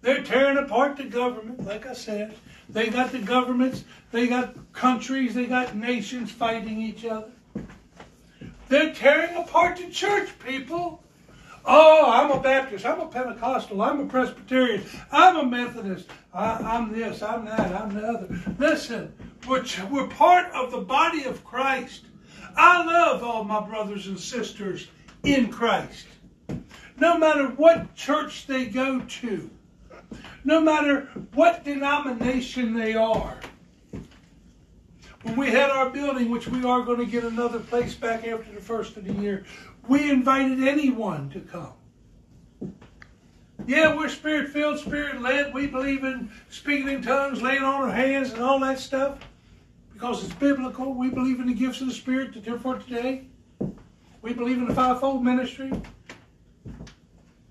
They're 0.03 0.25
tearing 0.25 0.59
apart 0.59 0.97
the 0.97 1.05
government, 1.05 1.65
like 1.65 1.87
I 1.87 1.93
said. 1.93 2.35
They 2.69 2.89
got 2.89 3.13
the 3.13 3.21
governments, 3.21 3.85
they 4.11 4.27
got 4.27 4.73
countries, 4.73 5.33
they 5.33 5.47
got 5.47 5.77
nations 5.77 6.33
fighting 6.33 6.81
each 6.81 7.05
other. 7.05 7.31
They're 8.69 8.93
tearing 8.93 9.37
apart 9.37 9.77
the 9.77 9.89
church, 9.89 10.29
people. 10.41 11.05
Oh, 11.65 12.11
I'm 12.11 12.33
a 12.33 12.41
Baptist. 12.41 12.85
I'm 12.85 13.01
a 13.01 13.07
Pentecostal. 13.07 13.81
I'm 13.81 14.01
a 14.01 14.07
Presbyterian. 14.07 14.85
I'm 15.13 15.37
a 15.37 15.45
Methodist. 15.45 16.09
I, 16.35 16.77
am 16.77 16.93
this. 16.93 17.23
I'm 17.23 17.45
that. 17.45 17.75
I'm 17.75 17.95
the 17.95 18.07
other. 18.07 18.41
Listen, 18.59 19.13
we're, 19.47 19.65
we're 19.91 20.09
part 20.09 20.51
of 20.53 20.71
the 20.71 20.81
body 20.81 21.25
of 21.25 21.45
Christ. 21.45 22.07
I 22.57 22.85
love 22.85 23.23
all 23.23 23.45
my 23.45 23.61
brothers 23.61 24.07
and 24.07 24.19
sisters 24.19 24.89
in 25.23 25.51
Christ. 25.51 26.07
No 26.99 27.19
matter 27.19 27.49
what 27.49 27.95
church 27.95 28.47
they 28.47 28.67
go 28.67 29.01
to, 29.01 29.51
no 30.45 30.61
matter 30.61 31.09
what 31.35 31.65
denomination 31.65 32.75
they 32.75 32.95
are. 32.95 33.39
When 35.23 35.37
we 35.37 35.51
had 35.51 35.71
our 35.71 35.91
building, 35.91 36.31
which 36.31 36.49
we 36.49 36.65
are 36.65 36.83
going 36.83 36.99
to 36.99 37.07
get 37.07 37.25
another 37.25 37.61
place 37.61 37.95
back 37.95 38.27
after 38.27 38.53
the 38.53 38.61
first 38.61 38.97
of 38.97 39.05
the 39.05 39.13
year, 39.13 39.45
we 39.89 40.11
invited 40.11 40.67
anyone 40.67 41.29
to 41.31 41.41
come. 41.41 41.73
Yeah, 43.67 43.95
we're 43.95 44.09
spirit 44.09 44.49
filled, 44.51 44.79
spirit 44.79 45.21
led. 45.21 45.53
We 45.53 45.67
believe 45.67 46.05
in 46.05 46.31
speaking 46.49 46.89
in 46.89 47.03
tongues, 47.03 47.43
laying 47.43 47.63
on 47.63 47.83
our 47.83 47.91
hands, 47.91 48.33
and 48.33 48.43
all 48.43 48.61
that 48.61 48.79
stuff 48.79 49.19
because 49.99 50.23
it's 50.23 50.35
biblical. 50.35 50.95
We 50.95 51.11
believe 51.11 51.41
in 51.41 51.49
the 51.49 51.55
gifts 51.55 51.81
of 51.81 51.89
the 51.89 51.93
Spirit 51.93 52.33
that 52.35 52.45
they're 52.45 52.59
for 52.61 52.79
today. 52.79 53.27
We 54.23 54.33
believe 54.33 54.59
in 54.59 54.69
the 54.69 54.75
fivefold 54.75 55.25
ministry. 55.25 55.73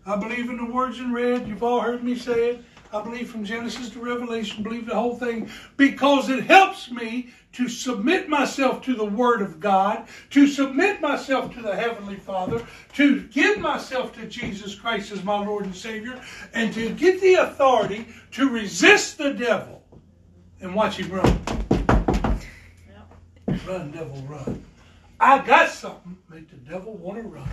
I 0.06 0.16
believe 0.16 0.50
in 0.50 0.56
the 0.56 0.72
words 0.72 1.00
in 1.00 1.12
red. 1.12 1.46
You've 1.46 1.62
all 1.62 1.82
heard 1.82 2.06
me 2.06 2.16
say 2.16 2.52
it. 2.52 2.64
I 2.94 3.04
believe 3.04 3.30
from 3.30 3.44
Genesis 3.44 3.90
to 3.90 4.00
Revelation, 4.00 4.64
believe 4.64 4.86
the 4.86 4.96
whole 4.96 5.18
thing 5.18 5.50
because 5.76 6.30
it 6.30 6.46
helps 6.46 6.90
me 6.90 7.32
to 7.52 7.68
submit 7.68 8.30
myself 8.30 8.82
to 8.84 8.96
the 8.96 9.04
Word 9.04 9.42
of 9.42 9.60
God, 9.60 10.08
to 10.30 10.48
submit 10.48 11.02
myself 11.02 11.54
to 11.56 11.62
the 11.62 11.76
Heavenly 11.76 12.16
Father, 12.16 12.66
to 12.94 13.24
give 13.24 13.60
myself 13.60 14.16
to 14.16 14.26
Jesus 14.26 14.74
Christ 14.74 15.12
as 15.12 15.22
my 15.22 15.46
Lord 15.46 15.66
and 15.66 15.76
Savior, 15.76 16.22
and 16.54 16.74
to 16.76 16.92
get 16.92 17.20
the 17.20 17.34
authority 17.34 18.08
to 18.32 18.48
resist 18.48 19.18
the 19.18 19.34
devil 19.34 19.84
and 20.62 20.74
watch 20.74 20.96
him 20.96 21.12
run. 21.12 21.57
Run, 23.66 23.92
devil, 23.92 24.22
run. 24.28 24.64
I 25.20 25.40
got 25.40 25.70
something 25.70 26.18
make 26.30 26.50
the 26.50 26.58
devil 26.58 26.94
want 26.96 27.22
to 27.22 27.28
run. 27.28 27.50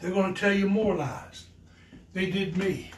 They're 0.00 0.12
going 0.12 0.34
to 0.34 0.40
tell 0.40 0.52
you 0.52 0.68
more 0.68 0.94
lies. 0.94 1.46
They 2.12 2.30
did 2.30 2.56
me. 2.56 2.90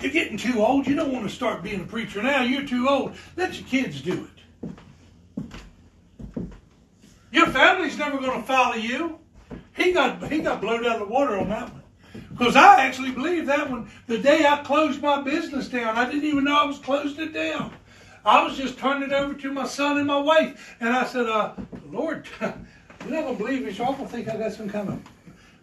You're 0.00 0.12
getting 0.12 0.36
too 0.36 0.60
old. 0.60 0.86
You 0.86 0.94
don't 0.94 1.12
want 1.12 1.28
to 1.28 1.34
start 1.34 1.62
being 1.62 1.80
a 1.80 1.84
preacher 1.84 2.22
now. 2.22 2.42
You're 2.42 2.66
too 2.66 2.88
old. 2.88 3.14
Let 3.36 3.58
your 3.58 3.68
kids 3.68 4.00
do 4.00 4.26
it. 4.26 4.38
Your 7.30 7.46
family's 7.46 7.98
never 7.98 8.18
going 8.18 8.40
to 8.40 8.46
follow 8.46 8.74
you. 8.74 9.18
He 9.76 9.92
got 9.92 10.30
he 10.30 10.40
got 10.40 10.60
blown 10.60 10.84
out 10.84 11.00
of 11.00 11.08
the 11.08 11.12
water 11.12 11.38
on 11.38 11.48
that 11.50 11.72
one. 11.72 11.77
Because 12.38 12.54
I 12.54 12.82
actually 12.82 13.10
believe 13.10 13.46
that 13.46 13.68
one 13.68 13.90
the 14.06 14.18
day 14.18 14.46
I 14.46 14.62
closed 14.62 15.02
my 15.02 15.22
business 15.22 15.68
down. 15.68 15.96
I 15.96 16.04
didn't 16.06 16.24
even 16.24 16.44
know 16.44 16.56
I 16.56 16.64
was 16.64 16.78
closing 16.78 17.24
it 17.24 17.32
down. 17.32 17.74
I 18.24 18.44
was 18.44 18.56
just 18.56 18.78
turning 18.78 19.10
it 19.10 19.12
over 19.12 19.34
to 19.34 19.52
my 19.52 19.66
son 19.66 19.98
and 19.98 20.06
my 20.06 20.20
wife. 20.20 20.76
And 20.80 20.90
I 20.90 21.04
said, 21.04 21.26
uh, 21.26 21.54
Lord, 21.90 22.28
you're 22.40 22.50
not 23.10 23.24
going 23.24 23.36
to 23.36 23.44
believe 23.44 23.64
this. 23.64 23.78
Y'all 23.78 23.94
going 23.94 24.06
to 24.06 24.12
think 24.12 24.28
I 24.28 24.36
got 24.36 24.52
some 24.52 24.68
kind 24.68 24.88
of 24.88 25.02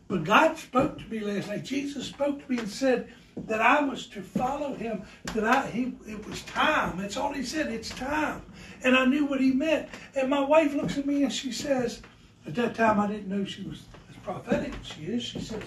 but 0.08 0.24
God 0.24 0.58
spoke 0.58 1.00
to 1.00 1.06
me 1.10 1.20
last 1.20 1.48
night. 1.48 1.64
Jesus 1.64 2.06
spoke 2.06 2.44
to 2.44 2.52
me 2.52 2.60
and 2.60 2.70
said 2.70 3.12
that 3.36 3.60
I 3.60 3.82
was 3.82 4.06
to 4.08 4.22
follow 4.22 4.76
him, 4.76 5.04
that 5.34 5.44
I 5.44 5.68
he 5.68 5.94
it 6.08 6.26
was 6.28 6.44
time. 6.44 6.98
That's 6.98 7.18
all 7.18 7.34
he 7.34 7.44
said, 7.44 7.72
it's 7.72 7.90
time. 7.90 8.44
And 8.84 8.96
I 8.96 9.06
knew 9.06 9.26
what 9.26 9.42
he 9.42 9.52
meant. 9.52 9.90
And 10.16 10.30
my 10.30 10.42
wife 10.42 10.76
looks 10.76 10.98
at 10.98 11.08
me 11.08 11.24
and 11.24 11.34
she 11.34 11.52
says, 11.52 12.02
at 12.46 12.54
that 12.56 12.76
time 12.76 13.00
I 13.00 13.08
didn't 13.08 13.28
know 13.28 13.46
she 13.46 13.64
was 13.64 13.84
as 14.10 14.16
prophetic 14.18 14.74
as 14.80 14.88
she 14.88 15.06
is, 15.06 15.24
she 15.24 15.40
says, 15.40 15.64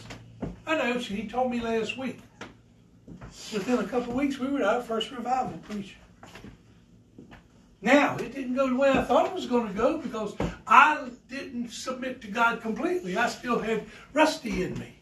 I 0.69 0.77
know, 0.77 1.01
she, 1.01 1.17
he 1.17 1.27
told 1.27 1.51
me 1.51 1.61
last 1.61 1.97
week. 1.97 2.21
Within 3.55 3.79
a 3.79 3.85
couple 3.85 4.13
weeks, 4.13 4.39
we 4.39 4.49
were 4.49 4.63
our 4.63 4.83
first 4.83 5.11
revival 5.11 5.59
preaching. 5.63 5.97
Now, 7.81 8.17
it 8.17 8.35
didn't 8.35 8.55
go 8.55 8.69
the 8.69 8.77
way 8.77 8.91
I 8.91 9.03
thought 9.03 9.27
it 9.27 9.33
was 9.33 9.47
going 9.47 9.69
to 9.69 9.73
go 9.73 9.97
because 9.97 10.35
I 10.67 11.09
didn't 11.31 11.71
submit 11.71 12.21
to 12.21 12.29
God 12.29 12.61
completely. 12.61 13.17
I 13.17 13.29
still 13.29 13.59
had 13.59 13.87
Rusty 14.13 14.63
in 14.63 14.79
me. 14.79 14.95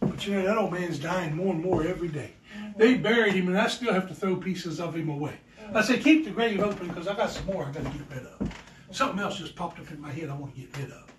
But 0.00 0.26
you 0.26 0.34
know, 0.34 0.46
that 0.46 0.56
old 0.56 0.72
man's 0.72 0.98
dying 0.98 1.36
more 1.36 1.52
and 1.52 1.62
more 1.62 1.86
every 1.86 2.08
day. 2.08 2.30
They 2.78 2.94
buried 2.94 3.34
him, 3.34 3.48
and 3.48 3.58
I 3.58 3.68
still 3.68 3.92
have 3.92 4.08
to 4.08 4.14
throw 4.14 4.36
pieces 4.36 4.80
of 4.80 4.96
him 4.96 5.10
away. 5.10 5.34
I 5.74 5.82
said, 5.82 6.02
keep 6.02 6.24
the 6.24 6.30
grave 6.30 6.60
open 6.60 6.88
because 6.88 7.08
I 7.08 7.14
got 7.14 7.30
some 7.30 7.44
more 7.44 7.66
I 7.66 7.72
got 7.72 7.84
to 7.84 7.90
get 7.90 8.10
rid 8.10 8.26
of. 8.26 8.50
Something 8.90 9.18
else 9.18 9.36
just 9.36 9.54
popped 9.54 9.78
up 9.80 9.90
in 9.90 10.00
my 10.00 10.10
head 10.10 10.30
I 10.30 10.34
want 10.34 10.54
to 10.54 10.60
get 10.62 10.78
rid 10.78 10.90
of. 10.92 11.12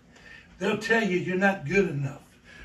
They'll 0.58 0.80
tell 0.80 1.04
you 1.04 1.18
you're 1.18 1.38
not 1.38 1.68
good 1.68 1.88
enough. 1.88 2.24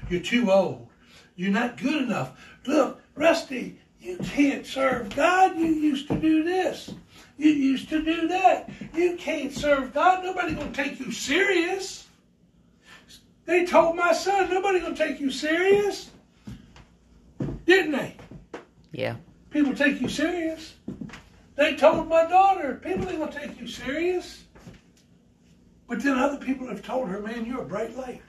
You're 0.09 0.23
too 0.23 0.51
old. 0.51 0.89
You're 1.37 1.51
not 1.51 1.77
good 1.77 2.03
enough. 2.03 2.33
Look, 2.67 3.01
Rusty, 3.15 3.79
you 4.01 4.19
can't 4.19 4.67
serve 4.67 5.15
God. 5.15 5.57
You 5.57 5.67
used 5.67 6.09
to 6.09 6.17
do 6.17 6.45
this. 6.45 6.93
You 7.37 7.51
used 7.51 7.89
to 7.89 8.03
do 8.03 8.29
that. 8.29 8.71
You 8.95 9.17
can't 9.17 9.53
serve 9.53 9.93
God. 9.93 10.23
Nobody 10.23 10.55
gonna 10.55 10.73
take 10.73 11.01
you 11.01 11.11
serious. 11.11 12.07
They 13.47 13.67
told 13.67 13.97
my 13.97 14.13
son, 14.13 14.49
nobody 14.51 14.81
gonna 14.81 14.97
take 14.97 15.21
you 15.21 15.31
serious. 15.31 16.11
Didn't 17.67 17.93
they? 17.93 18.17
Yeah. 18.93 19.17
People 19.51 19.75
take 19.75 20.01
you 20.01 20.09
serious. 20.09 20.75
They 21.57 21.77
told 21.77 22.09
my 22.09 22.25
daughter, 22.27 22.81
people 22.83 23.09
ain't 23.09 23.19
gonna 23.19 23.33
take 23.33 23.61
you 23.61 23.67
serious. 23.67 24.45
But 25.89 26.03
then 26.03 26.19
other 26.19 26.39
people 26.39 26.67
have 26.69 26.83
told 26.83 27.09
her, 27.09 27.21
man, 27.21 27.45
you're 27.45 27.63
a 27.63 27.67
bright 27.67 27.97
light. 27.97 28.23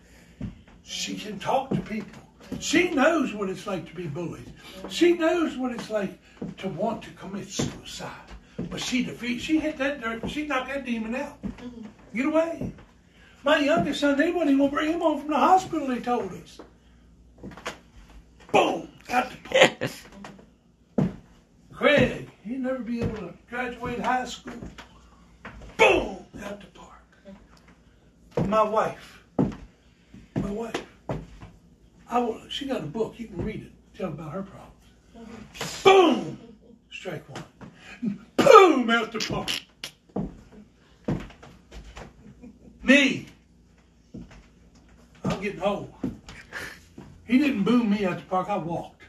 She 0.83 1.15
can 1.15 1.39
talk 1.39 1.69
to 1.69 1.81
people. 1.81 2.21
She 2.59 2.89
knows 2.89 3.33
what 3.33 3.49
it's 3.49 3.67
like 3.67 3.87
to 3.89 3.95
be 3.95 4.07
bullied. 4.07 4.51
She 4.89 5.13
knows 5.13 5.57
what 5.57 5.71
it's 5.71 5.89
like 5.89 6.17
to 6.57 6.67
want 6.69 7.03
to 7.03 7.09
commit 7.11 7.49
suicide. 7.49 8.11
But 8.57 8.79
she 8.79 9.03
defeat, 9.03 9.39
she 9.41 9.59
hit 9.59 9.77
that 9.77 10.01
dirt, 10.01 10.29
she 10.29 10.47
knocked 10.47 10.69
that 10.69 10.85
demon 10.85 11.15
out. 11.15 11.41
Mm-hmm. 11.41 11.81
Get 12.15 12.25
away. 12.25 12.71
My 13.43 13.59
youngest 13.59 13.99
son, 13.99 14.17
they 14.17 14.31
weren't 14.31 14.49
even 14.49 14.57
gonna 14.57 14.71
bring 14.71 14.93
him 14.93 15.01
home 15.01 15.19
from 15.19 15.29
the 15.29 15.37
hospital, 15.37 15.87
they 15.87 15.99
told 15.99 16.31
us. 16.31 16.59
Boom! 18.51 18.89
Out 19.09 19.31
the 19.31 19.37
park. 19.43 19.91
Craig, 21.73 22.29
he'll 22.43 22.59
never 22.59 22.79
be 22.79 23.01
able 23.01 23.17
to 23.17 23.33
graduate 23.49 23.99
high 23.99 24.25
school. 24.25 24.53
Boom! 25.77 26.25
Out 26.43 26.61
the 26.61 26.67
park. 26.73 28.47
My 28.47 28.63
wife. 28.63 29.23
My 29.37 30.51
wife. 30.51 30.94
I 32.15 32.33
she 32.47 32.65
got 32.65 32.79
a 32.79 32.85
book. 32.85 33.15
You 33.17 33.27
can 33.27 33.43
read 33.43 33.63
it. 33.63 33.97
Tell 33.97 34.07
about 34.07 34.31
her 34.31 34.43
problems. 34.43 35.83
Boom! 35.83 36.39
Strike 36.89 37.25
one. 37.27 38.25
Boom! 38.37 38.89
Out 38.89 39.11
the 39.11 39.19
park. 39.19 39.51
Me. 42.83 43.25
I'm 45.25 45.41
getting 45.41 45.61
old. 45.61 45.91
He 47.25 47.37
didn't 47.37 47.63
boom 47.63 47.89
me 47.89 48.05
out 48.05 48.19
the 48.19 48.25
park. 48.25 48.49
I 48.49 48.57
walked. 48.57 49.01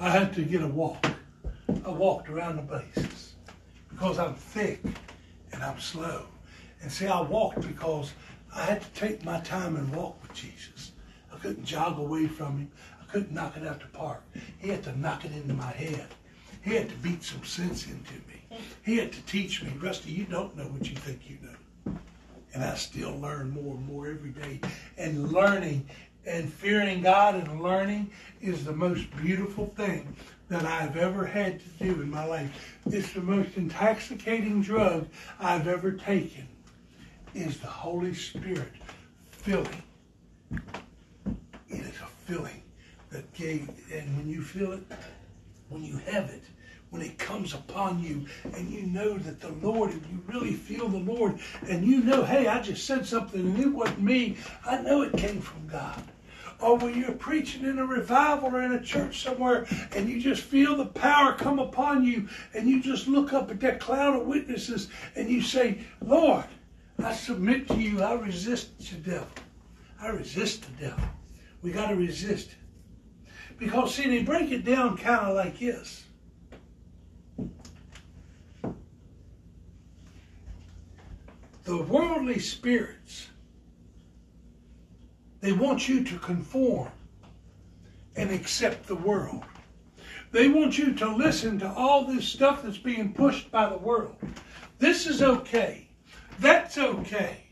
I 0.00 0.08
had 0.08 0.32
to 0.34 0.42
get 0.42 0.62
a 0.62 0.68
walk. 0.68 1.04
I 1.84 1.90
walked 1.90 2.28
around 2.28 2.56
the 2.56 2.62
bases 2.62 3.34
because 3.90 4.20
I'm 4.20 4.34
thick 4.34 4.80
and 5.52 5.64
I'm 5.64 5.80
slow. 5.80 6.26
And 6.80 6.92
see, 6.92 7.08
I 7.08 7.20
walked 7.22 7.66
because 7.66 8.12
I 8.54 8.66
had 8.66 8.82
to 8.82 8.88
take 8.90 9.24
my 9.24 9.40
time 9.40 9.74
and 9.76 9.92
walk 9.94 10.22
with 10.22 10.32
Jesus. 10.32 10.79
I 11.40 11.42
couldn't 11.42 11.64
jog 11.64 11.98
away 11.98 12.26
from 12.26 12.58
him. 12.58 12.70
I 13.00 13.10
couldn't 13.10 13.32
knock 13.32 13.56
it 13.56 13.66
out 13.66 13.80
the 13.80 13.86
park. 13.86 14.22
He 14.58 14.68
had 14.68 14.82
to 14.84 14.98
knock 14.98 15.24
it 15.24 15.32
into 15.32 15.54
my 15.54 15.70
head. 15.70 16.06
He 16.62 16.74
had 16.74 16.90
to 16.90 16.94
beat 16.96 17.24
some 17.24 17.42
sense 17.44 17.86
into 17.86 18.12
me. 18.28 18.58
He 18.82 18.98
had 18.98 19.10
to 19.12 19.22
teach 19.22 19.62
me, 19.62 19.72
Rusty, 19.80 20.12
you 20.12 20.24
don't 20.24 20.54
know 20.54 20.64
what 20.64 20.90
you 20.90 20.96
think 20.96 21.30
you 21.30 21.38
know. 21.40 21.98
And 22.52 22.62
I 22.62 22.74
still 22.74 23.18
learn 23.18 23.50
more 23.50 23.76
and 23.76 23.86
more 23.86 24.08
every 24.08 24.30
day. 24.30 24.60
And 24.98 25.32
learning 25.32 25.88
and 26.26 26.52
fearing 26.52 27.00
God 27.00 27.36
and 27.36 27.62
learning 27.62 28.10
is 28.42 28.64
the 28.64 28.72
most 28.72 29.06
beautiful 29.16 29.72
thing 29.76 30.14
that 30.50 30.66
I've 30.66 30.96
ever 30.98 31.24
had 31.24 31.60
to 31.60 31.84
do 31.84 32.02
in 32.02 32.10
my 32.10 32.26
life. 32.26 32.76
It's 32.84 33.14
the 33.14 33.22
most 33.22 33.56
intoxicating 33.56 34.60
drug 34.60 35.08
I've 35.38 35.68
ever 35.68 35.92
taken 35.92 36.46
is 37.34 37.58
the 37.58 37.66
Holy 37.66 38.12
Spirit 38.12 38.72
filling. 39.30 39.82
It 41.70 41.80
is 41.80 42.00
a 42.00 42.06
feeling 42.26 42.62
that 43.10 43.32
gave, 43.32 43.68
and 43.92 44.16
when 44.16 44.28
you 44.28 44.42
feel 44.42 44.72
it, 44.72 44.82
when 45.68 45.84
you 45.84 45.98
have 45.98 46.28
it, 46.30 46.42
when 46.90 47.02
it 47.02 47.18
comes 47.18 47.54
upon 47.54 48.02
you 48.02 48.26
and 48.56 48.68
you 48.68 48.82
know 48.82 49.16
that 49.16 49.40
the 49.40 49.52
Lord, 49.66 49.92
and 49.92 50.04
you 50.10 50.20
really 50.26 50.52
feel 50.52 50.88
the 50.88 50.98
Lord, 50.98 51.38
and 51.68 51.86
you 51.86 52.02
know, 52.02 52.24
hey, 52.24 52.48
I 52.48 52.60
just 52.60 52.84
said 52.84 53.06
something 53.06 53.40
and 53.40 53.58
it 53.58 53.72
wasn't 53.72 54.02
me, 54.02 54.36
I 54.66 54.82
know 54.82 55.02
it 55.02 55.16
came 55.16 55.40
from 55.40 55.68
God. 55.68 56.02
Or 56.58 56.76
when 56.76 56.98
you're 56.98 57.12
preaching 57.12 57.64
in 57.64 57.78
a 57.78 57.86
revival 57.86 58.54
or 58.54 58.62
in 58.62 58.72
a 58.72 58.82
church 58.82 59.22
somewhere 59.22 59.66
and 59.94 60.08
you 60.08 60.20
just 60.20 60.42
feel 60.42 60.76
the 60.76 60.86
power 60.86 61.32
come 61.32 61.58
upon 61.58 62.04
you 62.04 62.28
and 62.52 62.68
you 62.68 62.82
just 62.82 63.08
look 63.08 63.32
up 63.32 63.50
at 63.50 63.60
that 63.60 63.80
cloud 63.80 64.20
of 64.20 64.26
witnesses 64.26 64.88
and 65.16 65.30
you 65.30 65.40
say, 65.40 65.78
Lord, 66.02 66.44
I 67.02 67.14
submit 67.14 67.66
to 67.68 67.76
you, 67.76 68.02
I 68.02 68.12
resist 68.14 68.78
the 68.78 68.96
devil. 68.96 69.28
I 70.02 70.08
resist 70.08 70.62
the 70.62 70.88
devil. 70.88 71.04
We 71.62 71.72
got 71.72 71.88
to 71.88 71.96
resist 71.96 72.50
it. 72.50 72.56
Because, 73.58 73.94
see, 73.94 74.08
they 74.08 74.22
break 74.22 74.50
it 74.50 74.64
down 74.64 74.96
kind 74.96 75.26
of 75.26 75.36
like 75.36 75.58
this. 75.58 76.04
The 81.64 81.76
worldly 81.76 82.38
spirits, 82.38 83.28
they 85.40 85.52
want 85.52 85.88
you 85.88 86.02
to 86.04 86.18
conform 86.18 86.90
and 88.16 88.30
accept 88.30 88.86
the 88.86 88.96
world. 88.96 89.44
They 90.32 90.48
want 90.48 90.78
you 90.78 90.94
to 90.94 91.14
listen 91.14 91.58
to 91.58 91.70
all 91.70 92.04
this 92.04 92.26
stuff 92.26 92.62
that's 92.62 92.78
being 92.78 93.12
pushed 93.12 93.50
by 93.50 93.68
the 93.68 93.76
world. 93.76 94.16
This 94.78 95.06
is 95.06 95.22
okay. 95.22 95.88
That's 96.38 96.78
okay. 96.78 97.49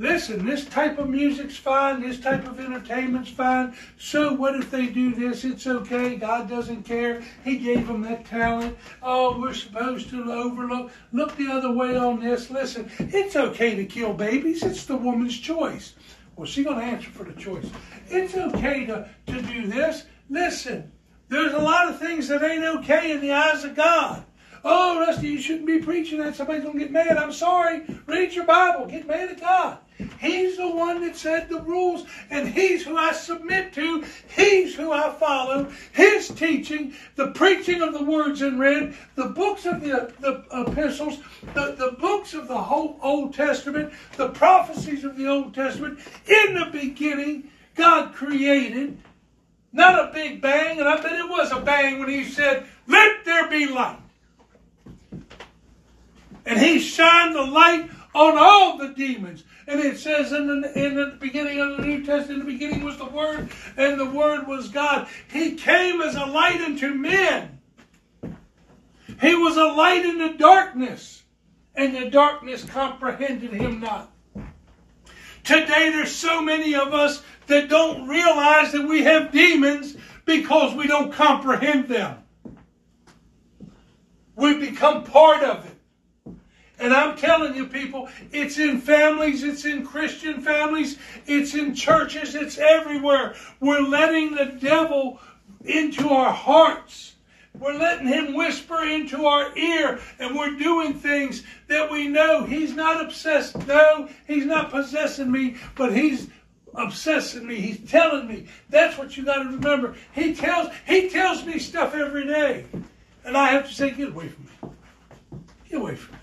Listen, 0.00 0.46
this 0.46 0.64
type 0.64 0.98
of 0.98 1.10
music's 1.10 1.58
fine, 1.58 2.00
this 2.00 2.18
type 2.18 2.48
of 2.48 2.58
entertainment's 2.58 3.28
fine. 3.28 3.74
So 3.98 4.32
what 4.32 4.56
if 4.56 4.70
they 4.70 4.86
do 4.86 5.14
this? 5.14 5.44
It's 5.44 5.66
okay. 5.66 6.16
God 6.16 6.48
doesn't 6.48 6.84
care. 6.84 7.20
He 7.44 7.58
gave 7.58 7.86
them 7.86 8.00
that 8.00 8.24
talent. 8.24 8.78
Oh, 9.02 9.38
we're 9.38 9.52
supposed 9.52 10.08
to 10.08 10.32
overlook. 10.32 10.90
Look 11.12 11.36
the 11.36 11.52
other 11.52 11.70
way 11.70 11.98
on 11.98 12.18
this. 12.18 12.48
Listen, 12.48 12.90
it's 12.98 13.36
okay 13.36 13.74
to 13.76 13.84
kill 13.84 14.14
babies. 14.14 14.62
It's 14.62 14.86
the 14.86 14.96
woman's 14.96 15.38
choice. 15.38 15.92
Well, 16.34 16.46
she's 16.46 16.64
going 16.64 16.78
to 16.78 16.84
answer 16.84 17.10
for 17.10 17.24
the 17.24 17.38
choice. 17.38 17.68
It's 18.08 18.34
okay 18.34 18.86
to, 18.86 19.06
to 19.26 19.42
do 19.42 19.66
this. 19.66 20.06
Listen, 20.30 20.90
there's 21.28 21.52
a 21.52 21.58
lot 21.58 21.90
of 21.90 21.98
things 21.98 22.26
that 22.28 22.42
ain't 22.42 22.64
okay 22.64 23.12
in 23.12 23.20
the 23.20 23.32
eyes 23.32 23.64
of 23.64 23.74
God. 23.74 24.24
Oh, 24.62 25.00
Rusty, 25.00 25.28
you 25.28 25.40
shouldn't 25.40 25.66
be 25.66 25.78
preaching 25.78 26.18
that. 26.18 26.34
Somebody's 26.34 26.64
going 26.64 26.78
to 26.78 26.84
get 26.84 26.92
mad. 26.92 27.16
I'm 27.16 27.32
sorry. 27.32 27.82
Read 28.06 28.34
your 28.34 28.44
Bible. 28.44 28.86
Get 28.86 29.06
mad 29.06 29.30
at 29.30 29.40
God. 29.40 29.78
He's 30.18 30.56
the 30.56 30.68
one 30.68 31.02
that 31.02 31.16
said 31.16 31.48
the 31.48 31.60
rules, 31.60 32.06
and 32.30 32.48
He's 32.48 32.84
who 32.84 32.96
I 32.96 33.12
submit 33.12 33.72
to. 33.74 34.04
He's 34.34 34.74
who 34.74 34.92
I 34.92 35.12
follow. 35.12 35.70
His 35.92 36.28
teaching, 36.28 36.94
the 37.16 37.32
preaching 37.32 37.82
of 37.82 37.92
the 37.92 38.04
words 38.04 38.42
in 38.42 38.58
red, 38.58 38.94
the 39.14 39.26
books 39.26 39.66
of 39.66 39.80
the, 39.80 40.12
the 40.20 40.44
epistles, 40.52 41.18
the, 41.54 41.74
the 41.76 41.96
books 41.98 42.34
of 42.34 42.48
the 42.48 42.58
whole 42.58 42.98
Old 43.02 43.34
Testament, 43.34 43.92
the 44.16 44.30
prophecies 44.30 45.04
of 45.04 45.16
the 45.16 45.26
Old 45.26 45.54
Testament. 45.54 45.98
In 46.26 46.54
the 46.54 46.68
beginning, 46.72 47.50
God 47.74 48.14
created. 48.14 48.98
Not 49.72 50.08
a 50.08 50.12
big 50.12 50.42
bang, 50.42 50.80
and 50.80 50.88
I 50.88 51.00
bet 51.00 51.12
it 51.12 51.28
was 51.28 51.52
a 51.52 51.60
bang 51.60 52.00
when 52.00 52.08
He 52.08 52.24
said, 52.24 52.66
Let 52.88 53.24
there 53.24 53.48
be 53.48 53.66
light. 53.66 53.99
And 56.46 56.58
He 56.58 56.78
shined 56.78 57.34
the 57.34 57.42
light 57.42 57.90
on 58.14 58.36
all 58.36 58.76
the 58.78 58.88
demons. 58.88 59.44
And 59.66 59.80
it 59.80 59.98
says 59.98 60.32
in 60.32 60.46
the, 60.46 60.78
in 60.78 60.96
the 60.96 61.16
beginning 61.20 61.60
of 61.60 61.76
the 61.76 61.84
New 61.84 62.04
Testament, 62.04 62.40
in 62.40 62.46
the 62.46 62.52
beginning 62.52 62.84
was 62.84 62.98
the 62.98 63.06
Word, 63.06 63.50
and 63.76 64.00
the 64.00 64.10
Word 64.10 64.46
was 64.48 64.68
God. 64.68 65.06
He 65.30 65.54
came 65.54 66.00
as 66.00 66.16
a 66.16 66.26
light 66.26 66.60
unto 66.60 66.92
men. 66.94 67.60
He 69.20 69.34
was 69.34 69.56
a 69.56 69.64
light 69.64 70.04
in 70.04 70.18
the 70.18 70.34
darkness, 70.38 71.22
and 71.74 71.94
the 71.94 72.10
darkness 72.10 72.64
comprehended 72.64 73.52
him 73.52 73.80
not. 73.80 74.12
Today, 75.44 75.90
there's 75.90 76.14
so 76.14 76.40
many 76.40 76.74
of 76.74 76.94
us 76.94 77.22
that 77.46 77.68
don't 77.68 78.08
realize 78.08 78.72
that 78.72 78.88
we 78.88 79.02
have 79.02 79.32
demons 79.32 79.96
because 80.24 80.74
we 80.74 80.86
don't 80.86 81.12
comprehend 81.12 81.88
them. 81.88 82.18
We 84.36 84.58
become 84.58 85.04
part 85.04 85.42
of 85.42 85.66
it. 85.66 85.79
And 86.80 86.94
I'm 86.94 87.14
telling 87.16 87.54
you, 87.54 87.66
people, 87.66 88.08
it's 88.32 88.58
in 88.58 88.80
families, 88.80 89.44
it's 89.44 89.66
in 89.66 89.86
Christian 89.86 90.40
families, 90.40 90.98
it's 91.26 91.54
in 91.54 91.74
churches, 91.74 92.34
it's 92.34 92.56
everywhere. 92.56 93.34
We're 93.60 93.82
letting 93.82 94.34
the 94.34 94.46
devil 94.46 95.20
into 95.62 96.08
our 96.08 96.32
hearts. 96.32 97.16
We're 97.58 97.74
letting 97.74 98.06
him 98.06 98.34
whisper 98.34 98.82
into 98.84 99.26
our 99.26 99.54
ear, 99.58 100.00
and 100.18 100.34
we're 100.34 100.56
doing 100.56 100.94
things 100.94 101.42
that 101.66 101.90
we 101.90 102.08
know 102.08 102.44
he's 102.44 102.74
not 102.74 103.04
obsessed. 103.04 103.66
No, 103.66 104.08
he's 104.26 104.46
not 104.46 104.70
possessing 104.70 105.30
me, 105.30 105.56
but 105.74 105.92
he's 105.92 106.28
obsessing 106.74 107.46
me. 107.46 107.56
He's 107.56 107.90
telling 107.90 108.26
me. 108.26 108.46
That's 108.70 108.96
what 108.96 109.16
you 109.16 109.24
got 109.24 109.42
to 109.42 109.50
remember. 109.50 109.96
He 110.12 110.34
tells 110.34 110.70
he 110.86 111.10
tells 111.10 111.44
me 111.44 111.58
stuff 111.58 111.94
every 111.94 112.24
day, 112.26 112.64
and 113.24 113.36
I 113.36 113.48
have 113.48 113.68
to 113.68 113.74
say, 113.74 113.90
get 113.90 114.10
away 114.10 114.28
from 114.28 114.44
me. 114.44 114.74
Get 115.68 115.80
away 115.80 115.96
from 115.96 116.14
me. 116.14 116.19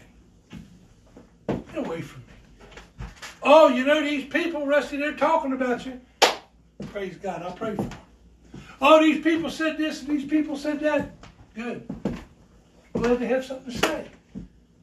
Get 1.68 1.86
away 1.86 2.02
from 2.02 2.22
me. 2.22 3.06
Oh, 3.44 3.70
you 3.70 3.86
know 3.86 4.02
these 4.02 4.26
people, 4.26 4.66
Rusty, 4.66 4.98
they're 4.98 5.14
talking 5.14 5.54
about 5.54 5.86
you. 5.86 6.00
Praise 6.92 7.16
God. 7.18 7.42
I'll 7.44 7.54
pray 7.54 7.76
for 7.76 7.84
them. 7.84 8.00
Oh, 8.82 9.02
these 9.02 9.24
people 9.24 9.50
said 9.50 9.78
this 9.78 10.02
and 10.02 10.10
these 10.10 10.30
people 10.30 10.56
said 10.56 10.80
that. 10.82 11.12
Good. 11.56 11.88
Glad 12.94 13.20
they 13.20 13.28
have 13.28 13.46
something 13.46 13.72
to 13.72 13.80
say. 13.80 14.08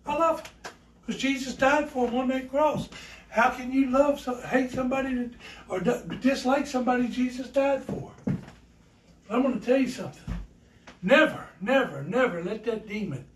I 0.07 0.17
love 0.17 0.43
them 0.43 0.73
because 1.07 1.21
Jesus 1.21 1.55
died 1.55 1.89
for 1.89 2.07
them 2.07 2.17
on 2.17 2.29
that 2.29 2.51
cross. 2.51 2.89
How 3.29 3.51
can 3.51 3.73
you 3.73 3.91
love, 3.91 4.25
hate 4.47 4.71
somebody 4.71 5.31
or 5.69 5.81
dislike 5.81 6.67
somebody 6.67 7.09
Jesus 7.09 7.49
died 7.49 7.83
for? 7.83 8.13
But 8.25 9.37
I'm 9.37 9.43
going 9.43 9.59
to 9.59 9.67
tell 9.67 9.79
you 9.79 9.89
something. 9.89 10.35
Never, 11.03 11.47
never, 11.61 12.03
never 12.03 12.43
let 12.43 12.65
that 12.65 12.89
demon 12.89 13.27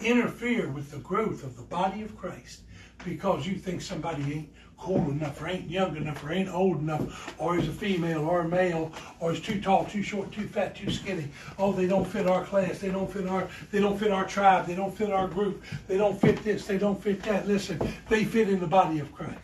interfere 0.00 0.68
with 0.68 0.90
the 0.90 0.98
growth 0.98 1.44
of 1.44 1.56
the 1.56 1.62
body 1.62 2.02
of 2.02 2.16
Christ 2.16 2.62
because 3.04 3.46
you 3.46 3.56
think 3.56 3.80
somebody 3.82 4.22
ain't 4.32 4.52
cool 4.82 5.10
enough, 5.10 5.40
or 5.40 5.48
ain't 5.48 5.70
young 5.70 5.96
enough, 5.96 6.24
or 6.24 6.32
ain't 6.32 6.48
old 6.48 6.80
enough, 6.80 7.34
or 7.40 7.56
is 7.56 7.68
a 7.68 7.72
female 7.72 8.22
or 8.22 8.40
a 8.40 8.48
male, 8.48 8.92
or 9.20 9.32
is 9.32 9.40
too 9.40 9.60
tall, 9.60 9.84
too 9.84 10.02
short, 10.02 10.32
too 10.32 10.46
fat, 10.48 10.74
too 10.74 10.90
skinny. 10.90 11.28
Oh, 11.58 11.72
they 11.72 11.86
don't 11.86 12.04
fit 12.04 12.26
our 12.26 12.44
class. 12.44 12.80
They 12.80 12.90
don't 12.90 13.10
fit 13.10 13.28
our. 13.28 13.48
They 13.70 13.78
don't 13.78 13.98
fit 13.98 14.10
our 14.10 14.26
tribe. 14.26 14.66
They 14.66 14.74
don't 14.74 14.92
fit 14.92 15.12
our 15.12 15.28
group. 15.28 15.62
They 15.86 15.96
don't 15.96 16.20
fit 16.20 16.42
this. 16.42 16.66
They 16.66 16.78
don't 16.78 17.00
fit 17.00 17.22
that. 17.22 17.46
Listen, 17.46 17.80
they 18.08 18.24
fit 18.24 18.48
in 18.48 18.58
the 18.58 18.66
body 18.66 18.98
of 18.98 19.12
Christ. 19.14 19.38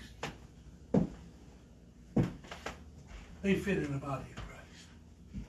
They 3.42 3.54
fit 3.54 3.78
in 3.78 3.92
the 3.92 3.98
body 3.98 4.24
of 4.36 4.42
Christ. 4.44 5.46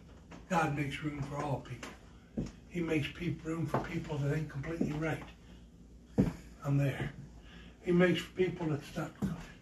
God 0.49 0.77
makes 0.77 1.03
room 1.03 1.21
for 1.23 1.37
all 1.37 1.65
people. 1.67 1.89
He 2.69 2.81
makes 2.81 3.07
room 3.43 3.65
for 3.65 3.79
people 3.79 4.17
that 4.19 4.35
ain't 4.35 4.49
completely 4.49 4.91
right. 4.93 5.23
I'm 6.63 6.77
there. 6.77 7.11
He 7.89 7.95
makes 7.95 8.21
people 8.35 8.67
that's 8.67 8.95
not 8.95 9.09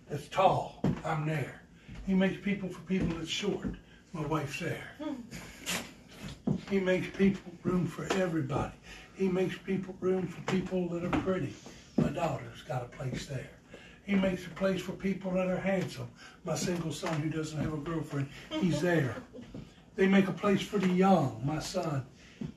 that's 0.09 0.27
tall, 0.27 0.81
I'm 1.05 1.25
there. 1.25 1.61
He 2.05 2.13
makes 2.13 2.43
people 2.43 2.67
for 2.67 2.81
people 2.81 3.17
that's 3.17 3.29
short. 3.29 3.69
My 4.11 4.25
wife's 4.25 4.59
there. 4.59 4.83
Hmm. 5.01 6.51
He 6.69 6.81
makes 6.81 7.07
people 7.15 7.53
room 7.63 7.87
for 7.87 8.03
everybody. 8.15 8.73
He 9.15 9.29
makes 9.29 9.57
people 9.57 9.95
room 10.01 10.27
for 10.27 10.41
people 10.51 10.89
that 10.89 11.05
are 11.05 11.21
pretty. 11.21 11.53
My 11.95 12.09
daughter's 12.09 12.63
got 12.63 12.81
a 12.81 12.97
place 12.97 13.27
there. 13.27 13.49
He 14.05 14.15
makes 14.15 14.45
a 14.45 14.49
place 14.49 14.81
for 14.81 14.91
people 14.91 15.31
that 15.31 15.47
are 15.47 15.61
handsome. 15.61 16.09
My 16.43 16.55
single 16.55 16.91
son 16.91 17.21
who 17.21 17.29
doesn't 17.29 17.57
have 17.57 17.71
a 17.71 17.77
girlfriend, 17.77 18.27
he's 18.49 18.81
there. 18.81 19.15
They 19.95 20.05
make 20.05 20.27
a 20.27 20.33
place 20.33 20.61
for 20.61 20.79
the 20.79 20.89
young. 20.89 21.41
My 21.45 21.59
son, 21.59 22.05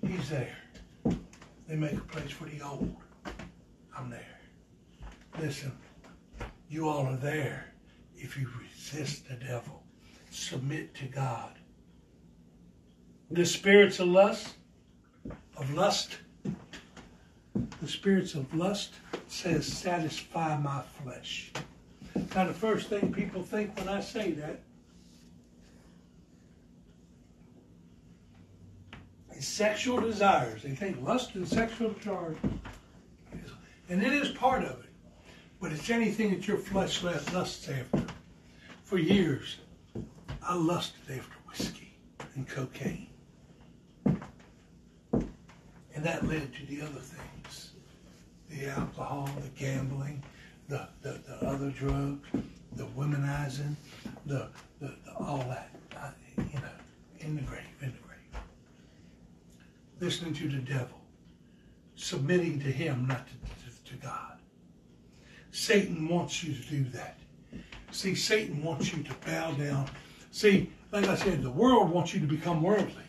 he's 0.04 0.30
there. 0.30 0.56
They 1.68 1.76
make 1.76 1.92
a 1.92 2.08
place 2.10 2.32
for 2.32 2.46
the 2.46 2.60
old. 2.60 2.96
I'm 3.96 4.10
there. 4.10 4.29
Listen, 5.40 5.72
you 6.68 6.86
all 6.86 7.06
are 7.06 7.16
there 7.16 7.72
if 8.14 8.36
you 8.36 8.46
resist 8.60 9.26
the 9.26 9.36
devil. 9.36 9.82
Submit 10.30 10.94
to 10.96 11.06
God. 11.06 11.54
The 13.30 13.46
spirits 13.46 14.00
of 14.00 14.08
lust, 14.08 14.56
of 15.56 15.72
lust, 15.72 16.18
the 17.80 17.88
spirits 17.88 18.34
of 18.34 18.52
lust 18.54 18.92
says, 19.28 19.66
satisfy 19.66 20.58
my 20.58 20.82
flesh. 21.02 21.52
Now, 22.34 22.46
the 22.46 22.52
first 22.52 22.90
thing 22.90 23.10
people 23.10 23.42
think 23.42 23.74
when 23.78 23.88
I 23.88 24.00
say 24.00 24.32
that 24.32 24.60
is 29.34 29.46
sexual 29.46 30.02
desires. 30.02 30.64
They 30.64 30.74
think 30.74 31.00
lust 31.00 31.34
and 31.34 31.48
sexual 31.48 31.92
desires. 31.92 32.36
And 33.88 34.02
it 34.02 34.12
is 34.12 34.28
part 34.32 34.64
of 34.64 34.80
it. 34.80 34.89
But 35.60 35.72
it's 35.72 35.90
anything 35.90 36.30
that 36.30 36.48
your 36.48 36.56
flesh 36.56 37.02
lusts 37.02 37.68
after. 37.68 38.02
For 38.82 38.98
years, 38.98 39.58
I 40.42 40.54
lusted 40.56 41.18
after 41.18 41.36
whiskey 41.48 41.98
and 42.34 42.48
cocaine. 42.48 43.08
And 45.94 46.04
that 46.06 46.26
led 46.26 46.54
to 46.54 46.66
the 46.66 46.80
other 46.80 47.00
things. 47.00 47.72
The 48.48 48.68
alcohol, 48.68 49.28
the 49.42 49.50
gambling, 49.50 50.22
the, 50.68 50.88
the, 51.02 51.20
the 51.26 51.46
other 51.46 51.70
drugs, 51.70 52.26
the 52.76 52.86
womanizing, 52.86 53.76
the, 54.24 54.48
the, 54.80 54.94
the 55.04 55.12
all 55.18 55.38
that. 55.48 55.70
I, 55.94 56.10
you 56.38 56.60
know, 56.60 56.68
in 57.18 57.36
the 57.36 57.42
grave, 57.42 57.60
in 57.82 57.92
the 57.92 57.98
grave. 57.98 58.42
Listening 60.00 60.32
to 60.34 60.48
the 60.48 60.58
devil, 60.58 61.00
submitting 61.96 62.58
to 62.60 62.72
him, 62.72 63.06
not 63.06 63.26
to, 63.26 63.34
to, 63.34 63.92
to 63.92 63.96
God. 64.02 64.39
Satan 65.52 66.08
wants 66.08 66.44
you 66.44 66.54
to 66.54 66.62
do 66.68 66.84
that. 66.90 67.18
See, 67.90 68.14
Satan 68.14 68.62
wants 68.62 68.92
you 68.94 69.02
to 69.02 69.14
bow 69.26 69.52
down. 69.52 69.90
See, 70.30 70.70
like 70.92 71.08
I 71.08 71.16
said, 71.16 71.42
the 71.42 71.50
world 71.50 71.90
wants 71.90 72.14
you 72.14 72.20
to 72.20 72.26
become 72.26 72.62
worldly. 72.62 73.04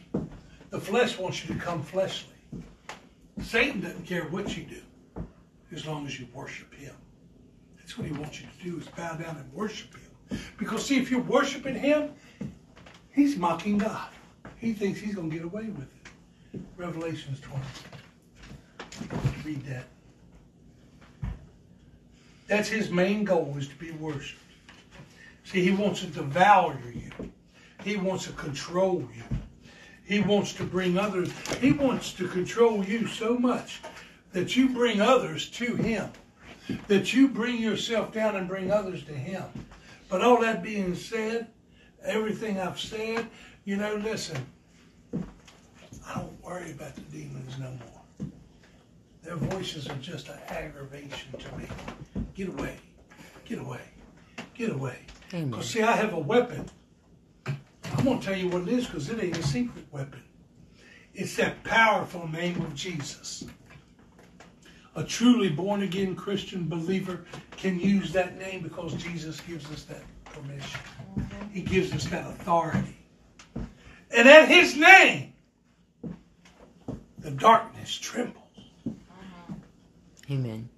The 0.70 0.80
flesh 0.80 1.18
wants 1.20 1.42
you 1.42 1.48
to 1.48 1.54
become 1.54 1.84
fleshly. 1.84 2.34
Satan 3.42 3.82
doesn't 3.82 4.06
care 4.06 4.24
what 4.26 4.58
you 4.58 4.64
do 4.64 4.82
as 5.72 5.86
long 5.86 6.06
as 6.06 6.20
you 6.20 6.28
worship 6.34 6.74
him. 6.74 6.96
That's 7.78 7.98
what 7.98 8.08
he 8.08 8.14
wants 8.14 8.39
you 8.39 8.48
to 8.48 8.64
do 8.64 8.78
is 8.80 8.88
bow 8.88 9.16
down 9.16 9.38
and 9.38 9.54
worship 9.54 9.94
him. 9.96 10.39
Because 10.58 10.86
see, 10.86 10.98
if 10.98 11.12
you're 11.12 11.22
worshiping 11.22 11.76
him, 11.76 12.12
he's 13.12 13.36
mocking 13.36 13.78
God. 13.78 14.10
He 14.58 14.74
thinks 14.74 15.00
he's 15.00 15.16
going 15.16 15.30
to 15.30 15.36
get 15.36 15.46
away 15.46 15.66
with 15.66 15.88
it. 16.54 16.62
Revelations 16.78 17.39
20. 17.42 17.64
Read 19.44 19.66
that. 19.66 19.86
That's 22.52 22.68
his 22.68 22.91
main 22.91 23.24
goal 23.24 23.56
is 23.58 23.70
to 23.70 23.76
be 23.76 23.91
worshipped. 23.91 24.41
See, 25.45 25.64
he 25.64 25.72
wants 25.72 26.02
to 26.02 26.08
devour 26.08 26.78
you. 26.93 27.32
He 27.82 27.95
wants 27.95 28.26
to 28.26 28.34
control 28.34 29.08
you. 29.16 29.24
He 30.04 30.20
wants 30.20 30.52
to 30.56 30.66
bring 30.66 30.97
others. 30.97 31.32
He 31.62 31.72
wants 31.72 32.12
to 32.16 32.28
control 32.28 32.84
you 32.84 33.08
so 33.08 33.38
much 33.38 33.80
that 34.34 34.58
you 34.58 34.68
bring 34.68 34.99
others 34.99 35.49
to 35.52 35.78
him. 35.78 36.12
That 36.89 37.14
you 37.14 37.30
bring 37.30 37.58
yourself 37.58 38.12
down 38.12 38.36
and 38.36 38.49
bring 38.49 38.70
others 38.70 39.06
to 39.06 39.14
him. 39.14 39.45
But 40.10 40.22
all 40.22 40.41
that 40.41 40.62
being 40.62 40.93
said, 40.93 41.47
everything 42.04 42.60
I've 42.60 42.82
said, 42.82 43.28
you 43.64 43.78
know, 43.78 43.95
listen, 43.95 44.45
I 46.06 46.16
don't 46.16 46.43
worry 46.43 46.72
about 46.72 46.95
the 46.95 47.02
demons 47.04 47.58
no 47.58 47.70
more. 47.70 48.01
Their 49.24 49.36
voices 49.36 49.88
are 49.88 49.96
just 49.98 50.30
an 50.30 50.40
aggravation 50.50 51.32
to 51.38 51.58
me. 51.58 51.66
Get 52.34 52.50
away. 52.50 52.78
Get 53.46 53.60
away. 53.60 53.82
Get 54.54 54.72
away. 54.72 54.98
Because, 55.30 55.70
see, 55.70 55.82
I 55.82 55.94
have 55.94 56.14
a 56.14 56.20
weapon. 56.20 56.70
I'm 57.46 58.04
going 58.04 58.20
to 58.20 58.26
tell 58.26 58.36
you 58.36 58.50
what 58.50 58.64
it 58.64 58.70
is 58.70 58.88
because 58.88 59.10
it 59.10 59.24
ain't 59.24 59.38
a 59.38 59.44
secret 59.44 59.86
weapon. 59.92 60.24
It's 61.14 61.36
that 61.38 61.64
powerful 61.64 62.28
name 62.28 62.62
of 62.62 62.74
Jesus. 62.74 63.46
A 64.96 65.04
truly 65.04 65.50
born 65.50 65.84
again 65.84 66.16
Christian 66.16 66.68
believer 66.68 67.26
can 67.52 67.80
use 67.80 68.12
that 68.14 68.38
name 68.38 68.62
because 68.62 68.94
Jesus 68.96 69.40
gives 69.42 69.70
us 69.72 69.84
that 69.84 70.04
permission. 70.26 70.80
He 71.54 71.62
gives 71.62 71.94
us 71.94 72.06
that 72.08 72.28
authority. 72.28 72.98
And 73.56 74.28
at 74.28 74.50
his 74.50 74.76
name, 74.76 75.34
the 77.20 77.32
darkness 77.32 77.96
trembles. 77.96 78.41
Amen. 80.32 80.70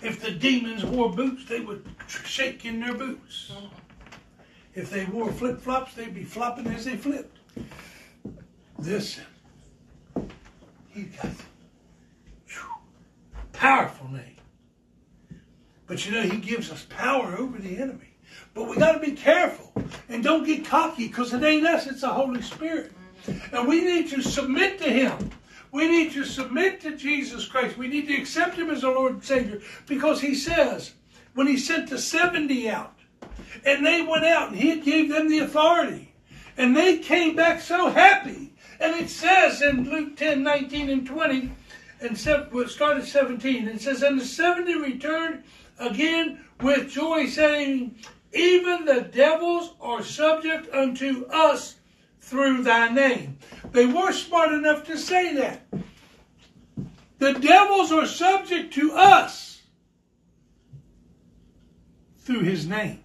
If 0.00 0.22
the 0.22 0.30
demons 0.30 0.84
wore 0.84 1.12
boots, 1.12 1.44
they 1.44 1.60
would 1.60 1.84
shake 2.08 2.64
in 2.64 2.80
their 2.80 2.94
boots. 2.94 3.52
If 4.74 4.88
they 4.88 5.04
wore 5.04 5.30
flip 5.30 5.60
flops, 5.60 5.94
they'd 5.94 6.14
be 6.14 6.24
flopping 6.24 6.66
as 6.68 6.86
they 6.86 6.96
flipped. 6.96 7.38
This, 8.78 9.20
he 10.88 11.02
got 11.02 11.30
whew, 12.46 12.74
powerful 13.52 14.08
name. 14.08 14.36
But 15.86 16.06
you 16.06 16.12
know, 16.12 16.22
he 16.22 16.38
gives 16.38 16.70
us 16.70 16.86
power 16.88 17.36
over 17.36 17.58
the 17.58 17.76
enemy. 17.76 18.14
But 18.54 18.68
we 18.68 18.76
got 18.76 18.92
to 18.92 18.98
be 18.98 19.12
careful 19.12 19.74
and 20.08 20.24
don't 20.24 20.44
get 20.44 20.64
cocky 20.64 21.08
because 21.08 21.34
it 21.34 21.42
ain't 21.42 21.66
us, 21.66 21.86
it's 21.86 22.00
the 22.00 22.08
Holy 22.08 22.40
Spirit. 22.40 22.92
And 23.52 23.68
we 23.68 23.84
need 23.84 24.08
to 24.10 24.22
submit 24.22 24.78
to 24.80 24.90
him. 24.90 25.30
We 25.72 25.88
need 25.88 26.12
to 26.12 26.24
submit 26.24 26.82
to 26.82 26.96
Jesus 26.96 27.46
Christ. 27.46 27.78
We 27.78 27.88
need 27.88 28.06
to 28.08 28.14
accept 28.14 28.56
Him 28.56 28.68
as 28.68 28.84
our 28.84 28.94
Lord 28.94 29.14
and 29.14 29.24
Savior 29.24 29.60
because 29.86 30.20
He 30.20 30.34
says, 30.34 30.92
when 31.34 31.46
He 31.46 31.56
sent 31.56 31.88
the 31.88 31.98
70 31.98 32.68
out, 32.68 32.94
and 33.64 33.84
they 33.84 34.02
went 34.02 34.24
out 34.24 34.50
and 34.50 34.58
He 34.58 34.80
gave 34.80 35.08
them 35.08 35.30
the 35.30 35.38
authority, 35.38 36.14
and 36.58 36.76
they 36.76 36.98
came 36.98 37.34
back 37.34 37.60
so 37.60 37.90
happy. 37.90 38.52
And 38.78 38.94
it 39.00 39.08
says 39.08 39.62
in 39.62 39.88
Luke 39.90 40.16
10 40.16 40.42
19 40.42 40.90
and 40.90 41.06
20, 41.06 41.50
and 42.00 42.18
start 42.18 42.52
at 42.52 43.04
17, 43.04 43.68
it 43.68 43.80
says, 43.80 44.02
And 44.02 44.20
the 44.20 44.24
70 44.24 44.74
returned 44.74 45.44
again 45.78 46.44
with 46.60 46.90
joy, 46.90 47.26
saying, 47.26 47.96
Even 48.34 48.84
the 48.84 49.02
devils 49.02 49.74
are 49.80 50.02
subject 50.02 50.72
unto 50.74 51.24
us 51.26 51.76
through 52.22 52.62
thy 52.62 52.88
name. 52.88 53.36
They 53.72 53.84
were 53.84 54.12
smart 54.12 54.52
enough 54.52 54.86
to 54.86 54.96
say 54.96 55.34
that. 55.34 55.66
The 57.18 57.34
devils 57.34 57.92
are 57.92 58.06
subject 58.06 58.72
to 58.74 58.92
us 58.92 59.62
through 62.20 62.40
his 62.40 62.66
name. 62.66 63.00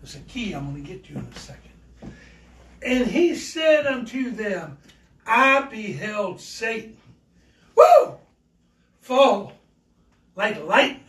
There's 0.00 0.16
a 0.16 0.20
key 0.20 0.52
I'm 0.52 0.70
going 0.70 0.84
to 0.84 0.88
get 0.88 1.04
to 1.06 1.14
in 1.14 1.26
a 1.34 1.38
second. 1.38 1.72
And 2.82 3.06
he 3.06 3.34
said 3.34 3.86
unto 3.86 4.30
them, 4.30 4.78
I 5.26 5.62
beheld 5.62 6.40
Satan, 6.40 6.98
woo, 7.74 8.18
fall 9.00 9.54
like 10.36 10.62
lightning, 10.62 11.00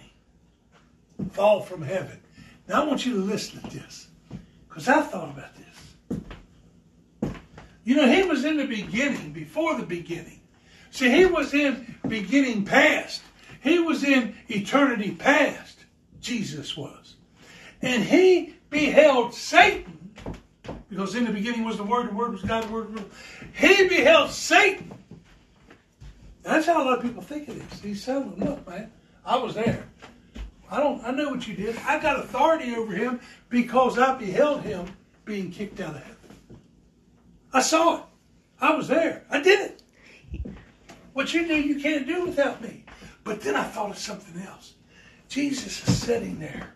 fall 1.32 1.59
from 1.61 1.82
heaven. 1.82 2.22
Now 2.68 2.84
I 2.84 2.88
want 2.88 3.05
you 3.05 3.13
to 3.16 3.20
listen 3.20 3.61
to 3.61 3.78
this, 3.78 4.07
because 4.68 4.88
I 4.88 5.01
thought 5.01 5.32
about. 5.32 5.55
You 7.86 7.95
know, 7.95 8.07
he 8.07 8.23
was 8.23 8.43
in 8.43 8.57
the 8.57 8.65
beginning, 8.65 9.31
before 9.31 9.77
the 9.77 9.86
beginning. 9.86 10.41
See, 10.89 11.09
he 11.09 11.25
was 11.25 11.53
in 11.53 11.95
beginning 12.07 12.65
past. 12.65 13.21
He 13.61 13.79
was 13.79 14.03
in 14.03 14.36
eternity 14.49 15.11
past. 15.11 15.86
Jesus 16.19 16.75
was. 16.75 17.15
And 17.81 18.03
he 18.03 18.55
beheld 18.71 19.33
Satan, 19.33 20.13
because 20.89 21.15
in 21.15 21.25
the 21.25 21.31
beginning 21.31 21.63
was 21.63 21.77
the 21.77 21.83
Word, 21.83 22.09
the 22.09 22.15
Word 22.15 22.31
was 22.31 22.41
God, 22.41 22.63
the 22.63 22.73
Word 22.73 22.93
was. 22.93 23.03
He 23.53 23.88
beheld 23.88 24.31
Satan. 24.31 24.91
That's 26.41 26.65
how 26.65 26.83
a 26.83 26.86
lot 26.86 26.97
of 26.97 27.03
people 27.03 27.21
think 27.21 27.49
it 27.49 27.57
is. 27.57 27.79
He's 27.81 28.03
telling 28.03 28.31
them, 28.31 28.49
look, 28.49 28.67
man, 28.67 28.91
I 29.23 29.38
was 29.38 29.53
there. 29.53 29.86
I 30.71 30.79
don't 30.79 31.03
I 31.03 31.11
know 31.11 31.29
what 31.29 31.47
you 31.47 31.55
did. 31.55 31.77
I 31.86 31.99
got 31.99 32.19
authority 32.19 32.75
over 32.75 32.93
him 32.93 33.19
because 33.49 33.99
I 33.99 34.17
beheld 34.17 34.61
him 34.61 34.88
being 35.23 35.51
kicked 35.51 35.79
out 35.79 35.95
of 35.95 36.01
heaven. 36.01 36.14
I 37.56 37.62
saw 37.62 37.99
it. 37.99 38.03
I 38.60 38.76
was 38.76 38.89
there. 38.89 39.24
I 39.30 39.39
did 39.39 39.72
it. 39.72 39.82
What 41.14 41.34
you 41.34 41.47
do, 41.47 41.56
you 41.56 41.80
can't 41.80 42.06
do 42.06 42.26
without 42.26 42.62
me. 42.62 42.84
But 43.24 43.39
then 43.39 43.56
I 43.56 43.64
thought 43.64 43.91
of 43.91 43.97
something 43.97 44.41
else. 44.41 44.74
Jesus 45.30 45.88
is 45.88 45.97
sitting 45.97 46.38
there, 46.38 46.74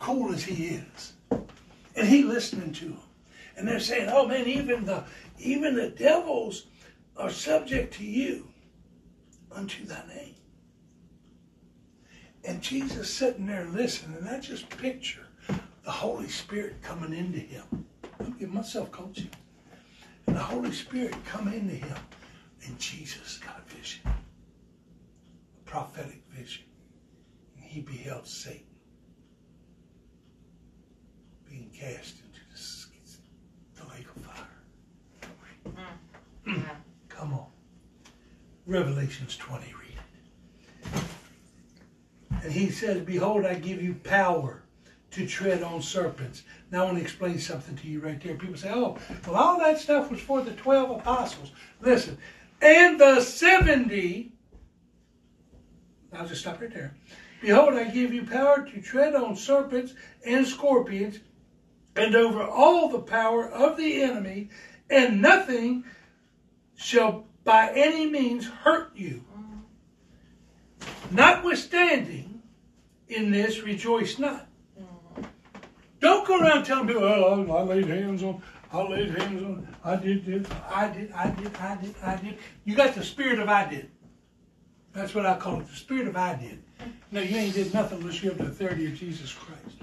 cool 0.00 0.32
as 0.32 0.42
he 0.42 0.66
is, 0.66 1.12
and 1.30 2.08
he 2.08 2.24
listening 2.24 2.72
to 2.72 2.86
them. 2.86 2.98
And 3.56 3.68
they're 3.68 3.78
saying, 3.78 4.08
"Oh 4.12 4.26
man, 4.26 4.48
even 4.48 4.84
the 4.84 5.04
even 5.38 5.76
the 5.76 5.90
devils 5.90 6.66
are 7.16 7.30
subject 7.30 7.94
to 7.94 8.04
you 8.04 8.48
unto 9.52 9.84
thy 9.84 10.04
name." 10.08 10.34
And 12.44 12.60
Jesus 12.60 13.14
sitting 13.14 13.46
there 13.46 13.66
listening, 13.66 14.18
and 14.18 14.28
I 14.28 14.40
just 14.40 14.68
picture 14.70 15.28
the 15.84 15.92
Holy 15.92 16.28
Spirit 16.28 16.82
coming 16.82 17.14
into 17.14 17.38
him. 17.38 17.86
I'm 18.18 18.32
giving 18.32 18.56
myself 18.56 18.90
coaching. 18.90 19.30
And 20.26 20.36
the 20.36 20.40
Holy 20.40 20.72
Spirit 20.72 21.14
come 21.24 21.48
into 21.48 21.74
him. 21.74 21.96
And 22.66 22.78
Jesus 22.78 23.38
got 23.38 23.62
a 23.64 23.74
vision. 23.74 24.02
A 24.04 25.70
prophetic 25.70 26.22
vision. 26.30 26.64
And 27.56 27.64
he 27.64 27.80
beheld 27.80 28.26
Satan 28.26 28.66
being 31.48 31.70
cast 31.70 32.16
into 32.16 32.40
the, 32.52 33.82
the 33.82 33.88
lake 33.94 34.06
of 34.14 34.22
fire. 34.22 35.76
Mm. 36.46 36.64
Come 37.08 37.32
on. 37.34 37.46
Revelations 38.66 39.36
20, 39.36 39.64
read 39.64 39.98
it. 40.92 41.02
And 42.42 42.52
he 42.52 42.70
says, 42.70 43.00
Behold, 43.02 43.46
I 43.46 43.54
give 43.54 43.80
you 43.80 43.94
power 43.94 44.62
to 45.16 45.26
tread 45.26 45.62
on 45.62 45.80
serpents. 45.80 46.42
Now 46.70 46.82
I 46.82 46.84
want 46.84 46.98
to 46.98 47.02
explain 47.02 47.38
something 47.38 47.74
to 47.76 47.88
you 47.88 48.00
right 48.00 48.22
there. 48.22 48.34
People 48.34 48.56
say, 48.56 48.70
oh, 48.70 48.98
well, 49.26 49.36
all 49.36 49.58
that 49.60 49.78
stuff 49.78 50.10
was 50.10 50.20
for 50.20 50.42
the 50.42 50.52
12 50.52 50.90
apostles. 50.90 51.52
Listen, 51.80 52.18
and 52.60 53.00
the 53.00 53.22
70, 53.22 54.30
I'll 56.12 56.28
just 56.28 56.42
stop 56.42 56.60
right 56.60 56.72
there. 56.72 56.94
Behold, 57.40 57.74
I 57.74 57.84
give 57.84 58.12
you 58.12 58.26
power 58.26 58.66
to 58.66 58.82
tread 58.82 59.14
on 59.14 59.36
serpents 59.36 59.94
and 60.26 60.46
scorpions 60.46 61.20
and 61.96 62.14
over 62.14 62.42
all 62.42 62.90
the 62.90 63.00
power 63.00 63.48
of 63.48 63.78
the 63.78 64.02
enemy, 64.02 64.50
and 64.90 65.22
nothing 65.22 65.84
shall 66.76 67.24
by 67.42 67.72
any 67.74 68.06
means 68.06 68.46
hurt 68.46 68.94
you. 68.94 69.24
Notwithstanding, 71.10 72.42
in 73.08 73.30
this 73.30 73.62
rejoice 73.62 74.18
not 74.18 74.45
don't 76.00 76.26
go 76.26 76.40
around 76.40 76.64
telling 76.64 76.86
people, 76.86 77.04
oh, 77.04 77.46
I 77.50 77.62
laid 77.62 77.86
hands 77.86 78.22
on, 78.22 78.42
I 78.72 78.82
laid 78.82 79.10
hands 79.18 79.42
on, 79.42 79.76
I 79.84 79.96
did 79.96 80.26
this, 80.26 80.46
I 80.70 80.88
did, 80.88 81.12
I 81.12 81.30
did, 81.30 81.56
I 81.56 81.76
did, 81.76 81.94
I 82.02 82.16
did. 82.16 82.38
You 82.64 82.74
got 82.74 82.94
the 82.94 83.04
spirit 83.04 83.38
of 83.38 83.48
I 83.48 83.68
did. 83.68 83.90
That's 84.92 85.14
what 85.14 85.26
I 85.26 85.36
call 85.36 85.60
it, 85.60 85.68
the 85.68 85.76
spirit 85.76 86.08
of 86.08 86.16
I 86.16 86.34
did. 86.34 86.62
No, 87.10 87.20
you 87.20 87.36
ain't 87.36 87.54
did 87.54 87.72
nothing 87.72 88.00
unless 88.00 88.22
you 88.22 88.30
have 88.30 88.38
the 88.38 88.46
authority 88.46 88.86
of 88.86 88.94
Jesus 88.94 89.32
Christ. 89.32 89.76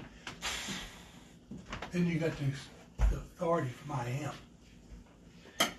Then 1.92 2.06
you 2.06 2.18
got 2.18 2.32
the, 2.36 3.06
the 3.10 3.16
authority 3.16 3.70
from 3.70 3.92
I 3.92 4.08
am. 4.24 5.70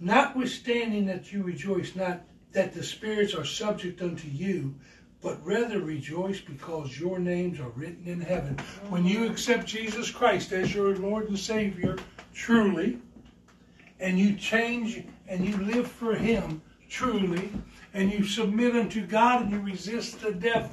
Notwithstanding 0.00 1.06
that 1.06 1.32
you 1.32 1.42
rejoice 1.42 1.96
not 1.96 2.22
that 2.52 2.72
the 2.72 2.82
spirits 2.82 3.34
are 3.34 3.44
subject 3.44 4.00
unto 4.00 4.28
you, 4.28 4.74
but 5.22 5.44
rather 5.44 5.80
rejoice 5.80 6.40
because 6.40 6.98
your 6.98 7.18
names 7.18 7.58
are 7.58 7.70
written 7.70 8.06
in 8.06 8.20
heaven. 8.20 8.56
When 8.88 9.04
you 9.04 9.26
accept 9.26 9.66
Jesus 9.66 10.10
Christ 10.10 10.52
as 10.52 10.74
your 10.74 10.96
Lord 10.96 11.28
and 11.28 11.38
Savior 11.38 11.96
truly, 12.32 12.98
and 13.98 14.18
you 14.18 14.36
change 14.36 15.04
and 15.26 15.44
you 15.44 15.56
live 15.56 15.90
for 15.90 16.14
Him 16.14 16.62
truly, 16.88 17.50
and 17.94 18.12
you 18.12 18.24
submit 18.24 18.76
unto 18.76 19.04
God 19.04 19.42
and 19.42 19.50
you 19.50 19.60
resist 19.60 20.20
the 20.20 20.32
devil, 20.32 20.70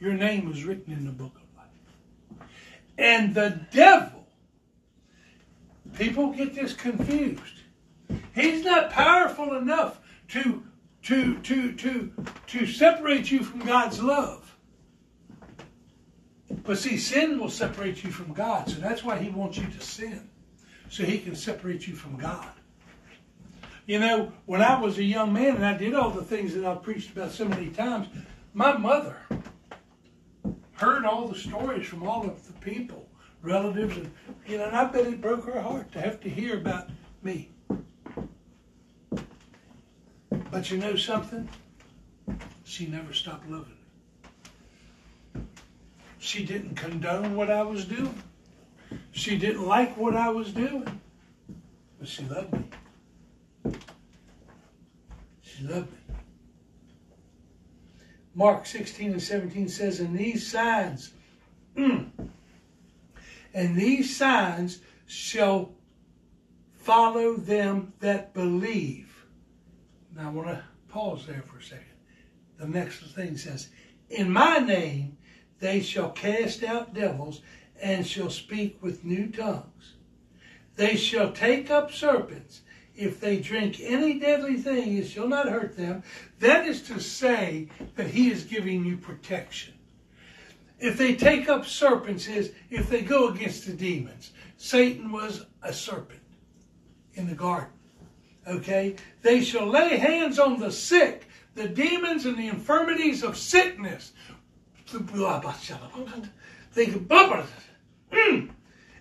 your 0.00 0.14
name 0.14 0.50
is 0.50 0.64
written 0.64 0.92
in 0.92 1.04
the 1.04 1.12
book 1.12 1.34
of 1.36 1.58
life. 1.58 2.48
And 2.96 3.34
the 3.34 3.60
devil, 3.70 4.26
people 5.98 6.32
get 6.32 6.54
this 6.54 6.72
confused. 6.72 7.60
He's 8.34 8.64
not 8.64 8.90
powerful 8.90 9.56
enough 9.56 10.00
to 10.28 10.62
to, 11.04 11.38
to, 11.38 11.72
to, 11.72 12.12
to 12.46 12.66
separate 12.66 13.30
you 13.30 13.42
from 13.42 13.60
God's 13.60 14.02
love. 14.02 14.56
But 16.64 16.78
see, 16.78 16.96
sin 16.96 17.38
will 17.38 17.50
separate 17.50 18.04
you 18.04 18.10
from 18.10 18.32
God. 18.32 18.68
So 18.68 18.80
that's 18.80 19.04
why 19.04 19.18
he 19.18 19.30
wants 19.30 19.56
you 19.56 19.66
to 19.66 19.80
sin. 19.80 20.28
So 20.88 21.04
he 21.04 21.18
can 21.18 21.36
separate 21.36 21.86
you 21.86 21.94
from 21.94 22.16
God. 22.16 22.48
You 23.86 23.98
know, 23.98 24.32
when 24.46 24.62
I 24.62 24.80
was 24.80 24.98
a 24.98 25.02
young 25.02 25.32
man 25.32 25.56
and 25.56 25.66
I 25.66 25.76
did 25.76 25.94
all 25.94 26.10
the 26.10 26.24
things 26.24 26.54
that 26.54 26.64
I've 26.64 26.82
preached 26.82 27.10
about 27.10 27.32
so 27.32 27.46
many 27.46 27.68
times, 27.70 28.08
my 28.52 28.76
mother 28.76 29.16
heard 30.72 31.04
all 31.04 31.28
the 31.28 31.38
stories 31.38 31.86
from 31.86 32.06
all 32.06 32.24
of 32.24 32.46
the 32.46 32.52
people, 32.54 33.08
relatives, 33.42 33.96
and 33.96 34.10
you 34.46 34.58
know, 34.58 34.64
and 34.64 34.76
I 34.76 34.84
bet 34.84 35.06
it 35.06 35.20
broke 35.20 35.44
her 35.44 35.60
heart 35.60 35.92
to 35.92 36.00
have 36.00 36.20
to 36.20 36.30
hear 36.30 36.56
about 36.56 36.88
me. 37.22 37.50
But 40.50 40.70
you 40.70 40.78
know 40.78 40.96
something? 40.96 41.48
She 42.64 42.86
never 42.86 43.12
stopped 43.12 43.48
loving 43.48 43.76
me. 45.34 45.42
She 46.18 46.44
didn't 46.44 46.74
condone 46.74 47.36
what 47.36 47.50
I 47.50 47.62
was 47.62 47.84
doing. 47.84 48.22
She 49.12 49.38
didn't 49.38 49.66
like 49.66 49.96
what 49.96 50.16
I 50.16 50.28
was 50.28 50.52
doing. 50.52 51.00
But 51.98 52.08
she 52.08 52.24
loved 52.24 52.52
me. 52.52 52.64
She 55.42 55.64
loved 55.64 55.90
me. 55.92 55.98
Mark 58.34 58.66
16 58.66 59.12
and 59.12 59.22
17 59.22 59.68
says, 59.68 60.00
And 60.00 60.18
these 60.18 60.50
signs, 60.50 61.12
mm, 61.76 62.08
and 63.52 63.76
these 63.76 64.16
signs 64.16 64.80
shall 65.06 65.72
follow 66.72 67.36
them 67.36 67.92
that 68.00 68.32
believe. 68.32 69.09
I 70.20 70.28
want 70.28 70.48
to 70.48 70.62
pause 70.88 71.26
there 71.26 71.42
for 71.42 71.58
a 71.58 71.62
second. 71.62 71.84
The 72.58 72.68
next 72.68 73.00
thing 73.14 73.36
says, 73.36 73.68
In 74.10 74.30
my 74.30 74.58
name 74.58 75.16
they 75.60 75.80
shall 75.80 76.10
cast 76.10 76.62
out 76.62 76.94
devils 76.94 77.40
and 77.80 78.06
shall 78.06 78.30
speak 78.30 78.82
with 78.82 79.04
new 79.04 79.28
tongues. 79.28 79.94
They 80.76 80.96
shall 80.96 81.32
take 81.32 81.70
up 81.70 81.92
serpents. 81.92 82.62
if 82.94 83.18
they 83.18 83.38
drink 83.38 83.80
any 83.80 84.18
deadly 84.18 84.56
thing, 84.56 84.98
it 84.98 85.06
shall 85.06 85.28
not 85.28 85.48
hurt 85.48 85.76
them. 85.76 86.02
That 86.38 86.66
is 86.66 86.82
to 86.82 87.00
say 87.00 87.68
that 87.96 88.08
he 88.08 88.30
is 88.30 88.44
giving 88.44 88.84
you 88.84 88.98
protection. 88.98 89.74
If 90.78 90.98
they 90.98 91.14
take 91.14 91.48
up 91.48 91.66
serpents, 91.66 92.26
is 92.26 92.52
if 92.68 92.90
they 92.90 93.02
go 93.02 93.28
against 93.28 93.66
the 93.66 93.72
demons. 93.72 94.32
Satan 94.56 95.12
was 95.12 95.46
a 95.62 95.72
serpent 95.72 96.20
in 97.14 97.26
the 97.26 97.34
garden. 97.34 97.79
Okay? 98.46 98.96
They 99.22 99.42
shall 99.42 99.66
lay 99.66 99.96
hands 99.96 100.38
on 100.38 100.58
the 100.58 100.72
sick, 100.72 101.26
the 101.54 101.68
demons 101.68 102.26
and 102.26 102.36
the 102.36 102.48
infirmities 102.48 103.22
of 103.22 103.36
sickness. 103.36 104.12
Mm, 108.12 108.50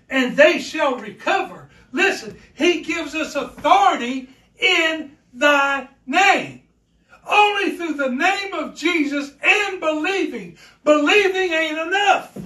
and 0.09 0.37
they 0.37 0.59
shall 0.59 0.95
recover. 0.95 1.69
Listen, 1.91 2.37
he 2.53 2.81
gives 2.81 3.15
us 3.15 3.35
authority 3.35 4.29
in 4.59 5.17
thy 5.33 5.87
name. 6.05 6.63
Only 7.27 7.77
through 7.77 7.93
the 7.93 8.09
name 8.09 8.53
of 8.53 8.75
Jesus 8.75 9.33
and 9.41 9.79
believing. 9.79 10.57
Believing 10.83 11.51
ain't 11.53 11.77
enough. 11.77 12.37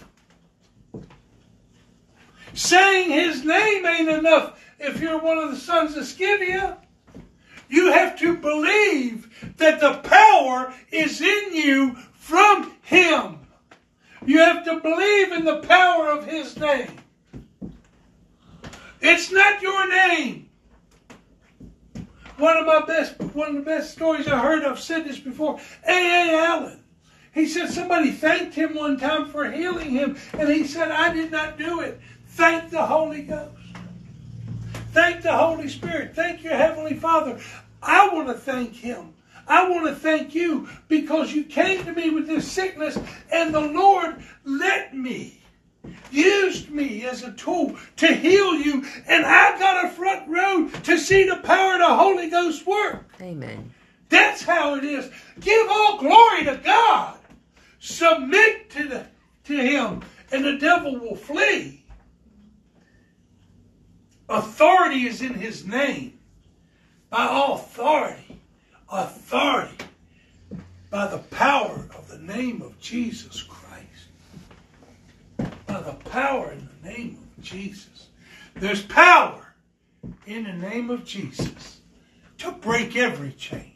Saying 2.53 3.09
his 3.09 3.43
name 3.43 3.85
ain't 3.85 4.09
enough 4.09 4.59
if 4.79 4.99
you're 4.99 5.19
one 5.19 5.37
of 5.37 5.51
the 5.51 5.57
sons 5.57 5.95
of 5.95 6.03
Sceva. 6.03 6.77
You 7.73 7.91
have 7.91 8.19
to 8.19 8.37
believe 8.37 9.55
that 9.57 9.79
the 9.79 9.95
power 10.07 10.71
is 10.91 11.19
in 11.21 11.55
you 11.55 11.95
from 12.13 12.71
him. 12.83 13.39
You 14.27 14.37
have 14.41 14.63
to 14.65 14.79
believe 14.79 15.31
in 15.31 15.43
the 15.43 15.57
power 15.61 16.07
of 16.09 16.23
his 16.27 16.55
name. 16.55 16.91
It's 19.01 19.31
not 19.31 19.63
your 19.63 19.89
name. 19.89 20.51
One 22.37 22.57
of 22.57 22.67
my 22.67 22.85
best, 22.85 23.19
one 23.19 23.49
of 23.49 23.55
the 23.55 23.61
best 23.61 23.93
stories 23.93 24.27
I 24.27 24.37
heard. 24.37 24.63
I've 24.63 24.79
said 24.79 25.05
this 25.05 25.17
before. 25.17 25.59
A. 25.87 25.91
A. 25.91 26.45
Allen. 26.45 26.83
He 27.33 27.47
said 27.47 27.71
somebody 27.71 28.11
thanked 28.11 28.53
him 28.53 28.75
one 28.75 28.99
time 28.99 29.29
for 29.29 29.51
healing 29.51 29.89
him, 29.89 30.15
and 30.33 30.47
he 30.47 30.67
said, 30.67 30.91
"I 30.91 31.11
did 31.11 31.31
not 31.31 31.57
do 31.57 31.79
it. 31.79 31.99
Thank 32.27 32.69
the 32.69 32.85
Holy 32.85 33.23
Ghost. 33.23 33.49
Thank 34.91 35.23
the 35.23 35.35
Holy 35.35 35.69
Spirit. 35.69 36.13
Thank 36.15 36.43
your 36.43 36.53
Heavenly 36.53 36.93
Father. 36.93 37.39
I 37.83 38.09
want 38.09 38.27
to 38.27 38.33
thank 38.33 38.75
Him. 38.75 39.13
I 39.47 39.69
want 39.69 39.87
to 39.87 39.95
thank 39.95 40.33
you 40.33 40.69
because 40.87 41.33
you 41.33 41.43
came 41.43 41.83
to 41.85 41.91
me 41.91 42.09
with 42.09 42.27
this 42.27 42.49
sickness, 42.49 42.97
and 43.31 43.53
the 43.53 43.61
Lord 43.61 44.23
let 44.45 44.95
me." 44.95 45.43
used 46.11 46.69
me 46.69 47.05
as 47.05 47.23
a 47.23 47.31
tool 47.33 47.75
to 47.97 48.07
heal 48.07 48.55
you, 48.55 48.85
and 49.07 49.25
I 49.25 49.57
got 49.59 49.85
a 49.85 49.89
front 49.89 50.29
row 50.29 50.69
to 50.83 50.97
see 50.97 51.25
the 51.25 51.37
power 51.37 51.73
of 51.73 51.79
the 51.79 51.95
Holy 51.95 52.29
Ghost 52.29 52.65
work. 52.65 53.05
Amen. 53.21 53.73
That's 54.09 54.43
how 54.43 54.75
it 54.75 54.83
is. 54.83 55.09
Give 55.39 55.67
all 55.69 55.97
glory 55.97 56.45
to 56.45 56.61
God. 56.63 57.17
Submit 57.79 58.69
to, 58.71 58.87
the, 58.87 59.05
to 59.45 59.57
Him, 59.57 60.03
and 60.31 60.45
the 60.45 60.57
devil 60.57 60.99
will 60.99 61.15
flee. 61.15 61.83
Authority 64.29 65.05
is 65.05 65.21
in 65.21 65.33
His 65.33 65.65
name. 65.65 66.19
By 67.13 67.53
authority, 67.53 68.41
authority, 68.91 69.85
by 70.89 71.05
the 71.07 71.19
power 71.19 71.87
of 71.95 72.07
the 72.07 72.17
name 72.17 72.63
of 72.63 72.79
Jesus 72.79 73.43
Christ 73.43 73.63
by 75.37 75.81
the 75.81 75.93
power 76.09 76.51
in 76.51 76.69
the 76.81 76.89
name 76.89 77.17
of 77.37 77.43
Jesus. 77.43 78.07
There's 78.55 78.81
power 78.81 79.53
in 80.25 80.43
the 80.43 80.53
name 80.53 80.89
of 80.89 81.05
Jesus 81.05 81.81
to 82.39 82.51
break 82.51 82.95
every 82.95 83.33
chain, 83.33 83.73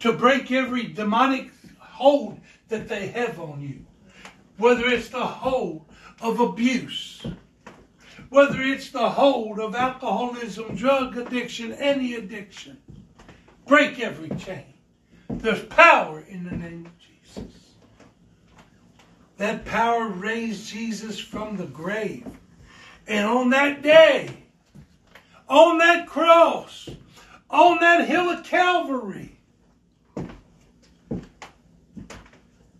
to 0.00 0.12
break 0.12 0.50
every 0.50 0.88
demonic 0.88 1.50
hold 1.78 2.40
that 2.68 2.88
they 2.88 3.06
have 3.08 3.38
on 3.40 3.60
you. 3.60 3.84
Whether 4.56 4.86
it's 4.86 5.08
the 5.08 5.24
hold 5.24 5.84
of 6.20 6.40
abuse, 6.40 7.24
whether 8.28 8.60
it's 8.60 8.90
the 8.90 9.10
hold 9.10 9.58
of 9.58 9.74
alcoholism, 9.74 10.74
drug 10.74 11.16
addiction, 11.16 11.72
any 11.74 12.14
addiction. 12.14 12.78
Break 13.66 14.00
every 14.00 14.30
chain. 14.36 14.74
There's 15.28 15.64
power 15.64 16.20
in 16.20 16.44
the 16.44 16.52
name 16.52 16.86
of 16.86 16.92
Jesus. 16.98 17.52
That 19.36 19.64
power 19.64 20.08
raised 20.08 20.68
Jesus 20.68 21.18
from 21.18 21.56
the 21.56 21.66
grave. 21.66 22.26
And 23.06 23.26
on 23.26 23.50
that 23.50 23.82
day, 23.82 24.44
on 25.48 25.78
that 25.78 26.06
cross, 26.06 26.88
on 27.50 27.78
that 27.80 28.08
hill 28.08 28.30
of 28.30 28.44
Calvary, 28.44 29.36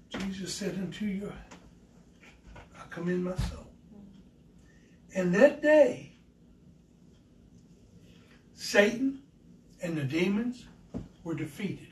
Jesus 0.09 0.55
said 0.55 0.74
unto 0.74 1.05
you, 1.05 1.32
I 2.76 2.82
come 2.90 3.09
And 5.17 5.35
that 5.35 5.62
day, 5.62 6.12
Satan 8.53 9.23
and 9.81 9.97
the 9.97 10.05
demons 10.05 10.67
were 11.25 11.35
defeated. 11.35 11.89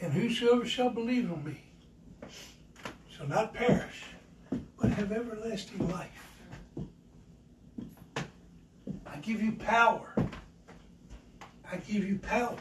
And 0.00 0.12
whosoever 0.12 0.66
shall 0.66 0.90
believe 0.90 1.30
on 1.30 1.44
me, 1.44 1.62
shall 3.08 3.28
not 3.28 3.54
perish, 3.54 4.02
but 4.50 4.90
have 4.90 5.12
everlasting 5.12 5.88
life. 5.88 6.08
I 9.06 9.16
give 9.22 9.40
you 9.40 9.52
power. 9.52 10.12
I 11.70 11.76
give 11.76 12.04
you 12.04 12.18
power. 12.18 12.58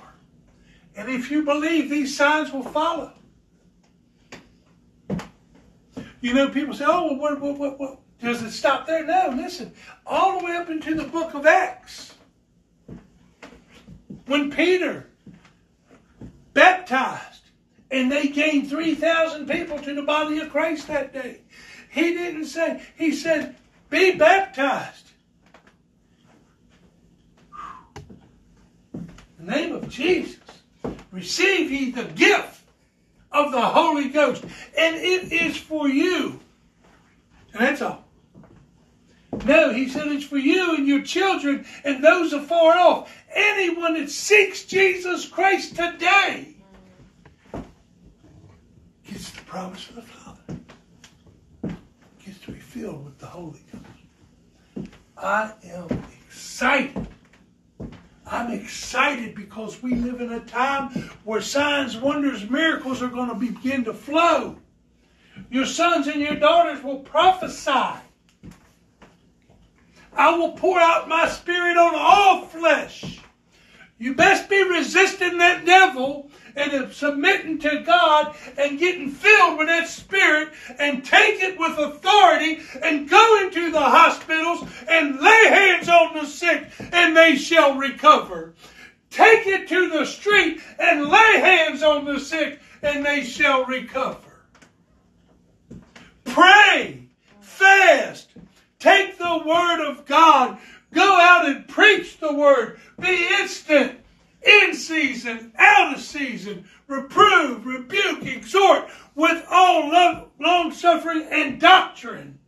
And 0.96 1.10
if 1.10 1.32
you 1.32 1.44
believe, 1.44 1.90
these 1.90 2.16
signs 2.16 2.54
will 2.54 2.62
follow. 2.62 3.14
You 6.22 6.36
know, 6.36 6.50
people 6.50 6.76
say, 6.76 6.86
oh, 6.88 7.08
well, 7.08 7.18
what, 7.18 7.42
what, 7.42 7.58
what, 7.58 7.80
what? 7.80 8.01
Does 8.22 8.42
it 8.44 8.52
stop 8.52 8.86
there? 8.86 9.06
No, 9.06 9.34
listen. 9.36 9.74
All 10.06 10.40
the 10.40 10.46
way 10.46 10.56
up 10.56 10.70
into 10.70 10.94
the 10.94 11.04
book 11.04 11.34
of 11.34 11.46
Acts. 11.46 12.14
When 14.28 14.52
Peter 14.52 15.08
baptized, 16.54 17.42
and 17.92 18.12
they 18.12 18.28
gained 18.28 18.70
3,000 18.70 19.48
people 19.48 19.78
to 19.80 19.94
the 19.94 20.02
body 20.02 20.40
of 20.40 20.50
Christ 20.50 20.88
that 20.88 21.14
day. 21.14 21.42
He 21.90 22.14
didn't 22.14 22.46
say, 22.46 22.82
he 22.98 23.12
said, 23.12 23.56
be 23.90 24.16
baptized. 24.16 25.12
In 28.94 29.46
the 29.46 29.52
name 29.52 29.74
of 29.74 29.90
Jesus, 29.90 30.40
receive 31.12 31.70
ye 31.70 31.92
the 31.92 32.06
gift 32.06 32.62
of 33.32 33.52
the 33.52 33.62
Holy 33.62 34.08
Ghost. 34.08 34.44
And 34.78 34.96
it 34.96 35.34
is 35.34 35.58
for 35.58 35.90
you. 35.90 36.40
And 37.54 37.62
that's 37.62 37.82
all. 37.82 38.01
No, 39.46 39.74
he 39.74 39.90
said 39.90 40.08
it's 40.08 40.26
for 40.26 40.38
you 40.38 40.76
and 40.76 40.88
your 40.88 41.02
children 41.02 41.66
and 41.84 42.04
those 42.04 42.32
afar 42.34 42.78
off. 42.78 43.14
Anyone 43.34 43.96
that 43.96 44.10
seeks 44.10 44.66
Jesus 44.66 45.28
Christ 45.28 45.76
today 45.76 46.56
gets 49.04 49.32
the 49.32 49.42
promise 49.42 49.90
of 49.90 49.96
the 49.96 50.02
Father, 50.02 50.60
gets 52.24 52.40
to 52.40 52.52
be 52.52 52.60
filled 52.60 53.04
with 53.04 53.18
the 53.18 53.26
Holy 53.26 53.62
Ghost. 53.72 54.92
I 55.18 55.54
am 55.64 56.04
excited. 56.28 57.08
I'm 58.26 58.52
excited 58.52 59.36
because 59.36 59.84
we 59.84 59.96
live 59.96 60.22
in 60.22 60.32
a 60.32 60.40
time 60.42 60.90
where 61.26 61.42
signs, 61.42 61.98
wonders, 61.98 62.50
miracles 62.50 63.02
are 63.02 63.10
going 63.10 63.30
to 63.30 63.36
begin 63.36 63.84
to 63.86 63.94
flow. 63.94 64.58
Your 65.50 65.66
sons 65.66 66.08
and 66.08 66.22
your 66.22 66.36
daughters 66.36 66.84
will 66.84 67.00
prophesy. 67.00 68.00
I 70.14 70.36
will 70.36 70.52
pour 70.54 70.80
out 70.80 71.08
my 71.08 71.28
spirit 71.28 71.78
on 71.78 71.94
all 71.96 72.46
flesh. 72.46 73.20
You 73.98 74.16
best 74.16 74.50
be 74.50 74.64
resisting 74.64 75.38
that 75.38 75.66
devil 75.66 76.32
and 76.56 76.92
submitting 76.92 77.60
to 77.60 77.84
God 77.86 78.36
and 78.58 78.80
getting 78.80 79.10
filled 79.10 79.58
with 79.58 79.68
that 79.68 79.88
Spirit 79.88 80.50
and 80.80 81.06
take 81.06 81.42
it 81.42 81.58
with 81.60 81.78
authority 81.78 82.62
and 82.82 83.10
go 83.10 83.42
into 83.44 83.72
the 83.72 83.80
hospitals 83.80 84.68
and 84.90 85.20
lay 85.20 85.48
hands 85.50 85.88
on 85.88 86.16
the 86.16 86.26
sick 86.26 86.72
and 86.92 87.16
they 87.16 87.36
shall 87.36 87.76
recover. 87.78 88.54
Take 89.10 89.46
it 89.46 89.68
to 89.70 89.90
the 89.90 90.06
street 90.06 90.62
and 90.80 91.08
lay 91.08 91.40
hands 91.40 91.84
on 91.84 92.06
the 92.06 92.20
sick 92.20 92.60
and 92.82 93.06
they 93.06 93.24
shall 93.24 93.66
recover. 93.66 94.46
Pray, 96.24 97.08
fast, 97.42 98.32
take 98.82 99.18
the 99.18 99.44
word 99.46 99.88
of 99.88 100.06
God, 100.06 100.58
go 100.94 101.20
out 101.22 101.46
and 101.46 101.68
preach 101.68 102.20
the 102.20 102.34
word, 102.34 102.80
be 103.00 103.28
instant 103.40 104.00
in 104.44 104.74
season, 104.74 105.54
out 105.58 105.96
of 105.96 106.02
season, 106.02 106.66
reprove, 106.88 107.66
rebuke, 107.66 108.26
exhort 108.26 108.90
with 109.16 109.46
all 109.50 109.90
love, 109.90 110.28
long 110.40 110.72
suffering 110.72 111.28
and 111.32 111.62
doctrine. 111.62 112.40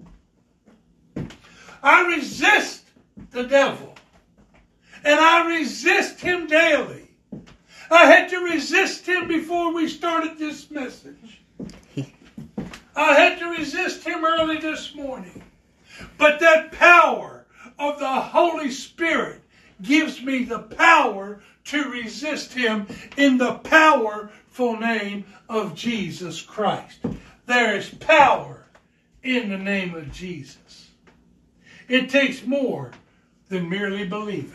I 1.81 2.07
resist 2.15 2.83
the 3.31 3.43
devil 3.43 3.93
And 5.03 5.19
I 5.19 5.47
resist 5.57 6.21
him 6.21 6.47
daily. 6.47 7.11
I 7.91 8.05
had 8.05 8.29
to 8.29 8.37
resist 8.37 9.05
him 9.05 9.27
before 9.27 9.73
we 9.73 9.87
started 9.87 10.37
this 10.37 10.71
message. 10.71 11.41
I 12.95 13.13
had 13.13 13.37
to 13.39 13.49
resist 13.49 14.03
him 14.03 14.23
early 14.23 14.57
this 14.57 14.95
morning. 14.95 15.42
But 16.17 16.39
that 16.39 16.71
power 16.71 17.45
of 17.79 17.99
the 17.99 18.21
Holy 18.21 18.71
Spirit 18.71 19.41
gives 19.81 20.21
me 20.21 20.43
the 20.43 20.59
power 20.59 21.41
to 21.65 21.89
resist 21.89 22.53
him 22.53 22.87
in 23.17 23.37
the 23.37 23.53
powerful 23.55 24.77
name 24.77 25.25
of 25.49 25.75
Jesus 25.75 26.41
Christ. 26.41 26.99
There 27.45 27.75
is 27.75 27.89
power 27.89 28.65
in 29.21 29.49
the 29.49 29.57
name 29.57 29.95
of 29.95 30.11
Jesus. 30.11 30.91
It 31.87 32.09
takes 32.09 32.45
more 32.45 32.91
than 33.49 33.69
merely 33.69 34.05
believing. 34.05 34.53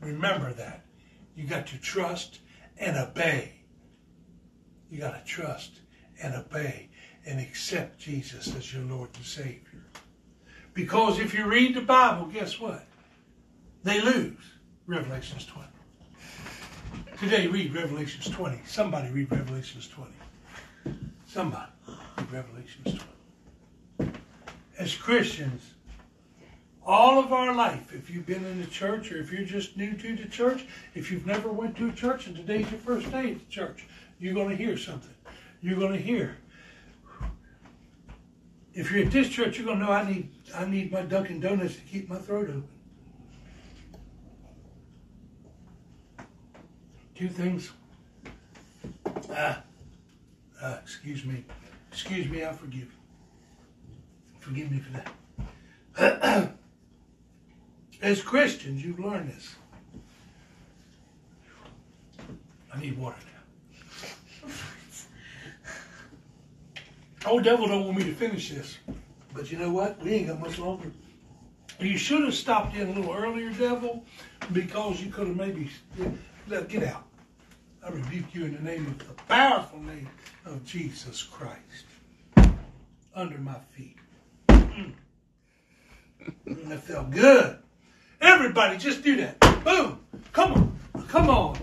Remember 0.00 0.52
that. 0.52 0.84
You 1.34 1.46
got 1.46 1.66
to 1.68 1.78
trust 1.78 2.40
and 2.78 2.96
obey. 2.96 3.52
You 4.90 5.00
got 5.00 5.18
to 5.18 5.24
trust 5.24 5.80
and 6.22 6.34
obey 6.34 6.88
and 7.26 7.40
accept 7.40 7.98
Jesus 7.98 8.54
as 8.54 8.72
your 8.72 8.84
Lord 8.84 9.10
and 9.16 9.24
Savior. 9.24 9.73
Because 10.74 11.20
if 11.20 11.32
you 11.32 11.46
read 11.46 11.76
the 11.76 11.80
Bible, 11.80 12.26
guess 12.26 12.60
what? 12.60 12.84
They 13.84 14.00
lose. 14.00 14.36
Revelations 14.86 15.46
20. 15.46 15.68
Today, 17.18 17.46
read 17.46 17.72
Revelations 17.74 18.28
20. 18.28 18.60
Somebody 18.66 19.08
read 19.10 19.30
Revelations 19.30 19.88
20. 19.88 20.10
Somebody 21.26 21.70
read 22.18 22.32
Revelations 22.32 23.00
20. 23.98 24.12
As 24.78 24.94
Christians, 24.94 25.62
all 26.84 27.18
of 27.18 27.32
our 27.32 27.54
life, 27.54 27.94
if 27.94 28.10
you've 28.10 28.26
been 28.26 28.44
in 28.44 28.60
the 28.60 28.66
church 28.66 29.10
or 29.12 29.18
if 29.18 29.32
you're 29.32 29.44
just 29.44 29.76
new 29.76 29.94
to 29.94 30.16
the 30.16 30.26
church, 30.26 30.66
if 30.94 31.10
you've 31.10 31.24
never 31.24 31.48
went 31.50 31.76
to 31.76 31.88
a 31.88 31.92
church 31.92 32.26
and 32.26 32.36
today's 32.36 32.70
your 32.70 32.80
first 32.80 33.10
day 33.10 33.32
at 33.32 33.38
the 33.38 33.50
church, 33.50 33.86
you're 34.18 34.34
going 34.34 34.50
to 34.50 34.56
hear 34.56 34.76
something. 34.76 35.14
You're 35.62 35.78
going 35.78 35.92
to 35.92 36.02
hear. 36.02 36.36
If 38.74 38.90
you're 38.90 39.06
at 39.06 39.12
this 39.12 39.28
church, 39.28 39.56
you're 39.56 39.66
going 39.66 39.78
to 39.78 39.86
know 39.86 39.92
I 39.92 40.10
need 40.10 40.33
I 40.56 40.64
need 40.66 40.92
my 40.92 41.02
Dunkin' 41.02 41.40
Donuts 41.40 41.74
to 41.74 41.80
keep 41.80 42.08
my 42.08 42.16
throat 42.16 42.48
open. 42.48 42.68
Two 47.14 47.28
things. 47.28 47.72
Ah, 49.30 49.62
ah, 50.62 50.78
excuse 50.82 51.24
me. 51.24 51.44
Excuse 51.90 52.28
me, 52.28 52.44
I 52.44 52.52
forgive 52.52 52.82
you. 52.82 52.88
Forgive 54.40 54.70
me 54.70 54.78
for 54.78 55.02
that. 55.96 56.52
As 58.02 58.20
Christians, 58.22 58.84
you've 58.84 59.00
learned 59.00 59.30
this. 59.30 59.54
I 62.72 62.80
need 62.80 62.98
water 62.98 63.16
now. 63.24 64.48
Oh, 67.26 67.40
devil 67.40 67.66
don't 67.66 67.86
want 67.86 67.96
me 67.96 68.04
to 68.04 68.12
finish 68.12 68.50
this. 68.50 68.76
But 69.34 69.50
you 69.50 69.58
know 69.58 69.70
what? 69.70 70.00
We 70.02 70.12
ain't 70.12 70.28
got 70.28 70.40
much 70.40 70.58
longer. 70.58 70.90
You 71.80 71.98
should 71.98 72.22
have 72.22 72.34
stopped 72.34 72.76
in 72.76 72.88
a 72.88 72.92
little 72.92 73.12
earlier, 73.12 73.50
devil, 73.50 74.04
because 74.52 75.00
you 75.02 75.10
could 75.10 75.26
have 75.26 75.36
maybe 75.36 75.68
get 76.68 76.84
out. 76.84 77.04
I 77.84 77.90
rebuke 77.90 78.32
you 78.32 78.44
in 78.44 78.54
the 78.54 78.62
name 78.62 78.86
of 78.86 78.98
the 78.98 79.12
powerful 79.24 79.80
name 79.80 80.08
of 80.46 80.64
Jesus 80.64 81.22
Christ. 81.22 81.58
Under 83.14 83.38
my 83.38 83.56
feet. 83.72 83.96
Mm. 84.48 84.92
That 86.46 86.82
felt 86.82 87.10
good. 87.10 87.58
Everybody, 88.20 88.78
just 88.78 89.02
do 89.02 89.16
that. 89.16 89.38
Boom. 89.64 90.00
Come 90.32 90.52
on. 90.52 90.78
Come 91.08 91.28
on. 91.28 91.58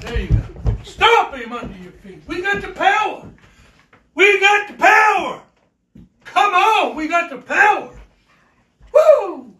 There 0.00 0.20
you 0.20 0.28
go. 0.28 0.76
Stop 0.82 1.34
him 1.34 1.52
under 1.52 1.76
your 1.78 1.92
feet. 1.92 2.22
We 2.26 2.42
got 2.42 2.60
the 2.60 2.68
power. 2.68 3.28
We 4.14 4.40
got 4.40 4.68
the 4.68 4.74
power. 4.74 5.42
Come 6.54 6.90
on. 6.90 6.96
We 6.96 7.08
got 7.08 7.30
the 7.30 7.38
power. 7.38 7.90
Woo! 8.92 9.56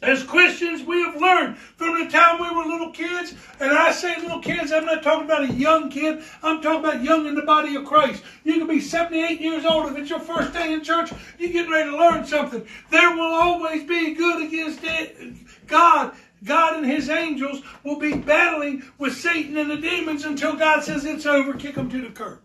As 0.00 0.24
Christians, 0.24 0.82
we 0.82 1.02
have 1.02 1.20
learned 1.20 1.58
from 1.58 2.02
the 2.02 2.10
time 2.10 2.40
we 2.40 2.48
were 2.48 2.64
little 2.64 2.92
kids, 2.92 3.34
and 3.60 3.70
I 3.70 3.92
say 3.92 4.16
little 4.16 4.40
kids, 4.40 4.72
I'm 4.72 4.86
not 4.86 5.02
talking 5.02 5.26
about 5.26 5.44
a 5.48 5.52
young 5.52 5.90
kid, 5.90 6.22
I'm 6.42 6.62
talking 6.62 6.80
about 6.80 7.04
young 7.04 7.26
in 7.26 7.34
the 7.34 7.42
body 7.42 7.76
of 7.76 7.84
Christ. 7.84 8.24
You 8.42 8.54
can 8.54 8.66
be 8.66 8.80
78 8.80 9.38
years 9.40 9.66
old. 9.66 9.92
If 9.92 9.98
it's 9.98 10.08
your 10.08 10.18
first 10.18 10.54
day 10.54 10.72
in 10.72 10.82
church, 10.82 11.12
you're 11.38 11.52
getting 11.52 11.70
ready 11.70 11.90
to 11.90 11.96
learn 11.96 12.24
something. 12.24 12.66
There 12.90 13.14
will 13.14 13.34
always 13.34 13.84
be 13.84 14.14
good 14.14 14.42
against 14.42 14.80
it. 14.82 15.36
God. 15.66 16.14
God 16.42 16.78
and 16.78 16.86
his 16.86 17.08
angels 17.08 17.62
will 17.84 18.00
be 18.00 18.14
battling 18.14 18.82
with 18.98 19.14
Satan 19.14 19.56
and 19.58 19.70
the 19.70 19.76
demons 19.76 20.24
until 20.24 20.56
God 20.56 20.82
says 20.82 21.04
it's 21.04 21.26
over, 21.26 21.52
kick 21.52 21.76
them 21.76 21.88
to 21.90 22.00
the 22.00 22.10
curb. 22.10 22.40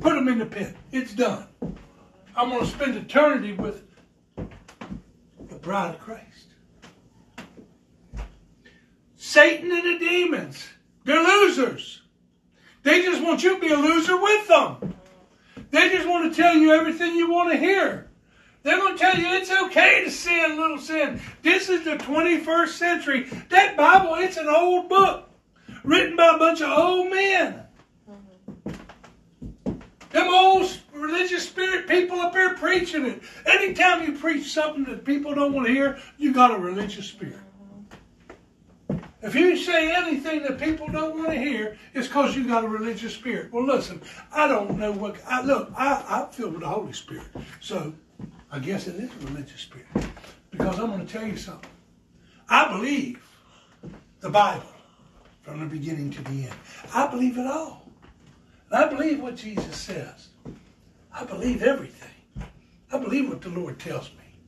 Put 0.00 0.14
them 0.14 0.26
in 0.26 0.38
the 0.38 0.46
pit. 0.46 0.74
It's 0.90 1.12
done. 1.12 1.46
I'm 2.36 2.50
going 2.50 2.64
to 2.64 2.70
spend 2.70 2.96
eternity 2.96 3.52
with 3.52 3.84
the 4.36 5.54
bride 5.56 5.94
of 5.94 6.00
Christ. 6.00 6.48
Satan 9.14 9.70
and 9.70 9.84
the 9.84 9.98
demons. 9.98 10.66
They're 11.04 11.22
losers. 11.22 12.02
They 12.82 13.02
just 13.02 13.22
want 13.22 13.42
you 13.42 13.54
to 13.54 13.60
be 13.60 13.72
a 13.72 13.76
loser 13.76 14.20
with 14.20 14.48
them. 14.48 14.94
They 15.70 15.90
just 15.90 16.08
want 16.08 16.32
to 16.32 16.42
tell 16.42 16.54
you 16.54 16.72
everything 16.72 17.14
you 17.14 17.30
want 17.30 17.50
to 17.52 17.56
hear. 17.56 18.10
They're 18.62 18.78
going 18.78 18.96
to 18.96 18.98
tell 18.98 19.16
you 19.16 19.26
it's 19.28 19.50
okay 19.50 20.04
to 20.04 20.10
sin, 20.10 20.58
little 20.58 20.78
sin. 20.78 21.20
This 21.42 21.68
is 21.68 21.84
the 21.84 21.96
21st 21.96 22.68
century. 22.68 23.26
That 23.50 23.76
Bible, 23.76 24.14
it's 24.16 24.36
an 24.36 24.48
old 24.48 24.88
book 24.88 25.30
written 25.82 26.16
by 26.16 26.34
a 26.34 26.38
bunch 26.38 26.62
of 26.62 26.70
old 26.70 27.10
men. 27.10 27.62
Them 30.10 30.28
old 30.28 30.70
religious 31.06 31.48
spirit 31.48 31.88
people 31.88 32.20
up 32.20 32.32
there 32.32 32.54
preaching 32.54 33.06
it. 33.06 33.22
Anytime 33.46 34.04
you 34.04 34.18
preach 34.18 34.52
something 34.52 34.84
that 34.84 35.04
people 35.04 35.34
don't 35.34 35.52
want 35.52 35.66
to 35.66 35.72
hear, 35.72 35.98
you 36.18 36.32
got 36.32 36.54
a 36.54 36.58
religious 36.58 37.06
spirit. 37.06 37.38
If 39.22 39.34
you 39.34 39.56
say 39.56 39.94
anything 39.94 40.42
that 40.42 40.58
people 40.58 40.86
don't 40.88 41.16
want 41.16 41.30
to 41.30 41.38
hear, 41.38 41.78
it's 41.94 42.08
because 42.08 42.36
you 42.36 42.46
got 42.46 42.62
a 42.62 42.68
religious 42.68 43.14
spirit. 43.14 43.50
Well, 43.52 43.64
listen, 43.64 44.02
I 44.30 44.46
don't 44.46 44.78
know 44.78 44.92
what. 44.92 45.16
I, 45.26 45.42
look, 45.42 45.72
I, 45.74 46.04
I'm 46.08 46.28
filled 46.28 46.52
with 46.52 46.60
the 46.60 46.68
Holy 46.68 46.92
Spirit, 46.92 47.28
so 47.60 47.94
I 48.50 48.58
guess 48.58 48.86
it 48.86 48.96
is 48.96 49.10
a 49.10 49.26
religious 49.26 49.62
spirit. 49.62 49.86
Because 50.50 50.78
I'm 50.78 50.88
going 50.88 51.06
to 51.06 51.10
tell 51.10 51.26
you 51.26 51.38
something. 51.38 51.70
I 52.50 52.70
believe 52.76 53.26
the 54.20 54.28
Bible 54.28 54.66
from 55.40 55.60
the 55.60 55.66
beginning 55.66 56.10
to 56.10 56.22
the 56.24 56.44
end. 56.44 56.54
I 56.92 57.06
believe 57.06 57.38
it 57.38 57.46
all. 57.46 57.88
I 58.70 58.86
believe 58.88 59.20
what 59.22 59.36
Jesus 59.36 59.76
says. 59.76 60.28
I 61.14 61.24
believe 61.24 61.62
everything. 61.62 62.10
I 62.92 62.98
believe 62.98 63.28
what 63.28 63.40
the 63.40 63.48
Lord 63.48 63.78
tells 63.78 64.10
me. 64.10 64.38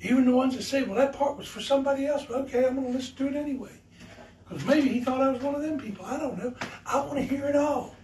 Even 0.00 0.26
the 0.26 0.36
ones 0.36 0.56
that 0.56 0.62
say, 0.62 0.82
well, 0.82 0.96
that 0.96 1.12
part 1.12 1.36
was 1.36 1.48
for 1.48 1.60
somebody 1.60 2.06
else. 2.06 2.28
Well, 2.28 2.40
okay, 2.40 2.66
I'm 2.66 2.76
going 2.76 2.92
to 2.92 2.98
listen 2.98 3.16
to 3.16 3.28
it 3.28 3.36
anyway. 3.36 3.72
Because 4.46 4.64
maybe 4.66 4.88
he 4.88 5.00
thought 5.00 5.20
I 5.20 5.30
was 5.30 5.42
one 5.42 5.54
of 5.54 5.62
them 5.62 5.78
people. 5.78 6.04
I 6.04 6.18
don't 6.18 6.38
know. 6.38 6.54
I 6.86 7.00
want 7.00 7.16
to 7.16 7.22
hear 7.22 7.46
it 7.46 7.56
all. 7.56 7.96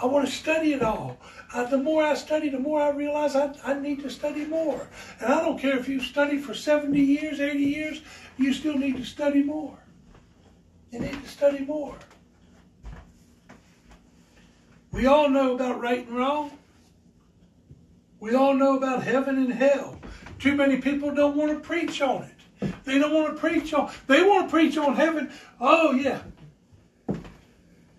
I 0.00 0.06
want 0.06 0.26
to 0.26 0.32
study 0.32 0.72
it 0.72 0.82
all. 0.82 1.16
I, 1.52 1.64
the 1.64 1.78
more 1.78 2.02
I 2.02 2.14
study, 2.14 2.48
the 2.48 2.58
more 2.58 2.82
I 2.82 2.90
realize 2.90 3.36
I, 3.36 3.54
I 3.64 3.74
need 3.74 4.02
to 4.02 4.10
study 4.10 4.44
more. 4.44 4.88
And 5.20 5.32
I 5.32 5.40
don't 5.40 5.58
care 5.58 5.78
if 5.78 5.88
you 5.88 6.00
study 6.00 6.38
for 6.38 6.52
70 6.52 7.00
years, 7.00 7.40
80 7.40 7.58
years, 7.58 8.02
you 8.36 8.52
still 8.52 8.76
need 8.76 8.96
to 8.96 9.04
study 9.04 9.42
more. 9.42 9.78
You 10.90 10.98
need 10.98 11.22
to 11.22 11.28
study 11.28 11.60
more. 11.64 11.96
We 14.90 15.06
all 15.06 15.28
know 15.28 15.54
about 15.54 15.80
right 15.80 16.06
and 16.06 16.16
wrong. 16.16 16.50
We 18.24 18.34
all 18.34 18.54
know 18.54 18.78
about 18.78 19.02
heaven 19.02 19.36
and 19.36 19.52
hell. 19.52 20.00
Too 20.38 20.56
many 20.56 20.78
people 20.78 21.14
don't 21.14 21.36
want 21.36 21.52
to 21.52 21.60
preach 21.60 22.00
on 22.00 22.22
it. 22.22 22.72
They 22.84 22.98
don't 22.98 23.12
want 23.12 23.34
to 23.34 23.38
preach 23.38 23.74
on. 23.74 23.92
They 24.06 24.22
want 24.22 24.46
to 24.46 24.50
preach 24.50 24.78
on 24.78 24.96
heaven. 24.96 25.30
Oh 25.60 25.92
yeah, 25.92 26.22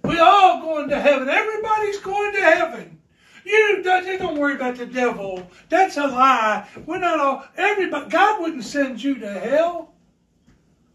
we 0.03 0.18
all 0.18 0.61
going 0.61 0.89
to 0.89 0.99
heaven. 0.99 1.30
Everybody's 1.30 1.99
going 1.99 2.34
to 2.34 2.41
heaven. 2.41 2.99
You 3.45 3.84
don't 3.84 4.39
worry 4.39 4.56
about 4.56 4.77
the 4.77 4.88
devil. 4.88 5.47
That's 5.69 5.97
a 5.97 6.07
lie. 6.07 6.68
We're 6.88 6.97
not 6.97 7.19
all. 7.19 7.45
Everybody. 7.56 8.10
God 8.10 8.41
wouldn't 8.41 8.64
send 8.64 9.03
you 9.03 9.19
to 9.19 9.31
hell. 9.31 9.93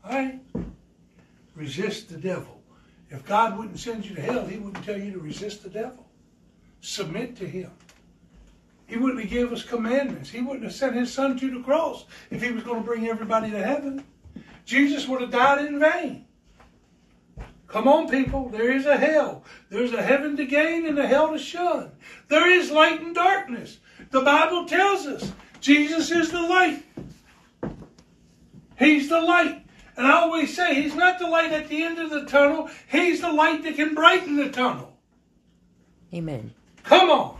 All 0.04 0.10
right. 0.10 0.40
Resist 1.54 2.08
the 2.08 2.18
devil. 2.18 2.60
If 3.10 3.24
God 3.26 3.56
wouldn't 3.56 3.78
send 3.78 4.04
you 4.04 4.16
to 4.16 4.22
hell, 4.22 4.44
He 4.44 4.58
wouldn't 4.58 4.84
tell 4.84 4.98
you 4.98 5.12
to 5.12 5.20
resist 5.20 5.62
the 5.62 5.70
devil. 5.70 6.04
Submit 6.80 7.36
to 7.36 7.46
Him. 7.46 7.70
He 8.90 8.96
wouldn't 8.96 9.20
have 9.20 9.30
given 9.30 9.54
us 9.54 9.62
commandments. 9.62 10.30
He 10.30 10.40
wouldn't 10.40 10.64
have 10.64 10.74
sent 10.74 10.96
his 10.96 11.12
son 11.12 11.38
to 11.38 11.48
the 11.48 11.62
cross 11.62 12.06
if 12.28 12.42
he 12.42 12.50
was 12.50 12.64
going 12.64 12.82
to 12.82 12.86
bring 12.86 13.06
everybody 13.06 13.48
to 13.52 13.62
heaven. 13.62 14.04
Jesus 14.64 15.06
would 15.06 15.20
have 15.20 15.30
died 15.30 15.64
in 15.64 15.78
vain. 15.78 16.24
Come 17.68 17.86
on, 17.86 18.08
people. 18.08 18.48
There 18.48 18.72
is 18.72 18.86
a 18.86 18.96
hell. 18.96 19.44
There's 19.68 19.92
a 19.92 20.02
heaven 20.02 20.36
to 20.38 20.44
gain 20.44 20.86
and 20.86 20.98
a 20.98 21.06
hell 21.06 21.30
to 21.30 21.38
shun. 21.38 21.92
There 22.26 22.50
is 22.50 22.72
light 22.72 23.00
and 23.00 23.14
darkness. 23.14 23.78
The 24.10 24.22
Bible 24.22 24.66
tells 24.66 25.06
us 25.06 25.32
Jesus 25.60 26.10
is 26.10 26.32
the 26.32 26.42
light. 26.42 26.82
He's 28.76 29.08
the 29.08 29.20
light. 29.20 29.64
And 29.96 30.04
I 30.04 30.14
always 30.14 30.56
say, 30.56 30.82
He's 30.82 30.96
not 30.96 31.20
the 31.20 31.28
light 31.28 31.52
at 31.52 31.68
the 31.68 31.84
end 31.84 32.00
of 32.00 32.10
the 32.10 32.24
tunnel, 32.24 32.68
He's 32.90 33.20
the 33.20 33.32
light 33.32 33.62
that 33.62 33.76
can 33.76 33.94
brighten 33.94 34.34
the 34.34 34.50
tunnel. 34.50 34.96
Amen. 36.12 36.52
Come 36.82 37.08
on. 37.08 37.39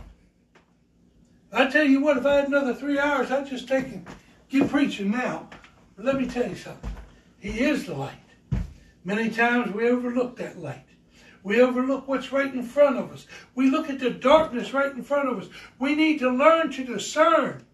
I 1.53 1.67
tell 1.69 1.83
you 1.83 2.01
what, 2.01 2.17
if 2.17 2.25
I 2.25 2.35
had 2.35 2.47
another 2.47 2.73
three 2.73 2.97
hours, 2.97 3.29
I'd 3.29 3.47
just 3.47 3.67
take 3.67 3.87
and 3.87 4.07
get 4.49 4.69
preaching 4.69 5.11
now. 5.11 5.49
But 5.95 6.05
let 6.05 6.15
me 6.15 6.25
tell 6.27 6.47
you 6.47 6.55
something. 6.55 6.91
He 7.39 7.59
is 7.59 7.85
the 7.85 7.93
light. 7.93 8.13
Many 9.03 9.29
times 9.29 9.73
we 9.73 9.89
overlook 9.89 10.37
that 10.37 10.59
light. 10.59 10.85
We 11.43 11.59
overlook 11.59 12.07
what's 12.07 12.31
right 12.31 12.53
in 12.53 12.63
front 12.63 12.97
of 12.97 13.11
us. 13.11 13.25
We 13.55 13.69
look 13.69 13.89
at 13.89 13.99
the 13.99 14.11
darkness 14.11 14.73
right 14.73 14.91
in 14.91 15.03
front 15.03 15.27
of 15.27 15.39
us. 15.39 15.49
We 15.79 15.95
need 15.95 16.19
to 16.19 16.29
learn 16.29 16.71
to 16.73 16.85
discern. 16.85 17.65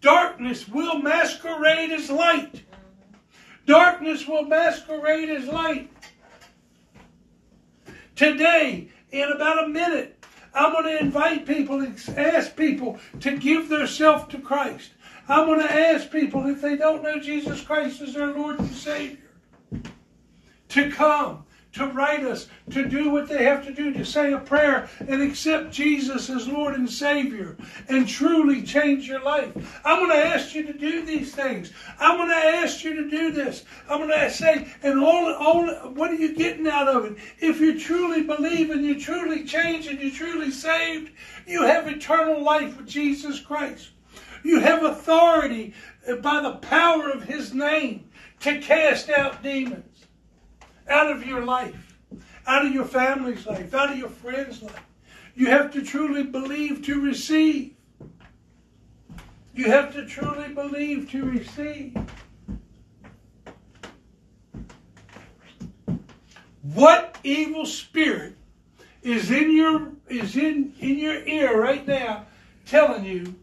Darkness 0.00 0.68
will 0.68 0.98
masquerade 0.98 1.92
as 1.92 2.10
light. 2.10 2.64
Darkness 3.64 4.26
will 4.26 4.44
masquerade 4.44 5.30
as 5.30 5.46
light. 5.46 5.90
Today, 8.16 8.90
in 9.10 9.30
about 9.30 9.64
a 9.64 9.68
minute, 9.68 10.15
I'm 10.56 10.72
going 10.72 10.84
to 10.84 10.98
invite 10.98 11.46
people 11.46 11.82
ask 12.16 12.56
people 12.56 12.98
to 13.20 13.36
give 13.36 13.68
themselves 13.68 14.32
to 14.32 14.38
Christ. 14.38 14.90
I'm 15.28 15.46
going 15.46 15.60
to 15.60 15.72
ask 15.72 16.10
people 16.10 16.46
if 16.46 16.62
they 16.62 16.76
don't 16.76 17.02
know 17.02 17.20
Jesus 17.20 17.60
Christ 17.60 18.00
as 18.00 18.14
their 18.14 18.32
Lord 18.32 18.58
and 18.58 18.70
Savior 18.70 19.18
to 20.68 20.90
come 20.90 21.45
to 21.76 21.86
write 21.86 22.24
us, 22.24 22.48
to 22.70 22.88
do 22.88 23.10
what 23.10 23.28
they 23.28 23.44
have 23.44 23.64
to 23.66 23.72
do, 23.72 23.92
to 23.92 24.04
say 24.04 24.32
a 24.32 24.38
prayer 24.38 24.88
and 25.00 25.22
accept 25.22 25.70
Jesus 25.70 26.30
as 26.30 26.48
Lord 26.48 26.74
and 26.74 26.88
Savior 26.88 27.56
and 27.88 28.08
truly 28.08 28.62
change 28.62 29.06
your 29.06 29.22
life. 29.22 29.80
I'm 29.84 29.98
going 29.98 30.10
to 30.10 30.26
ask 30.26 30.54
you 30.54 30.64
to 30.66 30.72
do 30.72 31.04
these 31.04 31.34
things. 31.34 31.72
I'm 32.00 32.16
going 32.16 32.30
to 32.30 32.34
ask 32.34 32.82
you 32.82 32.94
to 32.96 33.10
do 33.10 33.30
this. 33.30 33.64
I'm 33.88 33.98
going 33.98 34.10
to 34.10 34.30
say, 34.30 34.68
and 34.82 34.98
all, 34.98 35.34
all, 35.34 35.66
what 35.90 36.10
are 36.10 36.14
you 36.14 36.34
getting 36.34 36.66
out 36.66 36.88
of 36.88 37.04
it? 37.04 37.18
If 37.40 37.60
you 37.60 37.78
truly 37.78 38.22
believe 38.22 38.70
and 38.70 38.84
you 38.84 38.98
truly 38.98 39.44
change 39.44 39.86
and 39.86 40.00
you're 40.00 40.10
truly 40.10 40.50
saved, 40.50 41.12
you 41.46 41.62
have 41.62 41.86
eternal 41.86 42.42
life 42.42 42.76
with 42.76 42.86
Jesus 42.86 43.38
Christ. 43.40 43.90
You 44.42 44.60
have 44.60 44.82
authority 44.82 45.74
by 46.22 46.40
the 46.40 46.56
power 46.56 47.10
of 47.10 47.24
His 47.24 47.52
name 47.52 48.08
to 48.40 48.60
cast 48.60 49.10
out 49.10 49.42
demons 49.42 49.95
out 50.88 51.10
of 51.10 51.26
your 51.26 51.44
life, 51.44 51.98
out 52.46 52.66
of 52.66 52.72
your 52.72 52.84
family's 52.84 53.46
life, 53.46 53.74
out 53.74 53.92
of 53.92 53.98
your 53.98 54.08
friends' 54.08 54.62
life. 54.62 54.82
You 55.34 55.48
have 55.48 55.72
to 55.72 55.82
truly 55.82 56.22
believe 56.22 56.84
to 56.86 57.00
receive. 57.00 57.74
You 59.54 59.70
have 59.70 59.92
to 59.94 60.06
truly 60.06 60.48
believe 60.52 61.10
to 61.10 61.24
receive. 61.24 61.96
What 66.62 67.18
evil 67.22 67.64
spirit 67.64 68.36
is 69.02 69.30
in 69.30 69.54
your 69.54 69.92
is 70.08 70.36
in, 70.36 70.74
in 70.78 70.98
your 70.98 71.24
ear 71.26 71.60
right 71.60 71.86
now 71.86 72.26
telling 72.66 73.04
you 73.04 73.34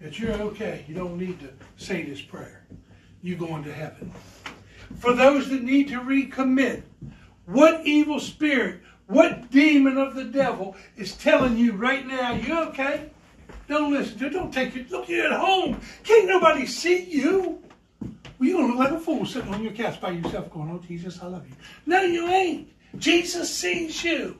that 0.00 0.18
you're 0.18 0.32
okay. 0.32 0.84
You 0.86 0.94
don't 0.94 1.18
need 1.18 1.40
to 1.40 1.48
say 1.76 2.04
this 2.04 2.20
prayer. 2.20 2.64
You're 3.22 3.38
going 3.38 3.64
to 3.64 3.72
heaven 3.72 4.12
for 4.98 5.12
those 5.12 5.48
that 5.50 5.62
need 5.62 5.88
to 5.88 6.00
recommit. 6.00 6.82
What 7.46 7.86
evil 7.86 8.18
spirit, 8.18 8.80
what 9.06 9.50
demon 9.50 9.98
of 9.98 10.14
the 10.14 10.24
devil 10.24 10.76
is 10.96 11.16
telling 11.16 11.56
you 11.56 11.72
right 11.72 12.06
now, 12.06 12.32
you 12.32 12.58
okay? 12.68 13.10
Don't 13.68 13.92
listen 13.92 14.18
to 14.18 14.26
it. 14.26 14.32
Don't 14.32 14.52
take 14.52 14.76
it. 14.76 14.90
Look, 14.90 15.08
you're 15.08 15.32
at 15.32 15.40
home. 15.40 15.80
Can't 16.04 16.28
nobody 16.28 16.66
see 16.66 17.04
you. 17.04 17.62
Well, 18.00 18.48
you're 18.48 18.58
going 18.58 18.72
to 18.72 18.78
look 18.78 18.90
like 18.90 19.00
a 19.00 19.00
fool 19.00 19.24
sitting 19.24 19.52
on 19.52 19.62
your 19.62 19.72
couch 19.72 20.00
by 20.00 20.10
yourself 20.10 20.50
going, 20.50 20.70
oh, 20.70 20.84
Jesus, 20.86 21.20
I 21.22 21.26
love 21.26 21.48
you. 21.48 21.54
No, 21.86 22.02
you 22.02 22.28
ain't. 22.28 22.68
Jesus 22.98 23.52
sees 23.52 24.04
you. 24.04 24.38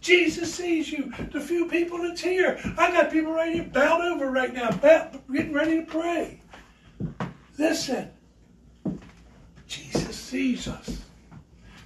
Jesus 0.00 0.54
sees 0.54 0.90
you. 0.90 1.12
The 1.32 1.40
few 1.40 1.68
people 1.68 1.98
that's 1.98 2.20
here. 2.20 2.58
I 2.78 2.90
got 2.90 3.10
people 3.10 3.32
right 3.32 3.52
here 3.52 3.64
bowed 3.64 4.00
over 4.00 4.30
right 4.30 4.52
now, 4.52 4.70
getting 4.70 5.52
ready 5.52 5.80
to 5.80 5.86
pray. 5.86 6.40
Listen, 7.58 8.10
sees 10.28 10.68
us. 10.68 11.02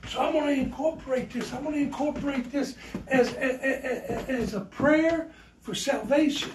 So 0.08 0.20
I'm 0.20 0.32
going 0.32 0.56
to 0.56 0.60
incorporate 0.60 1.30
this. 1.30 1.52
I'm 1.52 1.62
going 1.62 1.74
to 1.76 1.80
incorporate 1.80 2.50
this 2.50 2.74
as, 3.06 3.32
as, 3.34 4.28
as 4.28 4.54
a 4.54 4.60
prayer 4.60 5.30
for 5.60 5.74
salvation 5.74 6.52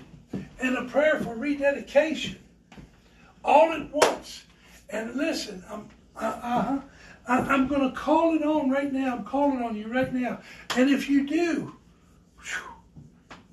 and 0.60 0.78
a 0.78 0.86
prayer 0.86 1.20
for 1.22 1.36
rededication 1.36 2.38
all 3.44 3.72
at 3.72 3.90
once. 3.92 4.44
And 4.90 5.16
listen, 5.16 5.64
I'm, 5.70 5.88
uh, 6.18 6.80
I, 7.28 7.38
I'm 7.38 7.68
going 7.68 7.90
to 7.90 7.96
call 7.96 8.36
it 8.36 8.44
on 8.44 8.70
right 8.70 8.92
now. 8.92 9.16
I'm 9.16 9.24
calling 9.24 9.62
on 9.62 9.76
you 9.76 9.88
right 9.92 10.14
now. 10.14 10.42
And 10.76 10.90
if 10.90 11.10
you 11.10 11.26
do, 11.26 11.76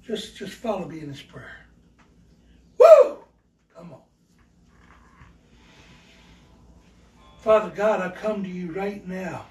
just, 0.03 0.37
just 0.37 0.53
follow 0.53 0.89
me 0.89 1.01
in 1.01 1.09
this 1.09 1.23
prayer. 1.23 1.67
Woo! 2.79 3.19
Come 3.77 3.93
on. 3.93 4.01
Father 7.45 7.69
God, 7.77 8.01
I 8.01 8.09
come 8.09 8.43
to 8.43 8.49
you 8.49 8.73
right 8.73 9.07
now. 9.07 9.45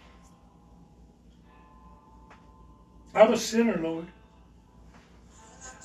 I'm 3.13 3.31
a 3.31 3.37
sinner, 3.37 3.77
Lord. 3.77 4.07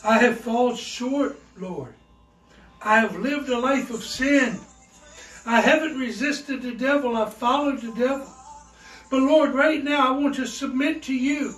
I 0.02 0.16
have 0.20 0.40
fallen 0.40 0.74
short, 0.74 1.38
Lord. 1.58 1.92
I 2.80 3.00
have 3.00 3.18
lived 3.18 3.50
a 3.50 3.58
life 3.58 3.90
of 3.90 4.02
sin. 4.02 4.58
I 5.44 5.60
haven't 5.60 5.98
resisted 5.98 6.62
the 6.62 6.72
devil. 6.72 7.14
I've 7.14 7.34
followed 7.34 7.82
the 7.82 7.92
devil. 7.92 8.26
But 9.10 9.20
Lord, 9.20 9.52
right 9.52 9.84
now 9.84 10.08
I 10.08 10.18
want 10.18 10.36
to 10.36 10.46
submit 10.46 11.02
to 11.02 11.14
you. 11.14 11.56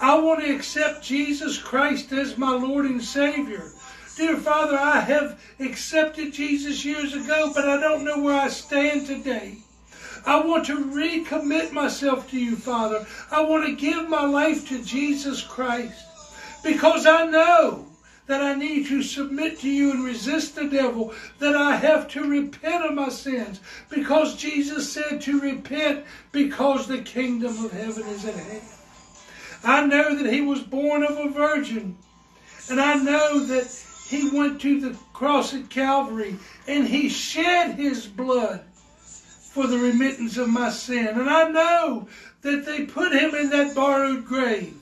I 0.00 0.18
want 0.18 0.40
to 0.40 0.52
accept 0.52 1.04
Jesus 1.04 1.58
Christ 1.58 2.10
as 2.10 2.36
my 2.36 2.50
Lord 2.56 2.86
and 2.86 3.00
Savior. 3.00 3.70
Dear 4.16 4.36
Father, 4.36 4.76
I 4.76 4.98
have 4.98 5.40
accepted 5.60 6.32
Jesus 6.32 6.84
years 6.84 7.14
ago, 7.14 7.52
but 7.54 7.68
I 7.68 7.80
don't 7.80 8.04
know 8.04 8.20
where 8.20 8.34
I 8.34 8.48
stand 8.48 9.06
today. 9.06 9.58
I 10.26 10.40
want 10.40 10.66
to 10.66 10.84
recommit 10.84 11.70
myself 11.70 12.28
to 12.30 12.38
you, 12.38 12.56
Father. 12.56 13.06
I 13.30 13.42
want 13.42 13.64
to 13.64 13.76
give 13.76 14.08
my 14.08 14.26
life 14.26 14.68
to 14.68 14.82
Jesus 14.82 15.40
Christ 15.40 16.04
because 16.64 17.06
I 17.06 17.26
know 17.26 17.86
that 18.26 18.42
I 18.42 18.54
need 18.54 18.88
to 18.88 19.04
submit 19.04 19.60
to 19.60 19.70
you 19.70 19.92
and 19.92 20.04
resist 20.04 20.56
the 20.56 20.68
devil, 20.68 21.14
that 21.38 21.54
I 21.54 21.76
have 21.76 22.08
to 22.08 22.28
repent 22.28 22.84
of 22.84 22.94
my 22.94 23.08
sins 23.08 23.60
because 23.88 24.36
Jesus 24.36 24.92
said 24.92 25.20
to 25.22 25.40
repent 25.40 26.04
because 26.32 26.88
the 26.88 27.02
kingdom 27.02 27.64
of 27.64 27.70
heaven 27.70 28.02
is 28.08 28.24
at 28.24 28.34
hand. 28.34 28.62
I 29.62 29.86
know 29.86 30.16
that 30.16 30.32
he 30.32 30.40
was 30.40 30.60
born 30.60 31.04
of 31.04 31.16
a 31.18 31.30
virgin, 31.30 31.96
and 32.68 32.80
I 32.80 32.94
know 32.96 33.44
that 33.46 33.66
he 34.08 34.28
went 34.30 34.60
to 34.62 34.80
the 34.80 34.96
cross 35.12 35.54
at 35.54 35.70
Calvary 35.70 36.36
and 36.66 36.86
he 36.88 37.08
shed 37.08 37.76
his 37.76 38.06
blood 38.06 38.64
for 39.56 39.66
the 39.66 39.78
remittance 39.78 40.36
of 40.36 40.50
my 40.50 40.68
sin. 40.68 41.08
And 41.08 41.30
I 41.30 41.48
know 41.48 42.06
that 42.42 42.66
they 42.66 42.84
put 42.84 43.12
him 43.12 43.34
in 43.34 43.48
that 43.48 43.74
borrowed 43.74 44.26
grave. 44.26 44.74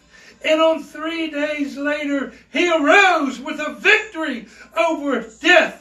And 0.44 0.60
on 0.60 0.82
three 0.82 1.30
days 1.30 1.76
later, 1.76 2.32
he 2.52 2.68
arose 2.68 3.38
with 3.38 3.60
a 3.60 3.74
victory 3.74 4.48
over 4.76 5.24
death. 5.40 5.80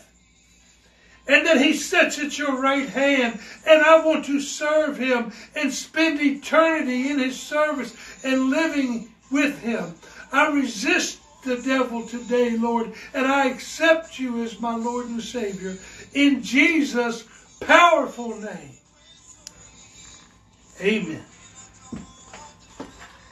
And 1.28 1.48
that 1.48 1.58
he 1.60 1.74
sits 1.74 2.20
at 2.20 2.38
your 2.38 2.62
right 2.62 2.88
hand. 2.88 3.40
And 3.66 3.82
I 3.82 4.06
want 4.06 4.26
to 4.26 4.40
serve 4.40 5.00
him 5.00 5.34
and 5.56 5.74
spend 5.74 6.22
eternity 6.22 7.10
in 7.10 7.18
his 7.18 7.42
service 7.42 7.96
and 8.24 8.52
living 8.52 9.10
with 9.32 9.60
him. 9.64 9.96
I 10.32 10.52
resist 10.52 11.20
the 11.46 11.58
devil 11.58 12.06
today, 12.06 12.58
Lord, 12.58 12.94
and 13.16 13.26
I 13.26 13.48
accept 13.48 14.20
you 14.20 14.44
as 14.44 14.60
my 14.60 14.76
Lord 14.76 15.08
and 15.08 15.22
Savior 15.22 15.80
in 16.14 16.44
Jesus' 16.44 17.24
powerful 17.60 18.40
name. 18.40 18.78
Amen. 20.82 21.24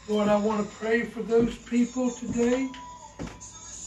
Lord, 0.07 0.27
I 0.27 0.35
want 0.37 0.67
to 0.67 0.75
pray 0.75 1.03
for 1.03 1.21
those 1.23 1.57
people 1.57 2.11
today 2.11 2.69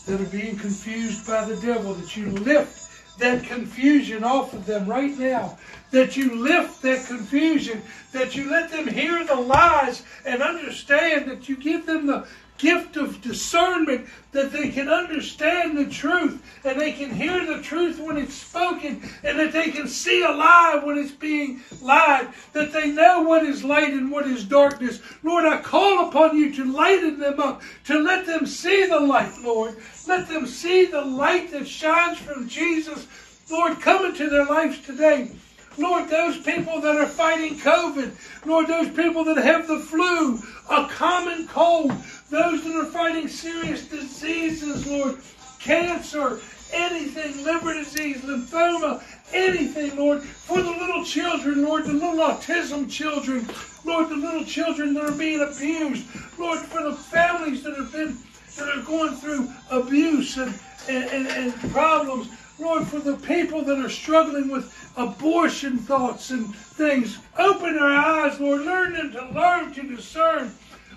that 0.07 0.21
are 0.21 0.31
being 0.31 0.57
confused 0.57 1.27
by 1.27 1.45
the 1.45 1.57
devil, 1.57 1.95
that 1.95 2.17
you 2.17 2.31
lift 2.31 3.19
that 3.19 3.45
confusion 3.45 4.25
off 4.25 4.53
of 4.53 4.67
them 4.67 4.87
right 4.87 5.17
now. 5.19 5.59
That 5.93 6.17
you 6.17 6.35
lift 6.35 6.83
that 6.83 7.07
confusion, 7.07 7.83
that 8.13 8.35
you 8.35 8.51
let 8.51 8.71
them 8.71 8.89
hear 8.89 9.25
the 9.25 9.37
lies 9.37 10.03
and 10.27 10.43
understand 10.43 11.31
that 11.31 11.49
you 11.49 11.57
give 11.57 11.87
them 11.87 12.07
the 12.07 12.27
gift 12.65 12.97
of 12.97 13.21
discernment 13.21 14.09
that 14.33 14.51
they 14.51 14.71
can 14.71 14.89
understand 14.89 15.77
the 15.77 15.85
truth 15.85 16.43
and 16.65 16.81
they 16.81 16.93
can 16.93 17.11
hear 17.11 17.45
the 17.45 17.63
truth 17.63 18.01
when 18.01 18.17
it's 18.17 18.33
spoken 18.33 19.07
and 19.23 19.39
that 19.39 19.53
they 19.53 19.71
can 19.71 19.87
see 19.87 20.23
a 20.23 20.31
lie 20.31 20.81
when 20.83 20.97
it's 20.97 21.13
being 21.13 21.61
lied, 21.83 22.27
that 22.55 22.73
they 22.73 22.91
know 22.91 23.21
what 23.21 23.45
is 23.45 23.63
light 23.63 23.93
and 23.93 24.11
what 24.11 24.27
is 24.27 24.45
darkness. 24.45 25.03
Lord, 25.23 25.45
I 25.45 25.61
call 25.61 26.09
upon 26.09 26.39
you 26.39 26.55
to 26.55 26.65
lighten 26.65 27.19
them 27.19 27.39
up, 27.39 27.61
to 27.85 27.99
let 27.99 28.25
them 28.25 28.47
see 28.47 28.87
the 28.87 29.01
light, 29.01 29.35
Lord. 29.43 29.77
Let 30.09 30.27
them 30.27 30.47
see 30.47 30.87
the 30.87 31.03
light 31.03 31.53
that 31.53 31.69
shines 31.69 32.17
from 32.17 32.49
Jesus, 32.49 33.07
Lord, 33.51 33.79
come 33.83 34.07
into 34.07 34.31
their 34.31 34.47
lives 34.47 34.81
today. 34.81 35.33
Lord, 35.77 36.09
those 36.09 36.39
people 36.39 36.81
that 36.81 36.97
are 36.97 37.07
fighting 37.07 37.59
COVID, 37.59 38.13
Lord, 38.47 38.69
those 38.69 38.89
people 38.91 39.25
that 39.25 39.39
have 39.39 39.67
the 39.67 39.81
flu, 39.81 40.39
a 40.71 40.87
common 40.89 41.49
cold, 41.49 41.93
those 42.31 42.63
that 42.65 42.77
are 42.77 42.87
fighting 42.87 43.29
serious 43.29 43.87
diseases, 43.87 44.87
Lord, 44.87 45.19
cancer, 45.59 46.41
anything, 46.73 47.45
liver 47.45 47.75
disease, 47.75 48.21
lymphoma, 48.23 49.03
anything, 49.33 49.97
Lord, 49.97 50.23
for 50.23 50.61
the 50.63 50.71
little 50.71 51.05
children, 51.05 51.65
Lord, 51.65 51.85
the 51.85 51.93
little 51.93 52.19
autism 52.19 52.91
children, 52.91 53.49
Lord, 53.85 54.09
the 54.09 54.17
little 54.17 54.45
children 54.45 54.95
that 54.95 55.05
are 55.05 55.19
being 55.19 55.41
abused, 55.41 56.07
Lord, 56.39 56.61
for 56.61 56.83
the 56.83 56.95
families 56.95 57.63
that 57.65 57.77
have 57.77 57.93
been, 57.93 58.17
that 58.57 58.69
are 58.69 58.83
going 58.83 59.17
through 59.17 59.51
abuse 59.71 60.37
and, 60.37 60.55
and, 60.89 61.05
and, 61.11 61.27
and 61.29 61.73
problems, 61.73 62.29
Lord, 62.59 62.87
for 62.87 63.01
the 63.01 63.17
people 63.17 63.63
that 63.63 63.79
are 63.79 63.91
struggling 63.91 64.49
with 64.49 64.93
abortion 64.97 65.79
thoughts 65.79 66.31
and 66.31 66.55
things, 66.55 67.19
open 67.37 67.75
their 67.75 67.85
eyes, 67.85 68.39
Lord, 68.39 68.63
learn 68.63 68.93
them 68.93 69.13
to 69.13 69.29
learn 69.31 69.73
to 69.75 69.83
discern. 69.83 70.55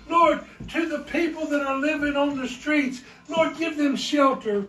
Lord, 0.08 0.44
to 0.68 0.86
the 0.86 1.00
people 1.00 1.46
that 1.46 1.66
are 1.66 1.76
living 1.76 2.16
on 2.16 2.36
the 2.36 2.48
streets, 2.48 3.02
Lord, 3.28 3.56
give 3.58 3.76
them 3.76 3.96
shelter. 3.96 4.66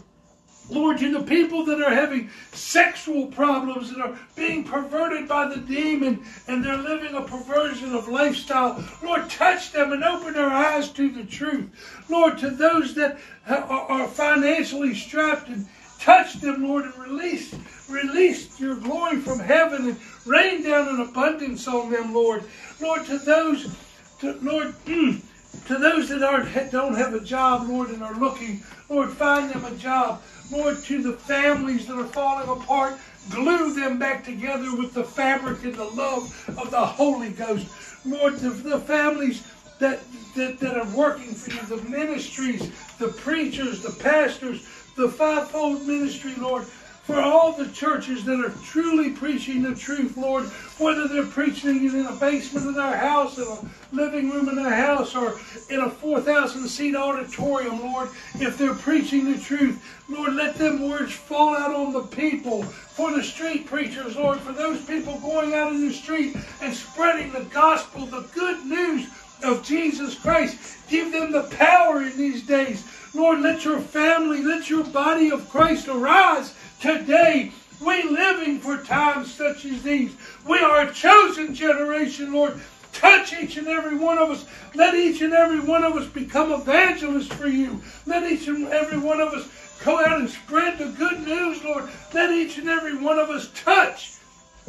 Lord, 0.70 1.00
to 1.00 1.12
the 1.12 1.24
people 1.24 1.66
that 1.66 1.82
are 1.82 1.94
having 1.94 2.30
sexual 2.52 3.28
problems 3.28 3.90
and 3.90 4.02
are 4.04 4.20
being 4.36 4.64
perverted 4.64 5.28
by 5.28 5.48
the 5.48 5.58
demon 5.58 6.24
and 6.48 6.64
they're 6.64 6.78
living 6.78 7.16
a 7.16 7.22
perversion 7.22 7.96
of 7.96 8.08
lifestyle, 8.08 8.84
Lord, 9.02 9.30
touch 9.30 9.72
them 9.72 9.94
and 9.94 10.04
open 10.04 10.34
their 10.34 10.50
eyes 10.50 10.90
to 10.90 11.10
the 11.10 11.24
truth. 11.24 11.70
Lord, 12.08 12.38
to 12.40 12.52
those 12.52 12.94
that 12.96 13.18
are 13.48 14.08
financially 14.08 14.94
strapped 14.94 15.48
and 15.50 15.68
touch 16.00 16.36
them, 16.36 16.68
Lord, 16.68 16.86
and 16.86 16.98
release, 16.98 17.54
release 17.90 18.60
your 18.60 18.76
glory 18.76 19.18
from 19.18 19.40
heaven 19.40 19.90
and 19.90 19.98
rain 20.26 20.64
down 20.64 20.88
an 20.88 21.02
abundance 21.02 21.68
on 21.68 21.92
them, 21.92 22.14
Lord. 22.14 22.44
Lord, 22.82 23.06
to 23.06 23.18
those, 23.20 23.76
to, 24.20 24.34
Lord, 24.42 24.74
mm, 24.86 25.22
to 25.68 25.78
those 25.78 26.10
that 26.10 26.24
aren't, 26.24 26.72
don't 26.72 26.96
have 26.96 27.14
a 27.14 27.20
job, 27.20 27.68
Lord, 27.68 27.90
and 27.90 28.04
are 28.04 28.18
looking, 28.18 28.64
Lord, 28.90 29.10
find 29.12 29.52
them 29.52 29.66
a 29.66 29.76
job. 29.78 30.22
Lord, 30.52 30.78
to 30.86 31.04
the 31.04 31.14
families 31.14 31.86
that 31.88 31.98
are 31.98 32.06
falling 32.06 32.50
apart, 32.50 32.98
glue 33.30 33.74
them 33.74 34.00
back 34.00 34.24
together 34.24 34.76
with 34.76 34.94
the 34.94 35.04
fabric 35.04 35.64
and 35.64 35.76
the 35.76 35.84
love 35.84 36.50
of 36.58 36.72
the 36.72 36.86
Holy 36.86 37.30
Ghost. 37.30 37.68
Lord, 38.06 38.40
to 38.40 38.50
the 38.50 38.80
families 38.80 39.44
that, 39.80 40.00
that, 40.36 40.60
that 40.60 40.78
are 40.78 40.96
working 40.96 41.34
for 41.34 41.52
you, 41.52 41.78
the 41.78 41.90
ministries, 41.90 42.72
the 42.98 43.10
preachers, 43.10 43.82
the 43.82 43.92
pastors, 43.92 44.68
the 45.00 45.10
fivefold 45.10 45.88
ministry, 45.88 46.36
Lord, 46.36 46.66
for 46.66 47.22
all 47.22 47.54
the 47.54 47.70
churches 47.70 48.26
that 48.26 48.44
are 48.44 48.54
truly 48.66 49.12
preaching 49.12 49.64
the 49.64 49.74
truth, 49.74 50.18
Lord, 50.18 50.44
whether 50.78 51.08
they're 51.08 51.26
preaching 51.26 51.86
it 51.86 51.94
in 51.94 52.06
a 52.06 52.12
basement 52.12 52.68
of 52.68 52.76
their 52.76 52.98
house, 52.98 53.38
in 53.38 53.46
a 53.46 53.96
living 53.96 54.30
room 54.30 54.50
in 54.50 54.56
their 54.56 54.76
house, 54.76 55.16
or 55.16 55.40
in 55.70 55.80
a 55.80 55.90
4,000 55.90 56.68
seat 56.68 56.96
auditorium, 56.96 57.80
Lord, 57.80 58.10
if 58.36 58.58
they're 58.58 58.76
preaching 58.76 59.32
the 59.32 59.40
truth, 59.40 59.82
Lord, 60.10 60.34
let 60.34 60.56
them 60.56 60.88
words 60.90 61.14
fall 61.14 61.56
out 61.56 61.74
on 61.74 61.94
the 61.94 62.04
people, 62.04 62.64
for 62.64 63.12
the 63.12 63.24
street 63.24 63.66
preachers, 63.68 64.18
Lord, 64.18 64.40
for 64.40 64.52
those 64.52 64.84
people 64.84 65.18
going 65.20 65.54
out 65.54 65.72
in 65.72 65.88
the 65.88 65.94
street 65.94 66.36
and 66.62 66.76
spreading 66.76 67.32
the 67.32 67.46
gospel, 67.46 68.06
the 68.06 68.28
good 68.36 68.66
news 68.66 69.08
of 69.44 69.64
Jesus 69.64 70.16
Christ. 70.16 70.58
Give 70.90 71.12
them 71.12 71.32
the 71.32 71.44
power 71.44 72.02
in 72.02 72.18
these 72.18 72.44
days. 72.44 72.84
Lord, 73.14 73.42
let 73.42 73.66
your 73.66 73.80
family, 73.80 74.44
let 74.44 74.70
your 74.70 74.84
body 74.84 75.32
of 75.32 75.50
Christ 75.50 75.88
arise 75.88 76.54
Today, 76.80 77.52
we 77.82 78.04
living 78.04 78.60
for 78.60 78.78
times 78.78 79.34
such 79.34 79.66
as 79.66 79.84
these. 79.84 80.16
We 80.48 80.60
are 80.60 80.88
a 80.88 80.94
chosen 80.94 81.54
generation, 81.54 82.32
Lord. 82.32 82.60
Touch 82.94 83.34
each 83.34 83.58
and 83.58 83.68
every 83.68 83.98
one 83.98 84.18
of 84.18 84.30
us. 84.30 84.46
Let 84.76 84.96
each 84.96 85.22
and 85.22 85.34
every 85.34 85.60
one 85.60 85.84
of 85.84 85.98
us 85.98 86.08
become 86.08 86.54
evangelists 86.54 87.34
for 87.34 87.48
you. 87.48 87.82
Let 88.06 88.32
each 88.32 88.48
and 88.48 88.68
every 88.68 88.98
one 88.98 89.20
of 89.20 89.34
us 89.34 89.50
go 89.84 90.00
out 90.00 90.22
and 90.22 90.30
spread 90.30 90.78
the 90.78 90.88
good 90.98 91.26
news, 91.28 91.62
Lord. 91.66 91.90
Let 92.14 92.32
each 92.32 92.58
and 92.58 92.70
every 92.70 92.96
one 92.98 93.20
of 93.20 93.30
us 93.30 93.50
touch, 93.54 94.14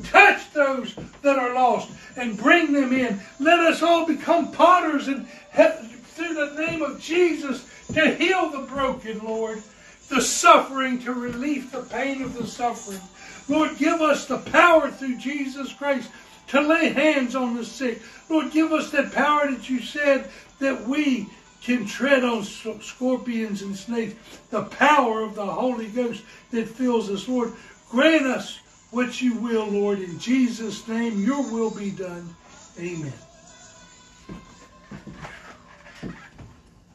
touch 0.05 0.53
those 0.53 0.95
that 1.23 1.39
are 1.39 1.55
lost 1.55 1.91
and 2.17 2.37
bring 2.37 2.73
them 2.73 2.93
in. 2.93 3.21
Let 3.39 3.61
us 3.61 3.83
all 3.83 4.07
become 4.07 4.53
potters 4.53 5.09
and 5.09 5.27
through 5.27 6.35
the 6.35 6.67
name 6.67 6.83
of 6.83 7.01
Jesus 7.01 7.69
to 7.95 8.15
heal 8.15 8.51
the 8.51 8.67
broken, 8.67 9.19
Lord 9.21 9.63
the 10.11 10.21
suffering 10.21 10.99
to 10.99 11.15
relieve 11.15 11.71
the 11.71 11.83
pain 11.83 12.21
of 12.21 12.35
the 12.35 12.47
suffering. 12.47 13.01
Lord, 13.49 13.79
give 13.79 14.01
us 14.03 14.27
the 14.27 14.39
power 14.39 14.91
through 14.91 15.17
Jesus 15.19 15.73
Christ 15.73 16.11
to 16.49 16.61
lay 16.61 16.89
hands 16.89 17.37
on 17.37 17.55
the 17.55 17.65
sick. 17.65 18.03
Lord, 18.29 18.51
give 18.51 18.73
us 18.73 18.91
that 18.91 19.13
power 19.13 19.51
that 19.51 19.71
you 19.71 19.81
said 19.81 20.29
that 20.59 20.87
we 20.87 21.29
can 21.63 21.87
tread 21.87 22.25
on 22.25 22.43
scorpions 22.43 23.63
and 23.63 23.77
snakes. 23.77 24.15
The 24.51 24.65
power 24.65 25.23
of 25.23 25.37
the 25.37 25.47
Holy 25.47 25.87
Ghost 25.87 26.23
that 26.51 26.69
fills 26.69 27.09
us. 27.09 27.29
Lord, 27.29 27.53
grant 27.89 28.27
us 28.27 28.60
what 28.91 29.21
you 29.21 29.37
will, 29.37 29.67
Lord. 29.67 30.01
In 30.01 30.19
Jesus' 30.19 30.87
name, 30.89 31.25
your 31.25 31.43
will 31.51 31.71
be 31.71 31.91
done. 31.91 32.35
Amen. 32.79 33.13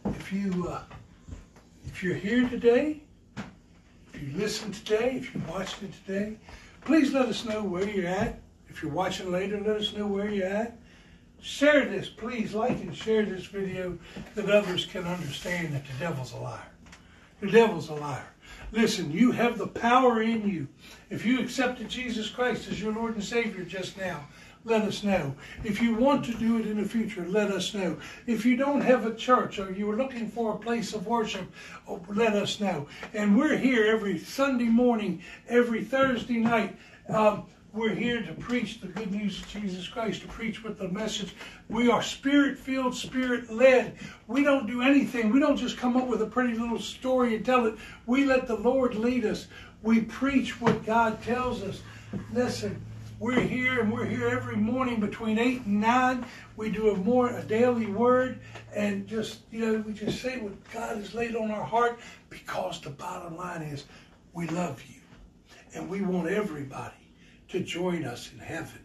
If 0.06 0.34
you 0.34 0.68
uh, 0.68 0.82
if 1.86 2.04
you're 2.04 2.16
here 2.16 2.48
today 2.50 3.02
if 4.16 4.24
you 4.24 4.38
listened 4.38 4.74
today, 4.76 5.18
if 5.18 5.36
you 5.36 5.42
watched 5.50 5.84
it 5.84 5.92
today, 6.06 6.38
please 6.82 7.14
let 7.14 7.28
us 7.28 7.44
know 7.44 7.62
where 7.64 7.88
you're 7.88 8.08
at. 8.08 8.40
If 8.70 8.82
you're 8.82 8.92
watching 8.92 9.32
later, 9.32 9.60
let 9.60 9.76
us 9.76 9.94
know 9.94 10.08
where 10.08 10.30
you're 10.30 10.48
at. 10.48 10.78
Share 11.42 11.86
this, 11.86 12.08
please 12.08 12.54
like 12.54 12.80
and 12.80 12.96
share 12.96 13.26
this 13.26 13.46
video 13.46 13.98
that 14.36 14.50
others 14.50 14.86
can 14.86 15.04
understand 15.06 15.74
that 15.74 15.86
the 15.86 15.94
devil's 16.00 16.32
a 16.34 16.38
liar. 16.38 16.68
The 17.42 17.52
devil's 17.52 17.90
a 17.90 17.96
liar. 17.96 18.26
Listen, 18.76 19.10
you 19.10 19.32
have 19.32 19.58
the 19.58 19.68
power 19.68 20.22
in 20.22 20.50
you. 20.50 20.68
If 21.10 21.26
you 21.26 21.40
accepted 21.40 21.88
Jesus 21.88 22.30
Christ 22.30 22.68
as 22.68 22.82
your 22.82 22.92
Lord 22.92 23.16
and 23.16 23.24
Savior 23.24 23.64
just 23.64 23.98
now, 23.98 24.28
let 24.66 24.82
us 24.82 25.02
know. 25.02 25.34
If 25.64 25.82
you 25.82 25.96
want 25.96 26.26
to 26.26 26.34
do 26.34 26.58
it 26.58 26.68
in 26.68 26.82
the 26.82 26.90
future, 26.90 27.26
let 27.26 27.52
us 27.52 27.74
know. 27.74 27.98
If 28.28 28.46
you 28.46 28.58
don't 28.58 28.82
have 28.82 29.06
a 29.06 29.16
church 29.16 29.60
or 29.60 29.72
you 29.72 29.90
are 29.90 29.96
looking 29.96 30.28
for 30.28 30.54
a 30.54 30.58
place 30.58 30.94
of 30.94 31.08
worship, 31.08 31.50
oh, 31.88 32.04
let 32.10 32.34
us 32.34 32.60
know. 32.60 32.88
And 33.14 33.38
we're 33.38 33.56
here 33.56 33.86
every 33.86 34.18
Sunday 34.18 34.66
morning, 34.66 35.22
every 35.48 35.82
Thursday 35.82 36.38
night. 36.40 36.76
Um, 37.08 37.46
we're 37.76 37.94
here 37.94 38.22
to 38.22 38.34
preach 38.34 38.80
the 38.80 38.88
good 38.88 39.12
news 39.12 39.42
of 39.42 39.50
Jesus 39.50 39.86
Christ, 39.86 40.22
to 40.22 40.28
preach 40.30 40.64
with 40.64 40.78
the 40.78 40.88
message. 40.88 41.36
We 41.68 41.92
are 41.92 42.02
spirit 42.02 42.58
filled, 42.58 42.96
spirit 42.96 43.52
led. 43.52 43.98
We 44.28 44.44
don't 44.44 44.66
do 44.66 44.82
anything. 44.82 45.30
We 45.30 45.42
don't 45.42 45.58
just 45.58 45.78
come 45.78 45.98
up 45.98 46.08
with 46.08 46.22
a 46.22 46.26
pretty 46.26 46.58
little 46.58 46.80
story 46.80 47.36
and 47.36 47.46
tell 47.46 47.66
it. 47.66 47.76
We 48.06 48.24
let 48.24 48.48
the 48.48 48.56
Lord 48.56 48.96
lead 48.96 49.26
us. 49.26 49.48
We 49.84 50.02
preach 50.02 50.62
what 50.62 50.86
God 50.86 51.22
tells 51.22 51.64
us. 51.64 51.82
Listen, 52.32 52.82
we're 53.20 53.42
here 53.42 53.82
and 53.82 53.92
we're 53.92 54.06
here 54.06 54.30
every 54.30 54.56
morning 54.56 55.02
between 55.02 55.38
8 55.38 55.66
and 55.66 55.82
9. 55.82 56.26
We 56.56 56.72
do 56.72 56.92
a 56.92 56.96
more 56.96 57.30
a 57.30 57.44
daily 57.44 57.88
word 57.88 58.40
and 58.74 59.06
just, 59.06 59.42
you 59.52 59.60
know, 59.60 59.84
we 59.86 59.92
just 59.92 60.22
say 60.22 60.40
what 60.40 60.54
God 60.72 60.96
has 60.96 61.14
laid 61.14 61.36
on 61.36 61.52
our 61.52 61.66
heart 61.66 62.00
because 62.30 62.80
the 62.80 62.92
bottom 62.92 63.36
line 63.36 63.64
is 63.64 63.84
we 64.32 64.48
love 64.48 64.82
you 64.88 65.02
and 65.74 65.90
we 65.90 66.02
want 66.02 66.30
everybody 66.30 67.05
to 67.56 67.62
join 67.62 68.04
us 68.04 68.32
in 68.34 68.40
heaven. 68.40 68.84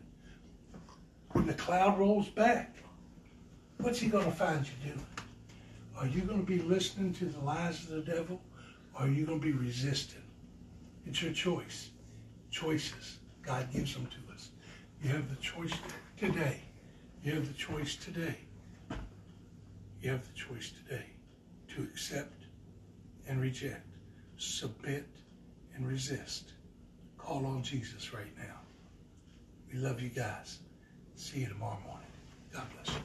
When 1.32 1.44
the 1.44 1.54
cloud 1.54 1.98
rolls 1.98 2.28
back, 2.28 2.76
what's 3.78 3.98
he 3.98 4.08
going 4.08 4.26
to 4.26 4.30
find 4.30 4.64
you 4.64 4.92
doing? 4.92 5.06
Are 5.98 6.06
you 6.06 6.20
going 6.20 6.38
to 6.38 6.46
be 6.46 6.60
listening 6.62 7.12
to 7.14 7.24
the 7.24 7.40
lies 7.40 7.82
of 7.82 7.90
the 7.90 8.12
devil 8.12 8.40
or 8.94 9.06
are 9.06 9.08
you 9.08 9.26
going 9.26 9.40
to 9.40 9.44
be 9.44 9.52
resisting? 9.52 10.22
It's 11.04 11.20
your 11.20 11.32
choice. 11.32 11.90
Choices. 12.52 13.18
God 13.42 13.72
gives 13.72 13.92
them 13.92 14.06
to 14.06 14.32
us. 14.32 14.50
You 15.02 15.10
have 15.10 15.28
the 15.28 15.42
choice 15.42 15.72
today. 16.16 16.60
You 17.24 17.32
have 17.32 17.48
the 17.48 17.54
choice 17.54 17.96
today. 17.96 18.36
You 20.00 20.12
have 20.12 20.24
the 20.24 20.38
choice 20.38 20.70
today 20.70 21.06
to 21.74 21.82
accept 21.82 22.44
and 23.26 23.40
reject, 23.40 23.96
submit 24.36 25.08
and 25.74 25.88
resist. 25.88 26.52
Call 27.18 27.44
on 27.46 27.64
Jesus 27.64 28.14
right 28.14 28.32
now. 28.38 28.59
We 29.72 29.78
love 29.78 30.00
you 30.00 30.08
guys. 30.08 30.58
See 31.14 31.40
you 31.40 31.46
tomorrow 31.46 31.78
morning. 31.86 32.08
God 32.52 32.64
bless 32.74 32.96
you. 32.96 33.02